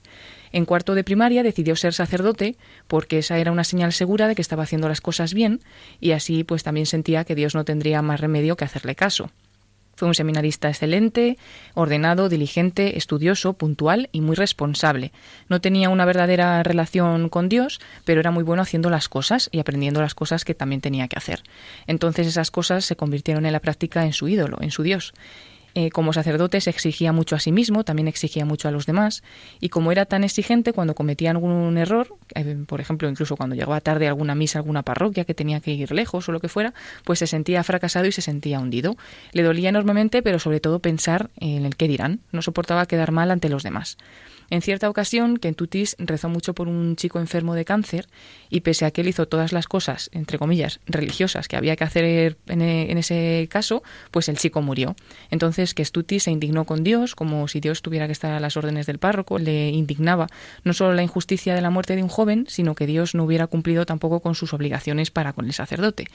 En 0.52 0.64
cuarto 0.64 0.94
de 0.94 1.04
primaria 1.04 1.42
decidió 1.42 1.76
ser 1.76 1.94
sacerdote 1.94 2.56
porque 2.86 3.18
esa 3.18 3.38
era 3.38 3.52
una 3.52 3.64
señal 3.64 3.92
segura 3.92 4.28
de 4.28 4.34
que 4.34 4.42
estaba 4.42 4.62
haciendo 4.62 4.88
las 4.88 5.00
cosas 5.00 5.34
bien 5.34 5.60
y 6.00 6.12
así 6.12 6.44
pues 6.44 6.62
también 6.62 6.86
sentía 6.86 7.24
que 7.24 7.34
Dios 7.34 7.54
no 7.54 7.64
tendría 7.64 8.02
más 8.02 8.20
remedio 8.20 8.56
que 8.56 8.64
hacerle 8.64 8.94
caso. 8.94 9.30
Fue 9.98 10.06
un 10.06 10.14
seminarista 10.14 10.68
excelente, 10.68 11.38
ordenado, 11.74 12.28
diligente, 12.28 12.98
estudioso, 12.98 13.54
puntual 13.54 14.08
y 14.12 14.20
muy 14.20 14.36
responsable. 14.36 15.10
No 15.48 15.60
tenía 15.60 15.88
una 15.88 16.04
verdadera 16.04 16.62
relación 16.62 17.28
con 17.28 17.48
Dios, 17.48 17.80
pero 18.04 18.20
era 18.20 18.30
muy 18.30 18.44
bueno 18.44 18.62
haciendo 18.62 18.90
las 18.90 19.08
cosas 19.08 19.48
y 19.50 19.58
aprendiendo 19.58 20.00
las 20.00 20.14
cosas 20.14 20.44
que 20.44 20.54
también 20.54 20.80
tenía 20.80 21.08
que 21.08 21.18
hacer. 21.18 21.42
Entonces 21.88 22.28
esas 22.28 22.52
cosas 22.52 22.84
se 22.84 22.94
convirtieron 22.94 23.44
en 23.44 23.52
la 23.52 23.58
práctica 23.58 24.04
en 24.04 24.12
su 24.12 24.28
ídolo, 24.28 24.58
en 24.60 24.70
su 24.70 24.84
Dios. 24.84 25.14
Eh, 25.74 25.90
como 25.90 26.12
sacerdote 26.12 26.60
se 26.60 26.70
exigía 26.70 27.12
mucho 27.12 27.36
a 27.36 27.40
sí 27.40 27.52
mismo, 27.52 27.84
también 27.84 28.08
exigía 28.08 28.44
mucho 28.44 28.68
a 28.68 28.70
los 28.70 28.86
demás, 28.86 29.22
y 29.60 29.68
como 29.68 29.92
era 29.92 30.06
tan 30.06 30.24
exigente, 30.24 30.72
cuando 30.72 30.94
cometía 30.94 31.30
algún 31.30 31.76
error, 31.78 32.16
eh, 32.34 32.56
por 32.66 32.80
ejemplo, 32.80 33.08
incluso 33.08 33.36
cuando 33.36 33.54
llegaba 33.54 33.80
tarde 33.80 34.06
a 34.06 34.10
alguna 34.10 34.34
misa, 34.34 34.58
a 34.58 34.60
alguna 34.60 34.82
parroquia 34.82 35.24
que 35.24 35.34
tenía 35.34 35.60
que 35.60 35.72
ir 35.72 35.92
lejos 35.92 36.28
o 36.28 36.32
lo 36.32 36.40
que 36.40 36.48
fuera, 36.48 36.74
pues 37.04 37.18
se 37.18 37.26
sentía 37.26 37.62
fracasado 37.62 38.06
y 38.06 38.12
se 38.12 38.22
sentía 38.22 38.60
hundido. 38.60 38.96
Le 39.32 39.42
dolía 39.42 39.68
enormemente, 39.68 40.22
pero 40.22 40.38
sobre 40.38 40.60
todo 40.60 40.80
pensar 40.80 41.30
en 41.38 41.64
el 41.64 41.76
qué 41.76 41.88
dirán, 41.88 42.20
no 42.32 42.42
soportaba 42.42 42.86
quedar 42.86 43.12
mal 43.12 43.30
ante 43.30 43.48
los 43.48 43.62
demás. 43.62 43.98
En 44.50 44.62
cierta 44.62 44.88
ocasión, 44.88 45.36
Kentutis 45.36 45.94
rezó 45.98 46.28
mucho 46.30 46.54
por 46.54 46.68
un 46.68 46.96
chico 46.96 47.20
enfermo 47.20 47.54
de 47.54 47.66
cáncer 47.66 48.06
y 48.48 48.60
pese 48.60 48.86
a 48.86 48.90
que 48.90 49.02
él 49.02 49.08
hizo 49.08 49.28
todas 49.28 49.52
las 49.52 49.66
cosas, 49.66 50.08
entre 50.12 50.38
comillas, 50.38 50.80
religiosas 50.86 51.48
que 51.48 51.56
había 51.56 51.76
que 51.76 51.84
hacer 51.84 52.36
en, 52.46 52.62
e, 52.62 52.98
ese 52.98 53.46
caso, 53.50 53.82
pues 54.10 54.28
el 54.28 54.38
chico 54.38 54.62
murió. 54.62 54.96
Entonces 55.30 55.74
Kentutis 55.74 56.22
se 56.22 56.30
indignó 56.30 56.64
con 56.64 56.82
Dios, 56.82 57.14
como 57.14 57.46
si 57.46 57.60
Dios 57.60 57.82
tuviera 57.82 58.06
que 58.06 58.12
estar 58.12 58.32
a 58.32 58.40
las 58.40 58.56
órdenes 58.56 58.86
del 58.86 58.98
párroco, 58.98 59.38
le 59.38 59.68
indignaba 59.68 60.28
no 60.64 60.72
solo 60.72 60.94
la 60.94 61.02
injusticia 61.02 61.54
de 61.54 61.60
la 61.60 61.70
muerte 61.70 61.94
de 61.94 62.02
un 62.02 62.08
joven, 62.08 62.46
sino 62.48 62.74
que 62.74 62.86
Dios 62.86 63.14
no 63.14 63.24
hubiera 63.24 63.46
cumplido 63.48 63.84
tampoco 63.84 64.20
con 64.20 64.34
sus 64.34 64.54
obligaciones 64.54 65.10
para 65.10 65.34
con 65.34 65.44
el 65.44 65.52
sacerdote. 65.52 66.06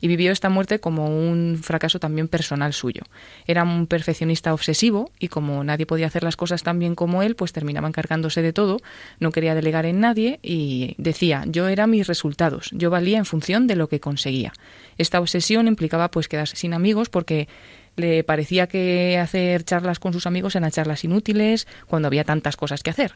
Y 0.00 0.08
vivió 0.08 0.32
esta 0.32 0.48
muerte 0.48 0.78
como 0.78 1.08
un 1.08 1.60
fracaso 1.62 2.00
también 2.00 2.28
personal 2.28 2.72
suyo. 2.72 3.02
Era 3.46 3.64
un 3.64 3.86
perfeccionista 3.86 4.54
obsesivo 4.54 5.10
y 5.18 5.28
como 5.28 5.62
nadie 5.62 5.84
podía 5.84 6.06
hacer 6.06 6.22
las 6.22 6.36
cosas 6.36 6.62
tan 6.62 6.78
bien 6.78 6.94
como 6.94 7.22
él, 7.22 7.36
pues 7.36 7.52
terminaba 7.52 7.81
encargándose 7.88 8.42
de 8.42 8.52
todo, 8.52 8.78
no 9.20 9.32
quería 9.32 9.54
delegar 9.54 9.86
en 9.86 10.00
nadie 10.00 10.38
y 10.42 10.94
decía, 10.98 11.44
yo 11.46 11.68
era 11.68 11.86
mis 11.86 12.06
resultados, 12.06 12.70
yo 12.72 12.90
valía 12.90 13.18
en 13.18 13.24
función 13.24 13.66
de 13.66 13.76
lo 13.76 13.88
que 13.88 14.00
conseguía. 14.00 14.52
Esta 14.98 15.20
obsesión 15.20 15.68
implicaba 15.68 16.10
pues 16.10 16.28
quedarse 16.28 16.56
sin 16.56 16.74
amigos 16.74 17.08
porque 17.08 17.48
le 17.96 18.24
parecía 18.24 18.66
que 18.66 19.18
hacer 19.18 19.64
charlas 19.64 19.98
con 19.98 20.12
sus 20.12 20.26
amigos 20.26 20.56
eran 20.56 20.70
charlas 20.70 21.04
inútiles 21.04 21.66
cuando 21.86 22.08
había 22.08 22.24
tantas 22.24 22.56
cosas 22.56 22.82
que 22.82 22.90
hacer. 22.90 23.14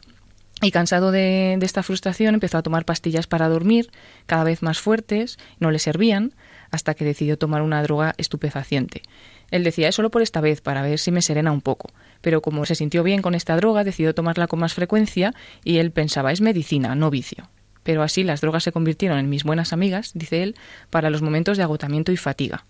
Y 0.61 0.71
cansado 0.71 1.11
de, 1.11 1.55
de, 1.59 1.65
esta 1.65 1.83
frustración 1.83 2.33
empezó 2.33 2.57
a 2.57 2.63
tomar 2.63 2.83
pastillas 2.83 3.27
para 3.27 3.47
dormir, 3.47 3.91
cada 4.25 4.43
vez 4.43 4.63
más 4.63 4.79
fuertes, 4.79 5.37
no 5.59 5.69
le 5.69 5.77
servían, 5.77 6.33
hasta 6.71 6.95
que 6.95 7.05
decidió 7.05 7.37
tomar 7.37 7.61
una 7.61 7.83
droga 7.83 8.15
estupefaciente. 8.17 9.03
Él 9.51 9.63
decía, 9.63 9.87
es 9.87 9.95
solo 9.95 10.09
por 10.09 10.23
esta 10.23 10.41
vez, 10.41 10.61
para 10.61 10.81
ver 10.81 10.97
si 10.97 11.11
me 11.11 11.21
serena 11.21 11.51
un 11.51 11.61
poco. 11.61 11.89
Pero 12.21 12.41
como 12.41 12.65
se 12.65 12.75
sintió 12.75 13.03
bien 13.03 13.21
con 13.21 13.35
esta 13.35 13.55
droga, 13.55 13.83
decidió 13.83 14.13
tomarla 14.13 14.47
con 14.47 14.59
más 14.59 14.73
frecuencia 14.73 15.33
y 15.63 15.77
él 15.77 15.91
pensaba, 15.91 16.31
es 16.31 16.41
medicina, 16.41 16.95
no 16.95 17.09
vicio. 17.09 17.49
Pero 17.83 18.03
así 18.03 18.23
las 18.23 18.41
drogas 18.41 18.63
se 18.63 18.71
convirtieron 18.71 19.17
en 19.17 19.29
mis 19.29 19.43
buenas 19.43 19.71
amigas, 19.73 20.11
dice 20.13 20.43
él, 20.43 20.55
para 20.89 21.09
los 21.09 21.21
momentos 21.21 21.57
de 21.57 21.63
agotamiento 21.63 22.11
y 22.11 22.17
fatiga. 22.17 22.65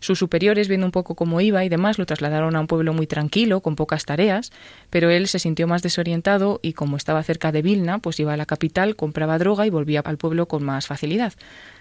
Sus 0.00 0.18
superiores, 0.18 0.68
viendo 0.68 0.86
un 0.86 0.92
poco 0.92 1.16
cómo 1.16 1.40
iba 1.40 1.64
y 1.64 1.68
demás, 1.68 1.98
lo 1.98 2.06
trasladaron 2.06 2.54
a 2.54 2.60
un 2.60 2.68
pueblo 2.68 2.92
muy 2.92 3.06
tranquilo, 3.08 3.60
con 3.60 3.74
pocas 3.74 4.04
tareas, 4.04 4.52
pero 4.90 5.10
él 5.10 5.26
se 5.26 5.40
sintió 5.40 5.66
más 5.66 5.82
desorientado 5.82 6.60
y 6.62 6.74
como 6.74 6.96
estaba 6.96 7.22
cerca 7.24 7.50
de 7.50 7.62
Vilna, 7.62 7.98
pues 7.98 8.20
iba 8.20 8.32
a 8.32 8.36
la 8.36 8.46
capital, 8.46 8.94
compraba 8.94 9.38
droga 9.38 9.66
y 9.66 9.70
volvía 9.70 10.00
al 10.00 10.16
pueblo 10.16 10.46
con 10.46 10.62
más 10.62 10.86
facilidad. 10.86 11.32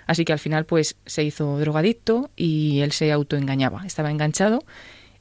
Así 0.08 0.26
que 0.26 0.34
al 0.34 0.40
final 0.40 0.66
pues 0.66 0.96
se 1.06 1.24
hizo 1.24 1.60
drogadicto 1.60 2.32
y 2.36 2.80
él 2.80 2.92
se 2.92 3.12
autoengañaba. 3.12 3.86
Estaba 3.86 4.10
enganchado 4.10 4.64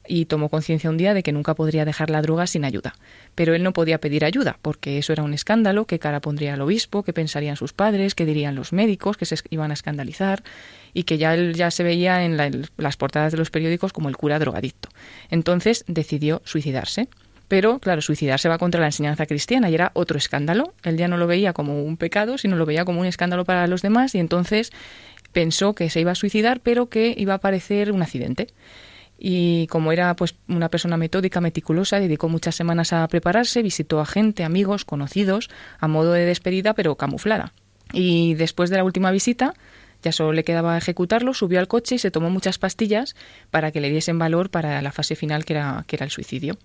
y 0.09 0.27
tomó 0.27 0.49
conciencia 0.49 0.91
un 0.91 0.97
día 0.97 1.15
de 1.15 1.23
que 1.23 1.33
nunca 1.33 1.55
podría 1.55 1.85
dejar 1.85 2.11
la 2.11 2.23
droga 2.23 2.47
sin 2.47 2.65
ayuda. 2.65 2.95
Pero 3.35 3.55
él 3.55 3.63
no 3.63 3.73
podía 3.73 3.99
pedir 3.99 4.25
ayuda, 4.25 4.59
porque 4.63 4.99
eso 4.99 5.13
era 5.13 5.23
un 5.23 5.35
escándalo, 5.35 5.87
qué 5.87 5.99
cara 5.99 6.21
pondría 6.21 6.55
el 6.55 6.61
obispo, 6.61 7.03
qué 7.03 7.13
pensarían 7.13 7.57
sus 7.57 7.73
padres, 7.73 8.15
qué 8.15 8.25
dirían 8.25 8.55
los 8.55 8.73
médicos, 8.73 9.17
que 9.17 9.27
se 9.27 9.37
iban 9.51 9.71
a 9.71 9.75
escandalizar, 9.75 10.43
y 10.93 11.05
que 11.05 11.19
ya 11.19 11.35
él 11.35 11.55
ya 11.55 11.71
se 11.71 11.83
veía 11.83 12.25
en 12.25 12.37
las 12.77 12.97
portadas 12.97 13.33
de 13.33 13.39
los 13.39 13.51
periódicos 13.51 13.93
como 13.93 14.09
el 14.09 14.17
cura 14.17 14.39
drogadicto. 14.39 14.89
Entonces 15.31 15.85
decidió 15.87 16.43
suicidarse. 16.45 17.09
Pero, 17.49 17.79
claro, 17.79 18.01
suicidarse 18.01 18.49
va 18.49 18.59
contra 18.59 18.81
la 18.81 18.89
enseñanza 18.89 19.27
cristiana 19.27 19.71
y 19.71 19.75
era 19.75 19.93
otro 19.95 20.19
escándalo. 20.19 20.75
Él 20.83 20.97
ya 20.97 21.07
no 21.07 21.17
lo 21.17 21.29
veía 21.29 21.53
como 21.53 21.83
un 21.83 21.97
pecado, 21.97 22.39
sino 22.39 22.57
lo 22.57 22.67
veía 22.67 22.85
como 22.85 23.01
un 23.01 23.07
escándalo 23.07 23.45
para 23.45 23.67
los 23.69 23.83
demás 23.83 24.15
y 24.17 24.19
entonces 24.19 24.73
pensó 25.33 25.75
que 25.75 25.91
se 25.91 26.01
iba 26.01 26.13
a 26.13 26.17
suicidar, 26.17 26.61
pero 26.61 26.89
que 26.89 27.15
iba 27.17 27.35
a 27.35 27.39
parecer 27.39 27.93
un 27.93 28.03
accidente. 28.03 28.49
Y 29.29 29.67
como 29.67 29.91
era 29.91 30.15
pues 30.15 30.37
una 30.47 30.69
persona 30.69 30.97
metódica, 30.97 31.41
meticulosa, 31.41 31.99
dedicó 31.99 32.29
muchas 32.29 32.55
semanas 32.55 32.93
a 32.93 33.09
prepararse, 33.09 33.61
visitó 33.61 33.99
a 33.99 34.07
gente, 34.07 34.45
amigos, 34.45 34.85
conocidos, 34.85 35.51
a 35.81 35.89
modo 35.89 36.13
de 36.13 36.25
despedida, 36.25 36.75
pero 36.75 36.95
camuflada. 36.95 37.53
Y 37.93 38.35
después 38.35 38.71
de 38.71 38.77
la 38.77 38.85
última 38.85 39.11
visita, 39.11 39.55
ya 40.01 40.13
solo 40.13 40.33
le 40.33 40.45
quedaba 40.45 40.79
ejecutarlo, 40.79 41.35
subió 41.35 41.59
al 41.59 41.67
coche 41.67 41.97
y 41.97 41.99
se 41.99 42.13
tomó 42.13 42.31
muchas 42.31 42.59
pastillas 42.59 43.17
para 43.51 43.73
que 43.73 43.81
le 43.81 43.91
diesen 43.91 44.17
valor 44.17 44.49
para 44.49 44.81
la 44.81 44.93
fase 44.93 45.17
final 45.17 45.45
que 45.45 45.55
era, 45.55 45.83
que 45.89 45.97
era 45.97 46.05
el 46.05 46.13
suicidio 46.13 46.57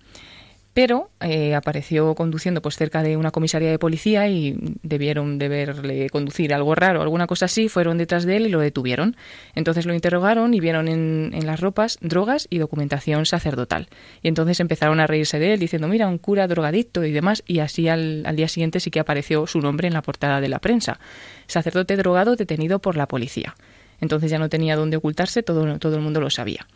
pero 0.74 1.10
eh, 1.20 1.54
apareció 1.54 2.14
conduciendo 2.14 2.62
pues 2.62 2.76
cerca 2.76 3.02
de 3.02 3.16
una 3.16 3.30
comisaría 3.30 3.70
de 3.70 3.78
policía 3.78 4.28
y 4.28 4.56
debieron 4.82 5.38
de 5.38 5.48
verle 5.48 6.08
conducir 6.10 6.54
algo 6.54 6.74
raro, 6.74 7.02
alguna 7.02 7.26
cosa 7.26 7.44
así, 7.44 7.68
fueron 7.68 7.98
detrás 7.98 8.24
de 8.24 8.36
él 8.36 8.46
y 8.46 8.48
lo 8.48 8.60
detuvieron. 8.60 9.16
Entonces 9.54 9.84
lo 9.84 9.94
interrogaron 9.94 10.54
y 10.54 10.60
vieron 10.60 10.88
en, 10.88 11.32
en 11.34 11.46
las 11.46 11.60
ropas 11.60 11.98
drogas 12.00 12.46
y 12.48 12.58
documentación 12.58 13.26
sacerdotal. 13.26 13.88
Y 14.22 14.28
entonces 14.28 14.60
empezaron 14.60 15.00
a 15.00 15.06
reírse 15.06 15.38
de 15.38 15.52
él 15.52 15.60
diciendo, 15.60 15.88
mira, 15.88 16.08
un 16.08 16.18
cura 16.18 16.48
drogadicto 16.48 17.04
y 17.04 17.12
demás, 17.12 17.42
y 17.46 17.58
así 17.58 17.88
al, 17.88 18.24
al 18.24 18.36
día 18.36 18.48
siguiente 18.48 18.80
sí 18.80 18.90
que 18.90 19.00
apareció 19.00 19.46
su 19.46 19.60
nombre 19.60 19.88
en 19.88 19.94
la 19.94 20.02
portada 20.02 20.40
de 20.40 20.48
la 20.48 20.58
prensa. 20.58 20.98
Sacerdote 21.46 21.96
drogado 21.96 22.36
detenido 22.36 22.78
por 22.78 22.96
la 22.96 23.06
policía. 23.06 23.54
Entonces 24.00 24.30
ya 24.30 24.38
no 24.38 24.48
tenía 24.48 24.74
dónde 24.74 24.96
ocultarse, 24.96 25.44
todo, 25.44 25.78
todo 25.78 25.94
el 25.94 26.02
mundo 26.02 26.20
lo 26.20 26.28
sabía. 26.28 26.66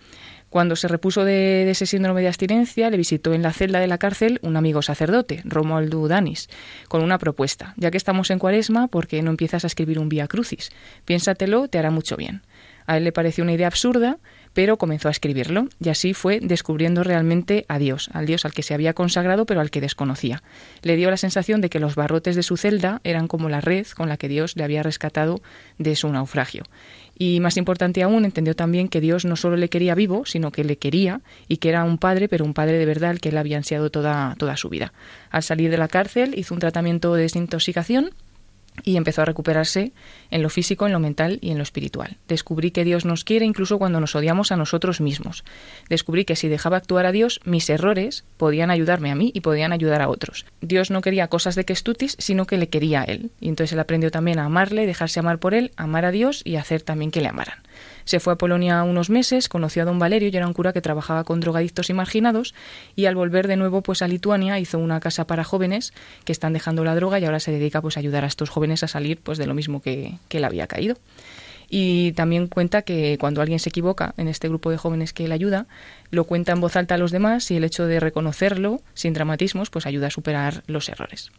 Cuando 0.57 0.75
se 0.75 0.89
repuso 0.89 1.27
de, 1.27 1.71
ese 1.71 1.85
síndrome 1.85 2.23
de 2.23 2.29
abstinencia, 2.29 2.89
le 2.89 2.97
visitó 2.97 3.35
en 3.35 3.43
la 3.43 3.53
celda 3.53 3.79
de 3.79 3.87
la 3.89 3.99
cárcel 3.99 4.39
un 4.41 4.57
amigo 4.57 4.81
sacerdote, 4.81 5.43
Romualdo 5.45 6.09
Danis, 6.09 6.49
con 6.89 7.03
una 7.03 7.19
propuesta. 7.19 7.75
Ya 7.77 7.91
que 7.91 7.99
estamos 7.99 8.31
en 8.31 8.39
cuaresma, 8.39 8.89
¿por 8.89 9.07
qué 9.07 9.21
no 9.21 9.29
empiezas 9.29 9.65
a 9.65 9.67
escribir 9.67 9.99
un 9.99 10.09
Vía 10.09 10.29
Crucis? 10.29 10.71
Piénsatelo, 11.05 11.69
te 11.69 11.77
hará 11.79 11.91
mucho 11.91 12.17
bien. 12.17 12.41
A 12.87 12.97
él 12.97 13.05
le 13.05 13.13
pareció 13.13 13.45
una 13.45 13.53
idea 13.53 13.67
absurda, 13.67 14.19
pero 14.55 14.79
comenzó 14.79 15.09
a 15.09 15.11
escribirlo, 15.11 15.69
y 15.79 15.91
así 15.91 16.15
fue 16.15 16.41
descubriendo 16.41 17.03
realmente 17.03 17.67
a 17.69 17.79
Dios, 17.79 18.09
al 18.15 18.25
Dios 18.25 18.47
al 18.47 18.55
que 18.55 18.63
se 18.63 18.73
había 18.73 18.95
consagrado 18.95 19.45
pero 19.45 19.61
al 19.61 19.71
que 19.71 19.83
desconocía. 19.83 20.43
Le 20.83 20.97
dio 20.97 21.11
la 21.11 21.19
sensación 21.19 21.61
de 21.61 21.69
que 21.69 21.81
los 21.81 21.97
barrotes 21.97 22.37
de 22.37 22.43
su 22.43 22.57
celda 22.57 23.01
eran 23.05 23.29
como 23.29 23.51
la 23.51 23.61
red 23.61 23.87
con 23.89 24.09
la 24.09 24.17
que 24.17 24.29
Dios 24.29 24.57
le 24.57 24.65
había 24.65 24.83
rescatado 24.83 25.43
de 25.79 25.97
su 25.97 26.09
naufragio. 26.09 26.63
Y 27.19 27.41
más 27.41 27.57
importante 27.57 28.03
aún, 28.03 28.25
entendió 28.25 28.55
también 28.55 28.89
que 28.89 29.01
Dios 29.01 29.25
no 29.25 29.37
solo 29.37 29.57
le 29.57 29.69
quería 29.69 29.95
vivo, 29.95 30.27
sino 30.27 30.53
que 30.53 30.65
le 30.65 30.77
quería 30.77 31.23
y 31.49 31.57
que 31.57 31.71
era 31.71 31.85
un 31.85 31.99
padre, 31.99 32.29
pero 32.29 32.45
un 32.45 32.53
padre 32.53 32.79
de 32.79 32.85
verdad 32.85 33.11
al 33.11 33.21
que 33.21 33.31
él 33.31 33.39
había 33.39 33.57
ansiado 33.57 33.91
toda, 33.91 34.35
toda 34.39 34.57
su 34.57 34.69
vida. 34.69 34.93
Al 35.31 35.43
salir 35.43 35.71
de 35.71 35.79
la 35.79 35.89
cárcel 35.89 36.35
hizo 36.37 36.53
un 36.53 36.61
tratamiento 36.61 37.15
de 37.15 37.23
desintoxicación 37.23 38.11
y 38.85 38.97
empezó 38.97 39.23
a 39.23 39.25
recuperarse 39.25 39.93
en 40.31 40.43
lo 40.43 40.51
físico, 40.51 40.87
en 40.87 40.93
lo 40.93 41.01
mental 41.01 41.39
y 41.41 41.51
en 41.51 41.59
lo 41.59 41.63
espiritual. 41.63 42.17
Descubrí 42.29 42.71
que 42.71 42.85
Dios 42.85 43.05
nos 43.05 43.25
quiere 43.25 43.45
incluso 43.45 43.79
cuando 43.79 44.01
nos 44.01 44.15
odiamos 44.15 44.53
a 44.53 44.57
nosotros 44.57 45.01
mismos. 45.01 45.45
Descubrí 45.89 46.25
que 46.25 46.37
si 46.37 46.49
dejaba 46.49 46.77
actuar 46.77 47.07
a 47.07 47.13
Dios, 47.13 47.41
mis 47.45 47.69
errores 47.71 48.25
podían 48.37 48.71
ayudarme 48.71 49.11
a 49.11 49.15
mí 49.15 49.31
y 49.35 49.41
podían 49.41 49.73
ayudar 49.73 50.03
a 50.03 50.09
otros. 50.09 50.47
Dios 50.61 50.91
no 50.91 51.01
quería 51.01 51.29
cosas 51.29 51.55
de 51.55 51.65
Kestutis, 51.65 52.17
sino 52.19 52.47
que 52.47 52.59
le 52.59 52.69
quería 52.69 53.03
a 53.03 53.05
él. 53.05 53.31
Y 53.41 53.49
entonces 53.49 53.73
él 53.73 53.81
aprendió 53.81 54.11
también 54.11 54.39
a 54.39 54.45
amarle, 54.45 54.87
dejarse 54.87 55.21
amar 55.21 55.39
por 55.39 55.55
él, 55.55 55.73
amar 55.77 56.05
a 56.05 56.11
Dios 56.11 56.43
y 56.45 56.57
hacer 56.57 56.83
también 56.83 57.11
que 57.11 57.21
le 57.21 57.29
amaran. 57.29 57.59
Se 58.05 58.21
fue 58.21 58.35
a 58.35 58.37
Polonia 58.37 58.85
unos 58.85 59.11
meses, 59.11 59.49
conoció 59.49 59.83
a 59.83 59.85
don 59.85 59.99
Valerio, 59.99 60.29
y 60.29 60.37
era 60.37 60.47
un 60.47 60.53
cura 60.53 60.73
que 60.73 60.81
trabajaba 60.81 61.25
con 61.25 61.41
drogadictos 61.41 61.91
y 61.91 61.93
marginados, 61.93 62.55
y 62.95 63.07
al 63.07 63.17
volver 63.17 63.49
de 63.49 63.57
nuevo 63.57 63.83
pues 63.83 64.01
a 64.01 64.09
Lituania 64.09 64.59
hizo 64.61 64.79
una 64.79 65.01
casa 65.01 65.27
para 65.27 65.45
jóvenes 65.45 65.93
que 66.25 66.33
están 66.33 66.53
dejando 66.53 66.85
la 66.85 66.95
droga 66.95 67.19
y 67.19 67.25
ahora 67.25 67.41
se 67.41 67.51
dedica 67.51 67.83
pues 67.83 67.97
a 67.97 68.01
ayudar 68.01 68.25
a 68.25 68.29
estos 68.29 68.49
jóvenes 68.49 68.85
a 68.85 68.89
salir 68.89 69.19
pues 69.21 69.39
de 69.39 69.47
lo 69.47 69.55
mismo 69.55 69.83
que, 69.83 70.16
que 70.29 70.39
él 70.39 70.45
había 70.45 70.67
caído. 70.67 70.97
Y 71.69 72.13
también 72.13 72.47
cuenta 72.47 72.83
que 72.83 73.17
cuando 73.19 73.41
alguien 73.43 73.59
se 73.59 73.71
equivoca 73.71 74.15
en 74.17 74.29
este 74.29 74.49
grupo 74.49 74.71
de 74.71 74.77
jóvenes 74.77 75.13
que 75.13 75.25
él 75.25 75.33
ayuda, 75.33 75.67
lo 76.11 76.25
cuenta 76.25 76.53
en 76.53 76.61
voz 76.61 76.77
alta 76.77 76.95
a 76.95 76.99
los 76.99 77.11
demás 77.11 77.51
y 77.51 77.57
el 77.57 77.65
hecho 77.65 77.87
de 77.87 77.99
reconocerlo 77.99 78.81
sin 78.95 79.15
dramatismos 79.15 79.71
pues 79.71 79.87
ayuda 79.87 80.07
a 80.07 80.11
superar 80.11 80.63
los 80.69 80.89
errores. 80.89 81.33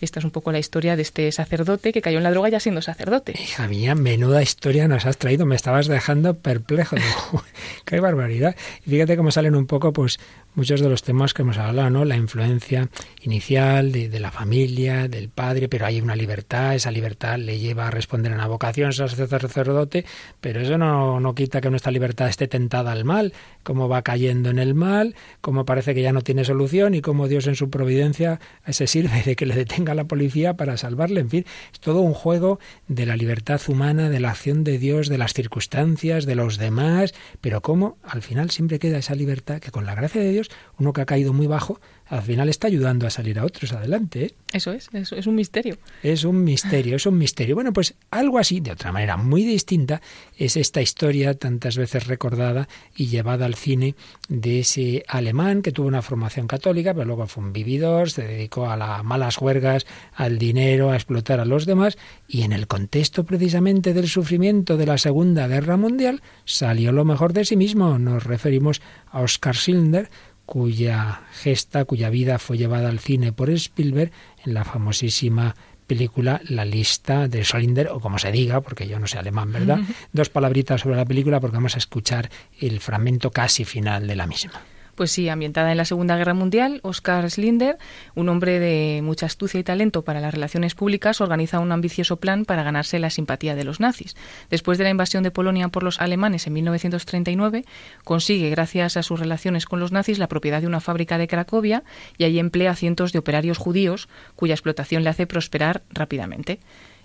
Esta 0.00 0.18
es 0.18 0.24
un 0.24 0.30
poco 0.30 0.52
la 0.52 0.58
historia 0.58 0.96
de 0.96 1.02
este 1.02 1.30
sacerdote 1.32 1.92
que 1.92 2.02
cayó 2.02 2.18
en 2.18 2.24
la 2.24 2.30
droga 2.30 2.48
ya 2.48 2.60
siendo 2.60 2.82
sacerdote. 2.82 3.34
Hija 3.40 3.68
mía, 3.68 3.94
menuda 3.94 4.42
historia 4.42 4.88
nos 4.88 5.06
has 5.06 5.16
traído, 5.16 5.46
me 5.46 5.56
estabas 5.56 5.86
dejando 5.86 6.34
perplejo. 6.34 6.96
Qué 7.84 8.00
barbaridad. 8.00 8.54
Y 8.84 8.90
fíjate 8.90 9.16
cómo 9.16 9.30
salen 9.30 9.54
un 9.54 9.66
poco, 9.66 9.92
pues, 9.92 10.18
muchos 10.54 10.80
de 10.80 10.88
los 10.88 11.02
temas 11.02 11.34
que 11.34 11.42
hemos 11.42 11.58
hablado, 11.58 11.90
¿no? 11.90 12.04
La 12.04 12.16
influencia 12.16 12.88
inicial 13.22 13.92
de, 13.92 14.20
la 14.20 14.30
familia, 14.30 15.08
del 15.08 15.28
padre, 15.28 15.68
pero 15.68 15.86
hay 15.86 16.00
una 16.00 16.16
libertad, 16.16 16.74
esa 16.74 16.90
libertad 16.90 17.38
le 17.38 17.58
lleva 17.58 17.88
a 17.88 17.90
responder 17.90 18.32
a 18.32 18.36
una 18.36 18.46
vocación, 18.46 18.92
sacerdote, 18.92 20.04
pero 20.40 20.60
eso 20.60 20.78
no, 20.78 21.20
no 21.20 21.34
quita 21.34 21.60
que 21.60 21.70
nuestra 21.70 21.92
libertad 21.92 22.28
esté 22.28 22.48
tentada 22.48 22.92
al 22.92 23.04
mal, 23.04 23.32
cómo 23.62 23.88
va 23.88 24.02
cayendo 24.02 24.50
en 24.50 24.58
el 24.58 24.74
mal, 24.74 25.14
cómo 25.40 25.64
parece 25.64 25.94
que 25.94 26.02
ya 26.02 26.12
no 26.12 26.22
tiene 26.22 26.44
solución 26.44 26.94
y 26.94 27.00
cómo 27.00 27.28
Dios 27.28 27.46
en 27.46 27.56
su 27.56 27.70
providencia 27.70 28.40
se 28.68 28.86
sirve 28.86 29.22
de 29.22 29.36
que 29.36 29.46
le 29.46 29.54
detenga 29.54 29.94
la 29.94 30.04
policía 30.04 30.54
para 30.54 30.76
salvarle, 30.76 31.20
en 31.20 31.30
fin, 31.30 31.46
es 31.72 31.80
todo 31.80 32.00
un 32.00 32.14
juego 32.14 32.58
de 32.88 33.06
la 33.06 33.16
libertad 33.16 33.60
humana, 33.68 34.10
de 34.10 34.20
la 34.20 34.30
acción 34.30 34.64
de 34.64 34.78
Dios, 34.78 35.08
de 35.08 35.18
las 35.18 35.34
circunstancias, 35.34 36.26
de 36.26 36.34
los 36.34 36.58
demás, 36.58 37.14
pero 37.40 37.60
cómo 37.60 37.98
al 38.02 38.22
final 38.22 38.50
siempre 38.50 38.78
queda 38.78 38.98
esa 38.98 39.14
libertad 39.14 39.58
que 39.58 39.70
con 39.70 39.86
la 39.86 39.94
gracia 39.94 40.20
de 40.20 40.30
Dios 40.30 40.43
uno 40.78 40.92
que 40.92 41.00
ha 41.00 41.06
caído 41.06 41.32
muy 41.32 41.46
bajo, 41.46 41.80
al 42.06 42.22
final 42.22 42.48
está 42.48 42.66
ayudando 42.66 43.06
a 43.06 43.10
salir 43.10 43.38
a 43.38 43.44
otros 43.44 43.72
adelante. 43.72 44.24
¿eh? 44.24 44.34
Eso 44.52 44.72
es, 44.72 44.88
eso 44.92 45.16
es 45.16 45.26
un 45.26 45.34
misterio. 45.34 45.78
Es 46.02 46.24
un 46.24 46.44
misterio, 46.44 46.96
es 46.96 47.06
un 47.06 47.16
misterio. 47.16 47.54
Bueno, 47.54 47.72
pues 47.72 47.94
algo 48.10 48.38
así, 48.38 48.60
de 48.60 48.72
otra 48.72 48.92
manera 48.92 49.16
muy 49.16 49.44
distinta, 49.44 50.02
es 50.36 50.56
esta 50.56 50.82
historia 50.82 51.34
tantas 51.34 51.76
veces 51.76 52.06
recordada 52.06 52.68
y 52.94 53.06
llevada 53.06 53.46
al 53.46 53.54
cine 53.54 53.94
de 54.28 54.60
ese 54.60 55.02
alemán 55.08 55.62
que 55.62 55.72
tuvo 55.72 55.88
una 55.88 56.02
formación 56.02 56.46
católica, 56.46 56.92
pero 56.92 57.06
luego 57.06 57.26
fue 57.26 57.42
un 57.42 57.52
vividor, 57.52 58.10
se 58.10 58.22
dedicó 58.22 58.68
a 58.70 58.76
las 58.76 59.02
malas 59.02 59.38
huergas, 59.38 59.86
al 60.14 60.38
dinero, 60.38 60.90
a 60.90 60.96
explotar 60.96 61.40
a 61.40 61.44
los 61.44 61.64
demás, 61.64 61.96
y 62.28 62.42
en 62.42 62.52
el 62.52 62.66
contexto 62.66 63.24
precisamente 63.24 63.94
del 63.94 64.08
sufrimiento 64.08 64.76
de 64.76 64.86
la 64.86 64.98
Segunda 64.98 65.48
Guerra 65.48 65.76
Mundial 65.76 66.22
salió 66.44 66.92
lo 66.92 67.04
mejor 67.04 67.32
de 67.32 67.44
sí 67.44 67.56
mismo. 67.56 67.98
Nos 67.98 68.24
referimos 68.24 68.82
a 69.10 69.20
Oscar 69.20 69.56
Schindler, 69.56 70.10
cuya 70.46 71.22
gesta, 71.32 71.84
cuya 71.84 72.10
vida 72.10 72.38
fue 72.38 72.58
llevada 72.58 72.88
al 72.88 72.98
cine 72.98 73.32
por 73.32 73.50
Spielberg 73.50 74.12
en 74.44 74.54
la 74.54 74.64
famosísima 74.64 75.54
película 75.86 76.40
La 76.48 76.64
lista 76.64 77.28
de 77.28 77.44
Schindler, 77.44 77.88
o 77.88 78.00
como 78.00 78.18
se 78.18 78.32
diga, 78.32 78.60
porque 78.60 78.88
yo 78.88 78.98
no 78.98 79.06
sé 79.06 79.18
alemán, 79.18 79.52
¿verdad? 79.52 79.80
Dos 80.12 80.30
palabritas 80.30 80.80
sobre 80.80 80.96
la 80.96 81.04
película 81.04 81.40
porque 81.40 81.56
vamos 81.56 81.74
a 81.74 81.78
escuchar 81.78 82.30
el 82.58 82.80
fragmento 82.80 83.30
casi 83.30 83.64
final 83.64 84.06
de 84.06 84.16
la 84.16 84.26
misma. 84.26 84.62
Pues 84.94 85.10
sí, 85.10 85.28
ambientada 85.28 85.72
en 85.72 85.76
la 85.76 85.84
Segunda 85.84 86.16
Guerra 86.16 86.34
Mundial, 86.34 86.78
Oscar 86.82 87.28
Slinder, 87.28 87.78
un 88.14 88.28
hombre 88.28 88.60
de 88.60 89.00
mucha 89.02 89.26
astucia 89.26 89.58
y 89.58 89.64
talento 89.64 90.02
para 90.02 90.20
las 90.20 90.32
relaciones 90.32 90.76
públicas, 90.76 91.20
organiza 91.20 91.58
un 91.58 91.72
ambicioso 91.72 92.16
plan 92.16 92.44
para 92.44 92.62
ganarse 92.62 93.00
la 93.00 93.10
simpatía 93.10 93.56
de 93.56 93.64
los 93.64 93.80
nazis. 93.80 94.14
Después 94.50 94.78
de 94.78 94.84
la 94.84 94.90
invasión 94.90 95.24
de 95.24 95.32
Polonia 95.32 95.68
por 95.68 95.82
los 95.82 96.00
alemanes 96.00 96.46
en 96.46 96.52
1939, 96.52 97.64
consigue, 98.04 98.50
gracias 98.50 98.96
a 98.96 99.02
sus 99.02 99.18
relaciones 99.18 99.66
con 99.66 99.80
los 99.80 99.90
nazis, 99.90 100.18
la 100.18 100.28
propiedad 100.28 100.60
de 100.60 100.68
una 100.68 100.80
fábrica 100.80 101.18
de 101.18 101.26
Cracovia 101.26 101.82
y 102.16 102.24
allí 102.24 102.38
emplea 102.38 102.70
a 102.70 102.76
cientos 102.76 103.12
de 103.12 103.18
operarios 103.18 103.58
judíos, 103.58 104.08
cuya 104.36 104.54
explotación 104.54 105.02
le 105.02 105.10
hace 105.10 105.26
prosperar 105.26 105.82
rápidamente. 105.90 106.60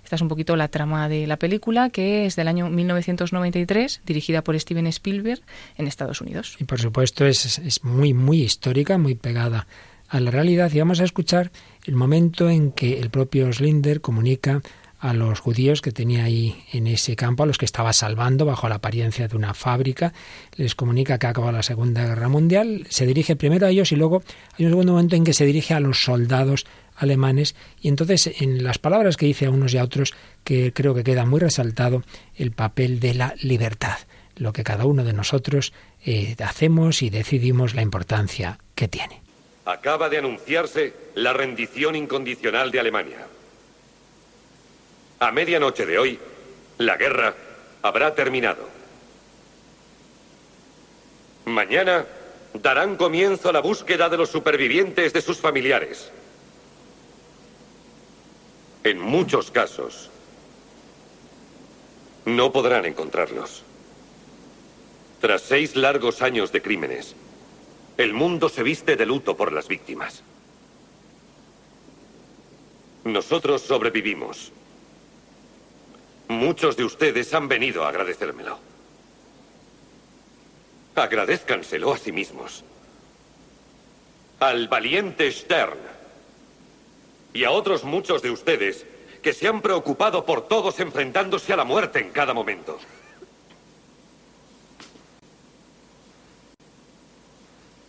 Esta 0.10 0.16
es 0.16 0.24
un 0.24 0.28
poquito 0.28 0.55
la 0.55 0.70
trama 0.70 1.07
de 1.07 1.28
la 1.28 1.38
película, 1.38 1.91
que 1.91 2.26
es 2.26 2.36
del 2.36 2.47
año 2.47 2.68
1993, 2.68 4.01
dirigida 4.07 4.43
por 4.43 4.60
Steven 4.60 4.88
Spielberg 4.88 5.39
en 5.78 5.86
Estados 5.86 6.20
Unidos. 6.20 6.57
Y 6.60 6.64
por 6.64 6.82
supuesto 6.82 7.28
es, 7.28 7.60
es 7.60 7.84
muy, 7.84 8.16
muy 8.16 8.41
histórica, 8.41 8.97
muy 8.97 9.14
pegada 9.14 9.68
a 10.07 10.20
la 10.20 10.32
realidad. 10.32 10.72
Y 10.74 10.80
vamos 10.80 10.99
a 10.99 11.03
escuchar 11.03 11.51
el 11.86 11.93
momento 11.93 12.49
en 12.49 12.72
que 12.72 12.99
el 12.99 13.12
propio 13.12 13.53
Slinder 13.53 14.01
comunica 14.01 14.64
a 14.99 15.14
los 15.14 15.39
judíos 15.39 15.82
que 15.82 15.91
tenía 15.91 16.24
ahí 16.24 16.64
en 16.74 16.88
ese 16.88 17.16
campo, 17.16 17.43
a 17.43 17.45
los 17.45 17.57
que 17.57 17.66
estaba 17.66 17.93
salvando 17.93 18.45
bajo 18.45 18.68
la 18.68 18.76
apariencia 18.76 19.28
de 19.28 19.36
una 19.36 19.53
fábrica, 19.53 20.14
les 20.55 20.76
comunica 20.76 21.18
que 21.18 21.28
ha 21.28 21.30
acabado 21.30 21.53
la 21.53 21.64
Segunda 21.64 22.05
Guerra 22.05 22.28
Mundial, 22.28 22.86
se 22.89 23.05
dirige 23.05 23.36
primero 23.36 23.66
a 23.66 23.70
ellos 23.70 23.91
y 23.91 23.95
luego 23.95 24.24
hay 24.57 24.66
un 24.66 24.72
segundo 24.72 24.93
momento 24.93 25.16
en 25.16 25.24
que 25.24 25.34
se 25.34 25.45
dirige 25.45 25.74
a 25.74 25.80
los 25.80 26.03
soldados 26.03 26.66
alemanes 26.99 27.55
y 27.81 27.87
entonces 27.87 28.41
en 28.41 28.63
las 28.63 28.77
palabras 28.77 29.17
que 29.17 29.25
dice 29.25 29.45
a 29.45 29.49
unos 29.49 29.73
y 29.73 29.77
a 29.77 29.83
otros 29.83 30.13
que 30.43 30.73
creo 30.73 30.93
que 30.93 31.03
queda 31.03 31.25
muy 31.25 31.39
resaltado 31.39 32.03
el 32.35 32.51
papel 32.51 32.99
de 32.99 33.13
la 33.13 33.33
libertad, 33.41 33.97
lo 34.35 34.53
que 34.53 34.63
cada 34.63 34.85
uno 34.85 35.03
de 35.03 35.13
nosotros 35.13 35.73
eh, 36.05 36.35
hacemos 36.43 37.01
y 37.01 37.09
decidimos 37.09 37.75
la 37.75 37.81
importancia 37.81 38.59
que 38.75 38.87
tiene. 38.87 39.21
Acaba 39.65 40.09
de 40.09 40.17
anunciarse 40.17 40.93
la 41.15 41.33
rendición 41.33 41.95
incondicional 41.95 42.71
de 42.71 42.79
Alemania. 42.79 43.27
A 45.19 45.31
medianoche 45.31 45.85
de 45.85 45.99
hoy, 45.99 46.19
la 46.77 46.95
guerra 46.95 47.35
habrá 47.81 48.15
terminado. 48.15 48.67
Mañana 51.45 52.05
darán 52.53 52.95
comienzo 52.95 53.49
a 53.49 53.53
la 53.53 53.59
búsqueda 53.59 54.09
de 54.09 54.17
los 54.17 54.29
supervivientes 54.29 55.13
de 55.13 55.21
sus 55.21 55.37
familiares. 55.37 56.11
En 58.89 58.99
muchos 58.99 59.51
casos, 59.51 60.09
no 62.25 62.51
podrán 62.51 62.87
encontrarlos. 62.87 63.61
Tras 65.21 65.43
seis 65.43 65.75
largos 65.75 66.23
años 66.23 66.51
de 66.51 66.63
crímenes, 66.63 67.15
el 67.97 68.13
mundo 68.15 68.49
se 68.49 68.63
viste 68.63 68.95
de 68.95 69.05
luto 69.05 69.37
por 69.37 69.53
las 69.53 69.67
víctimas. 69.67 70.23
Nosotros 73.03 73.61
sobrevivimos. 73.61 74.51
Muchos 76.27 76.75
de 76.75 76.85
ustedes 76.85 77.31
han 77.35 77.47
venido 77.47 77.85
a 77.85 77.89
agradecérmelo. 77.89 78.57
Agradezcanselo 80.95 81.93
a 81.93 81.97
sí 81.99 82.11
mismos. 82.11 82.63
Al 84.39 84.67
valiente 84.67 85.31
Stern 85.31 85.98
y 87.34 87.43
a 87.43 87.51
otros 87.51 87.84
muchos 87.84 88.21
de 88.21 88.32
ustedes 88.32 88.86
que 89.21 89.34
se 89.34 89.47
han 89.47 89.61
preocupado 89.61 90.25
por 90.25 90.47
todos 90.47 90.80
enfrentándose 90.80 91.53
a 91.53 91.57
la 91.57 91.63
muerte 91.63 91.99
en 91.99 92.11
cada 92.11 92.34
momento. 92.34 92.80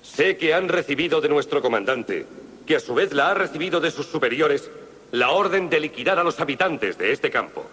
Sé 0.02 0.36
que 0.36 0.52
han 0.52 0.68
recibido 0.68 1.20
de 1.20 1.28
nuestro 1.28 1.62
comandante, 1.62 2.26
que 2.66 2.76
a 2.76 2.80
su 2.80 2.94
vez 2.94 3.12
la 3.12 3.30
ha 3.30 3.34
recibido 3.34 3.80
de 3.80 3.90
sus 3.90 4.06
superiores, 4.06 4.70
la 5.12 5.30
orden 5.30 5.70
de 5.70 5.80
liquidar 5.80 6.18
a 6.18 6.24
los 6.24 6.40
habitantes 6.40 6.98
de 6.98 7.12
este 7.12 7.30
campo. 7.30 7.64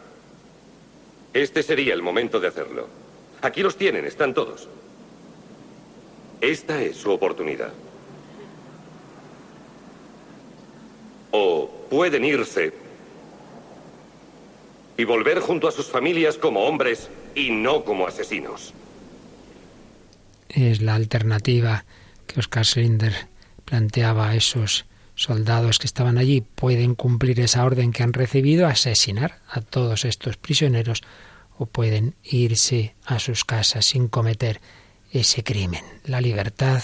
Este 1.33 1.61
sería 1.61 1.93
el 1.93 2.01
momento 2.01 2.39
de 2.39 2.47
hacerlo. 2.47 2.87
Aquí 3.41 3.61
los 3.61 3.75
tienen, 3.75 4.05
están 4.05 4.33
todos. 4.33 4.67
Esta 6.41 6.81
es 6.81 6.97
su 6.97 7.11
oportunidad. 7.11 7.73
O 11.31 11.69
pueden 11.89 12.25
irse 12.25 12.73
y 14.97 15.03
volver 15.03 15.39
junto 15.39 15.67
a 15.67 15.71
sus 15.71 15.85
familias 15.85 16.37
como 16.37 16.61
hombres 16.61 17.09
y 17.35 17.51
no 17.51 17.83
como 17.83 18.07
asesinos. 18.07 18.73
Es 20.49 20.81
la 20.81 20.95
alternativa 20.95 21.85
que 22.25 22.39
Oscar 22.39 22.65
Slinder 22.65 23.13
planteaba 23.65 24.29
a 24.29 24.35
esos 24.35 24.85
soldados 25.15 25.77
que 25.77 25.87
estaban 25.87 26.17
allí. 26.17 26.41
Pueden 26.41 26.95
cumplir 26.95 27.39
esa 27.39 27.63
orden 27.65 27.91
que 27.91 28.03
han 28.03 28.13
recibido, 28.13 28.65
asesinar 28.65 29.39
a 29.49 29.61
todos 29.61 30.05
estos 30.05 30.37
prisioneros 30.37 31.03
o 31.57 31.65
pueden 31.65 32.15
irse 32.23 32.95
a 33.05 33.19
sus 33.19 33.43
casas 33.43 33.85
sin 33.85 34.07
cometer 34.07 34.61
ese 35.11 35.43
crimen. 35.43 35.83
La 36.05 36.21
libertad, 36.21 36.81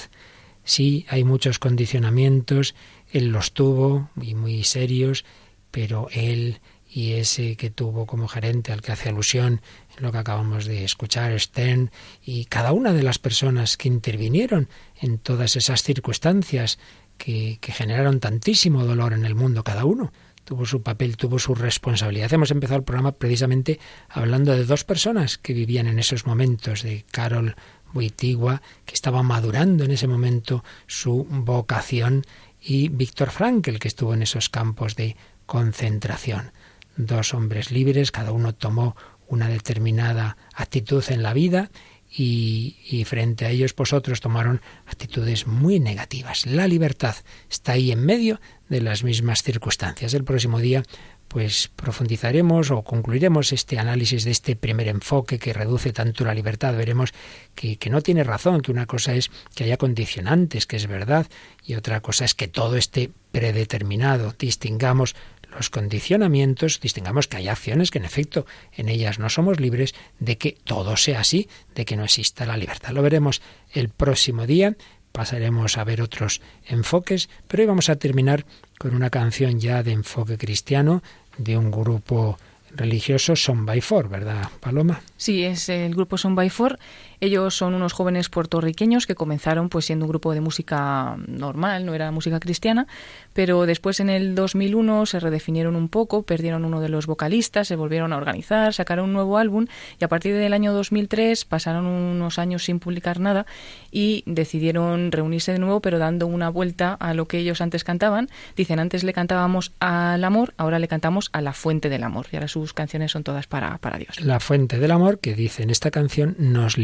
sí, 0.64 1.06
hay 1.10 1.24
muchos 1.24 1.60
condicionamientos 1.60 2.76
él 3.14 3.28
los 3.28 3.54
tuvo 3.54 4.10
y 4.20 4.34
muy 4.34 4.64
serios, 4.64 5.24
pero 5.72 6.08
él 6.12 6.60
y 6.90 7.14
ese 7.14 7.56
que 7.56 7.70
tuvo 7.70 8.06
como 8.06 8.28
gerente 8.28 8.72
al 8.72 8.82
que 8.82 8.92
hace 8.92 9.10
alusión 9.10 9.62
en 9.98 10.04
lo 10.04 10.12
que 10.12 10.18
acabamos 10.18 10.66
de 10.66 10.84
escuchar, 10.84 11.40
Stern, 11.40 11.92
y 12.24 12.46
cada 12.46 12.72
una 12.72 12.92
de 12.92 13.04
las 13.04 13.20
personas 13.20 13.78
que 13.78 13.88
intervinieron 13.88 14.68
en 15.00 15.18
todas 15.18 15.56
esas 15.56 15.82
circunstancias 15.84 16.78
que, 17.18 17.60
generaron 17.62 18.20
tantísimo 18.20 18.86
dolor 18.86 19.14
en 19.14 19.26
el 19.26 19.36
mundo, 19.36 19.64
cada 19.64 19.86
uno 19.86 20.12
tuvo 20.44 20.66
su 20.66 20.84
papel, 20.84 21.16
tuvo 21.16 21.40
su 21.40 21.56
responsabilidad. 21.56 22.34
Hemos 22.34 22.52
empezado 22.52 22.80
el 22.80 22.84
programa 22.84 23.14
precisamente 23.14 23.80
hablando 24.10 24.52
de 24.52 24.66
dos 24.66 24.84
personas 24.84 25.38
que 25.38 25.54
vivían 25.54 25.88
en 25.88 26.00
esos 26.00 26.26
momentos, 26.26 26.84
de 26.84 27.06
Carol 27.12 27.56
Wojtyła, 27.94 28.62
que 28.86 28.94
estaba 28.94 29.24
madurando 29.24 29.84
en 29.84 29.92
ese 29.92 30.08
momento 30.08 30.64
su 30.86 31.26
vocación 31.30 32.24
y 32.64 32.90
Víctor 32.90 33.30
Frankl, 33.30 33.78
que 33.78 33.88
estuvo 33.88 34.14
en 34.14 34.22
esos 34.22 34.50
campos 34.50 34.96
de 34.96 35.18
concentración. 35.46 36.52
Dos 36.96 37.34
hombres 37.34 37.72
libres, 37.72 38.12
cada 38.12 38.32
uno 38.32 38.56
tomó 38.56 38.96
una 39.28 39.50
determinada 39.50 40.38
actitud 40.56 41.04
en 41.10 41.24
la 41.24 41.34
vida 41.34 41.72
y, 42.16 43.04
frente 43.06 43.46
a 43.46 43.50
ellos 43.50 43.74
pues 43.74 43.92
otros 43.92 44.22
tomaron 44.22 44.62
actitudes 44.86 45.48
muy 45.48 45.80
negativas. 45.80 46.46
La 46.46 46.68
libertad 46.68 47.16
está 47.50 47.74
ahí 47.74 47.92
en 47.92 48.06
medio 48.06 48.40
de 48.70 48.82
las 48.82 49.04
mismas 49.04 49.42
circunstancias. 49.42 50.14
El 50.14 50.24
próximo 50.24 50.60
día 50.60 50.84
pues 51.28 51.72
profundizaremos 51.76 52.70
o 52.70 52.84
concluiremos 52.84 53.54
este 53.54 53.80
análisis 53.80 54.24
de 54.24 54.30
este 54.30 54.56
primer 54.56 54.88
enfoque 54.88 55.40
que 55.40 55.52
reduce 55.52 55.92
tanto 55.92 56.24
la 56.26 56.36
libertad. 56.36 56.76
Veremos 56.76 57.12
que, 57.56 57.78
que, 57.78 57.90
no 57.90 58.02
tiene 58.02 58.24
razón, 58.24 58.62
que 58.62 58.72
una 58.72 58.86
cosa 58.86 59.16
es 59.16 59.32
que 59.56 59.64
haya 59.64 59.78
condicionantes, 59.78 60.68
que 60.68 60.76
es 60.76 60.86
verdad, 60.86 61.26
y 61.66 61.74
otra 61.74 62.02
cosa 62.02 62.26
es 62.26 62.36
que 62.36 62.48
todo 62.48 62.78
esté 62.78 63.10
predeterminado. 63.32 64.36
Distingamos 64.38 65.16
los 65.56 65.70
condicionamientos, 65.70 66.80
distingamos 66.80 67.28
que 67.28 67.38
hay 67.38 67.48
acciones 67.48 67.92
que 67.92 68.00
en 68.00 68.06
efecto 68.06 68.46
en 68.74 68.90
ellas 68.90 69.20
no 69.20 69.30
somos 69.30 69.60
libres, 69.60 69.94
de 70.20 70.38
que 70.38 70.58
todo 70.64 70.98
sea 70.98 71.22
así, 71.22 71.48
de 71.76 71.86
que 71.86 71.96
no 71.96 72.04
exista 72.04 72.46
la 72.46 72.58
libertad. 72.58 72.92
Lo 72.92 73.02
veremos 73.02 73.42
el 73.72 73.90
próximo 73.90 74.46
día, 74.46 74.76
pasaremos 75.12 75.78
a 75.78 75.84
ver 75.84 76.02
otros 76.02 76.42
enfoques, 76.66 77.30
pero 77.48 77.62
hoy 77.62 77.68
vamos 77.68 77.90
a 77.90 77.96
terminar 77.96 78.46
con 78.78 78.96
una 78.96 79.10
canción 79.10 79.60
ya 79.60 79.84
de 79.84 79.92
enfoque 79.92 80.38
cristiano 80.38 81.04
de 81.38 81.58
un 81.58 81.72
grupo 81.72 82.38
religioso 82.76 83.36
Son 83.36 83.66
by 83.66 83.82
Four, 83.82 84.10
¿verdad, 84.10 84.50
Paloma? 84.60 85.02
Sí, 85.18 85.44
es 85.44 85.70
el 85.70 85.94
grupo 85.94 86.18
Son 86.18 86.36
by 86.36 86.50
Four. 86.50 86.80
Ellos 87.24 87.56
son 87.56 87.74
unos 87.74 87.94
jóvenes 87.94 88.28
puertorriqueños 88.28 89.08
que 89.08 89.16
comenzaron 89.16 89.70
pues 89.70 89.86
siendo 89.86 90.04
un 90.04 90.10
grupo 90.10 90.34
de 90.34 90.42
música 90.42 91.16
normal, 91.26 91.86
no 91.86 91.94
era 91.94 92.12
música 92.12 92.38
cristiana, 92.42 92.86
pero 93.32 93.66
después 93.66 94.02
en 94.02 94.10
el 94.10 94.36
2001 94.36 95.06
se 95.06 95.22
redefinieron 95.22 95.78
un 95.78 95.88
poco, 95.88 96.24
perdieron 96.24 96.66
uno 96.66 96.82
de 96.82 96.90
los 96.90 97.08
vocalistas, 97.08 97.70
se 97.70 97.78
volvieron 97.78 98.12
a 98.12 98.18
organizar, 98.18 98.74
sacaron 98.74 99.06
un 99.06 99.14
nuevo 99.14 99.38
álbum 99.38 99.68
y 100.02 100.04
a 100.04 100.10
partir 100.10 100.36
del 100.36 100.52
año 100.52 100.74
2003 100.74 101.46
pasaron 101.46 101.86
unos 101.86 102.40
años 102.40 102.66
sin 102.66 102.80
publicar 102.80 103.22
nada 103.22 103.46
y 103.90 104.24
decidieron 104.26 105.14
reunirse 105.14 105.54
de 105.54 105.60
nuevo, 105.60 105.80
pero 105.80 106.00
dando 106.00 106.28
una 106.28 106.50
vuelta 106.50 106.92
a 106.94 107.14
lo 107.14 107.30
que 107.30 107.38
ellos 107.38 107.62
antes 107.62 107.86
cantaban. 107.86 108.28
Dicen, 108.58 108.80
antes 108.80 109.06
le 109.06 109.14
cantábamos 109.14 109.72
al 109.80 110.26
amor, 110.26 110.54
ahora 110.58 110.78
le 110.78 110.90
cantamos 110.90 111.30
a 111.32 111.40
la 111.40 111.54
fuente 111.54 111.88
del 111.88 112.04
amor 112.04 112.26
y 112.34 112.36
ahora 112.36 112.50
sus 112.50 112.74
canciones 112.74 113.14
son 113.14 113.24
todas 113.24 113.48
para, 113.48 113.78
para 113.78 113.98
Dios. 113.98 114.20
La 114.20 114.42
fuente 114.42 114.78
del 114.78 114.92
amor 114.92 115.20
que 115.20 115.36
dice 115.36 115.64
en 115.64 115.70
esta 115.70 115.90
canción 115.90 116.36
nos 116.38 116.78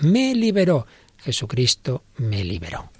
me 0.00 0.34
liberó. 0.34 0.86
Jesucristo 1.18 2.04
me 2.16 2.44
liberó. 2.44 2.90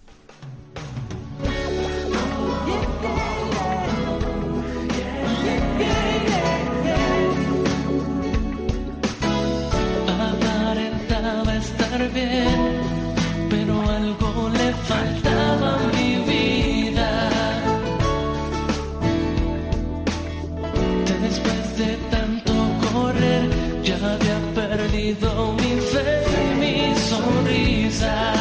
Sonrisa. 27.99 28.38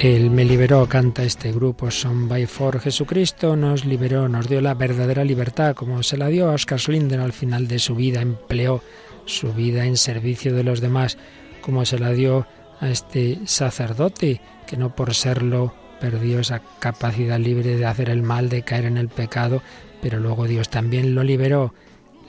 Él 0.00 0.30
me 0.30 0.44
liberó, 0.44 0.88
canta 0.88 1.24
este 1.24 1.50
grupo 1.50 1.90
Son 1.90 2.28
by 2.28 2.46
Four. 2.46 2.78
Jesucristo 2.78 3.56
nos 3.56 3.84
liberó, 3.84 4.28
nos 4.28 4.48
dio 4.48 4.60
la 4.60 4.74
verdadera 4.74 5.24
libertad, 5.24 5.74
como 5.74 6.04
se 6.04 6.16
la 6.16 6.28
dio 6.28 6.48
a 6.48 6.52
Oscar 6.52 6.78
Slinden 6.78 7.18
al 7.18 7.32
final 7.32 7.66
de 7.66 7.80
su 7.80 7.96
vida, 7.96 8.20
empleó 8.20 8.80
su 9.24 9.52
vida 9.52 9.86
en 9.86 9.96
servicio 9.96 10.54
de 10.54 10.62
los 10.62 10.80
demás, 10.80 11.18
como 11.62 11.84
se 11.84 11.98
la 11.98 12.12
dio 12.12 12.46
a 12.80 12.88
este 12.90 13.40
sacerdote, 13.46 14.40
que 14.68 14.76
no 14.76 14.94
por 14.94 15.14
serlo 15.14 15.74
perdió 16.00 16.38
esa 16.38 16.62
capacidad 16.78 17.40
libre 17.40 17.76
de 17.76 17.86
hacer 17.86 18.08
el 18.08 18.22
mal, 18.22 18.48
de 18.48 18.62
caer 18.62 18.84
en 18.84 18.98
el 18.98 19.08
pecado, 19.08 19.62
pero 20.00 20.20
luego 20.20 20.46
Dios 20.46 20.68
también 20.68 21.16
lo 21.16 21.24
liberó, 21.24 21.74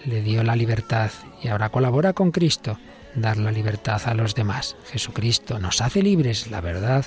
le 0.06 0.24
dio 0.24 0.44
la 0.44 0.56
libertad 0.56 1.12
y 1.44 1.50
ahora 1.50 1.70
colabora 1.70 2.14
con 2.14 2.32
Cristo, 2.32 2.80
dar 3.14 3.38
la 3.38 3.52
libertad 3.52 4.02
a 4.06 4.16
los 4.16 4.34
demás. 4.34 4.76
Jesucristo 4.92 5.60
nos 5.60 5.82
hace 5.82 6.02
libres, 6.02 6.50
la 6.50 6.62
verdad 6.62 7.06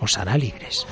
os 0.00 0.16
hará 0.18 0.36
libres. 0.36 0.86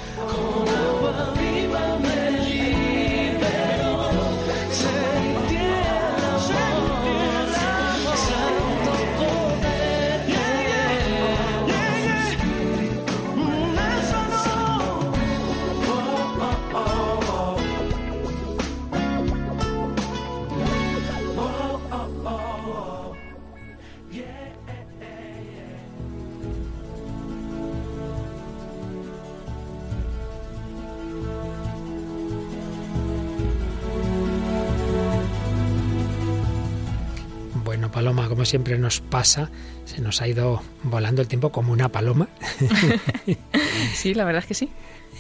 Como 38.43 38.51
siempre 38.51 38.77
nos 38.77 39.01
pasa, 39.01 39.53
se 39.85 40.01
nos 40.01 40.21
ha 40.21 40.27
ido 40.27 40.63
volando 40.83 41.23
el 41.23 41.29
tiempo 41.29 41.53
como 41.53 41.73
una 41.73 41.91
paloma. 41.91 42.29
sí, 43.95 44.15
la 44.15 44.25
verdad 44.25 44.43
es 44.43 44.49
que 44.49 44.55
sí. 44.55 44.69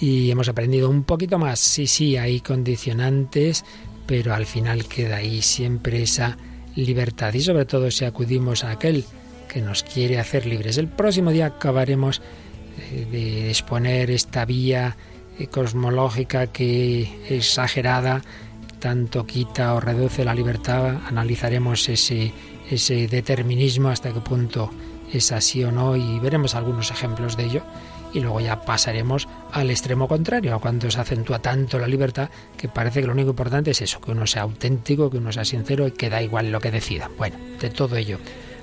Y 0.00 0.28
hemos 0.32 0.48
aprendido 0.48 0.90
un 0.90 1.04
poquito 1.04 1.38
más. 1.38 1.60
Sí, 1.60 1.86
sí, 1.86 2.16
hay 2.16 2.40
condicionantes, 2.40 3.64
pero 4.06 4.34
al 4.34 4.44
final 4.44 4.86
queda 4.86 5.18
ahí 5.18 5.40
siempre 5.40 6.02
esa 6.02 6.36
libertad. 6.74 7.32
Y 7.32 7.42
sobre 7.42 7.64
todo 7.64 7.92
si 7.92 8.06
acudimos 8.06 8.64
a 8.64 8.72
aquel 8.72 9.04
que 9.48 9.60
nos 9.60 9.84
quiere 9.84 10.18
hacer 10.18 10.44
libres. 10.44 10.76
El 10.76 10.88
próximo 10.88 11.30
día 11.30 11.46
acabaremos 11.46 12.20
eh, 12.90 13.06
de 13.08 13.50
exponer 13.50 14.10
esta 14.10 14.44
vía 14.46 14.96
eh, 15.38 15.46
cosmológica 15.46 16.48
que 16.48 17.08
exagerada 17.28 18.20
tanto 18.82 19.24
quita 19.24 19.74
o 19.74 19.80
reduce 19.80 20.24
la 20.24 20.34
libertad, 20.34 20.96
analizaremos 21.06 21.88
ese, 21.88 22.32
ese 22.72 23.06
determinismo 23.08 23.88
hasta 23.88 24.12
qué 24.12 24.20
punto 24.20 24.70
es 25.12 25.32
así 25.32 25.62
o 25.62 25.70
no 25.70 25.96
y 25.96 26.18
veremos 26.18 26.54
algunos 26.54 26.90
ejemplos 26.90 27.36
de 27.36 27.44
ello 27.44 27.62
y 28.14 28.20
luego 28.20 28.40
ya 28.40 28.62
pasaremos 28.62 29.28
al 29.52 29.70
extremo 29.70 30.08
contrario, 30.08 30.54
a 30.54 30.58
cuando 30.58 30.90
se 30.90 31.00
acentúa 31.00 31.38
tanto 31.40 31.78
la 31.78 31.86
libertad 31.86 32.30
que 32.56 32.68
parece 32.68 33.00
que 33.00 33.06
lo 33.06 33.12
único 33.12 33.30
importante 33.30 33.70
es 33.70 33.80
eso, 33.80 34.00
que 34.00 34.10
uno 34.10 34.26
sea 34.26 34.42
auténtico, 34.42 35.10
que 35.10 35.18
uno 35.18 35.32
sea 35.32 35.44
sincero 35.44 35.86
y 35.86 35.92
que 35.92 36.10
da 36.10 36.22
igual 36.22 36.50
lo 36.52 36.60
que 36.60 36.70
decida. 36.70 37.10
Bueno, 37.16 37.36
de 37.60 37.70
todo 37.70 37.96
ello 37.96 38.18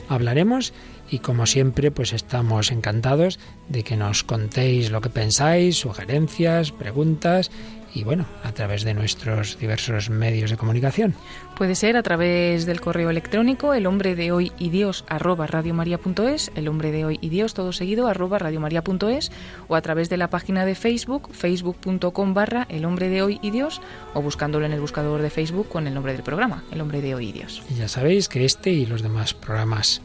hablaremos 0.07 0.74
y 1.10 1.20
como 1.20 1.45
siempre 1.45 1.91
pues 1.91 2.14
estamos 2.14 2.72
encantados 2.72 3.39
de 3.68 3.84
que 3.84 3.97
nos 3.97 4.24
contéis 4.24 4.91
lo 4.91 5.01
que 5.01 5.10
pensáis, 5.10 5.78
sugerencias, 5.78 6.72
preguntas 6.72 7.51
y 7.94 8.04
bueno, 8.04 8.26
a 8.44 8.52
través 8.52 8.84
de 8.84 8.94
nuestros 8.94 9.58
diversos 9.60 10.10
medios 10.10 10.52
de 10.52 10.58
comunicación. 10.58 11.16
Puede 11.58 11.76
ser 11.76 11.98
a 11.98 12.04
través 12.04 12.66
del 12.66 12.82
correo 12.82 13.10
electrónico 13.10 13.74
el 13.74 13.86
hombre 13.86 14.16
de 14.16 14.32
hoy 14.32 14.52
y 14.58 14.70
Dios 14.70 15.06
arroba 15.08 15.48
radiomaria.es, 15.48 16.52
el 16.56 16.68
hombre 16.68 16.92
de 16.92 17.06
hoy 17.06 17.20
y 17.22 17.30
Dios 17.30 17.54
todo 17.54 17.74
seguido 17.74 18.08
arroba 18.08 18.40
radiomaria.es 18.40 19.32
o 19.68 19.76
a 19.76 19.82
través 19.82 20.10
de 20.10 20.18
la 20.18 20.30
página 20.30 20.66
de 20.66 20.76
Facebook, 20.76 21.30
facebook.com 21.34 22.34
barra 22.34 22.66
el 22.70 22.86
hombre 22.86 23.10
de 23.10 23.22
hoy 23.22 23.40
y 23.42 23.52
Dios 23.52 23.82
o 24.14 24.22
buscándolo 24.22 24.66
en 24.66 24.74
el 24.74 24.80
buscador 24.80 25.22
de 25.22 25.30
Facebook 25.30 25.70
con 25.70 25.88
el 25.88 25.94
nombre 25.94 26.14
del 26.14 26.24
programa, 26.24 26.64
el 26.72 26.82
hombre 26.82 27.02
de 27.02 27.16
hoy 27.16 27.30
y 27.30 27.32
Dios. 27.32 27.62
Y 27.70 27.76
ya 27.76 27.88
sabéis 27.88 28.30
que 28.30 28.46
este 28.46 28.72
y 28.72 28.86
los 28.86 29.02
demás 29.02 29.34
programas 29.34 30.02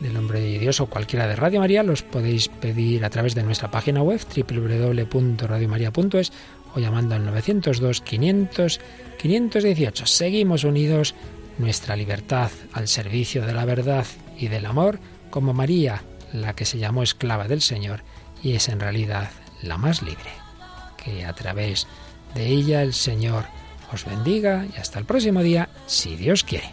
del 0.00 0.16
Hombre 0.16 0.40
de 0.40 0.58
Dios 0.58 0.80
o 0.80 0.86
cualquiera 0.86 1.26
de 1.26 1.36
Radio 1.36 1.60
María 1.60 1.82
los 1.82 2.02
podéis 2.02 2.48
pedir 2.48 3.04
a 3.04 3.10
través 3.10 3.34
de 3.34 3.42
nuestra 3.42 3.70
página 3.70 4.02
web 4.02 4.18
www.radiomaria.es 4.20 6.32
llamando 6.78 7.14
al 7.14 7.24
902 7.24 8.00
500 8.00 8.80
518. 9.18 10.06
Seguimos 10.06 10.64
unidos 10.64 11.14
nuestra 11.58 11.96
libertad 11.96 12.50
al 12.72 12.88
servicio 12.88 13.44
de 13.44 13.52
la 13.52 13.64
verdad 13.64 14.06
y 14.38 14.48
del 14.48 14.66
amor 14.66 15.00
como 15.30 15.52
María, 15.52 16.02
la 16.32 16.54
que 16.54 16.64
se 16.64 16.78
llamó 16.78 17.02
esclava 17.02 17.48
del 17.48 17.60
Señor 17.60 18.02
y 18.42 18.52
es 18.52 18.68
en 18.68 18.80
realidad 18.80 19.30
la 19.62 19.76
más 19.76 20.02
libre. 20.02 20.30
Que 20.96 21.24
a 21.24 21.32
través 21.32 21.86
de 22.34 22.46
ella 22.46 22.82
el 22.82 22.94
Señor 22.94 23.44
os 23.92 24.04
bendiga 24.04 24.66
y 24.74 24.78
hasta 24.78 24.98
el 24.98 25.04
próximo 25.04 25.42
día, 25.42 25.68
si 25.86 26.16
Dios 26.16 26.44
quiere. 26.44 26.72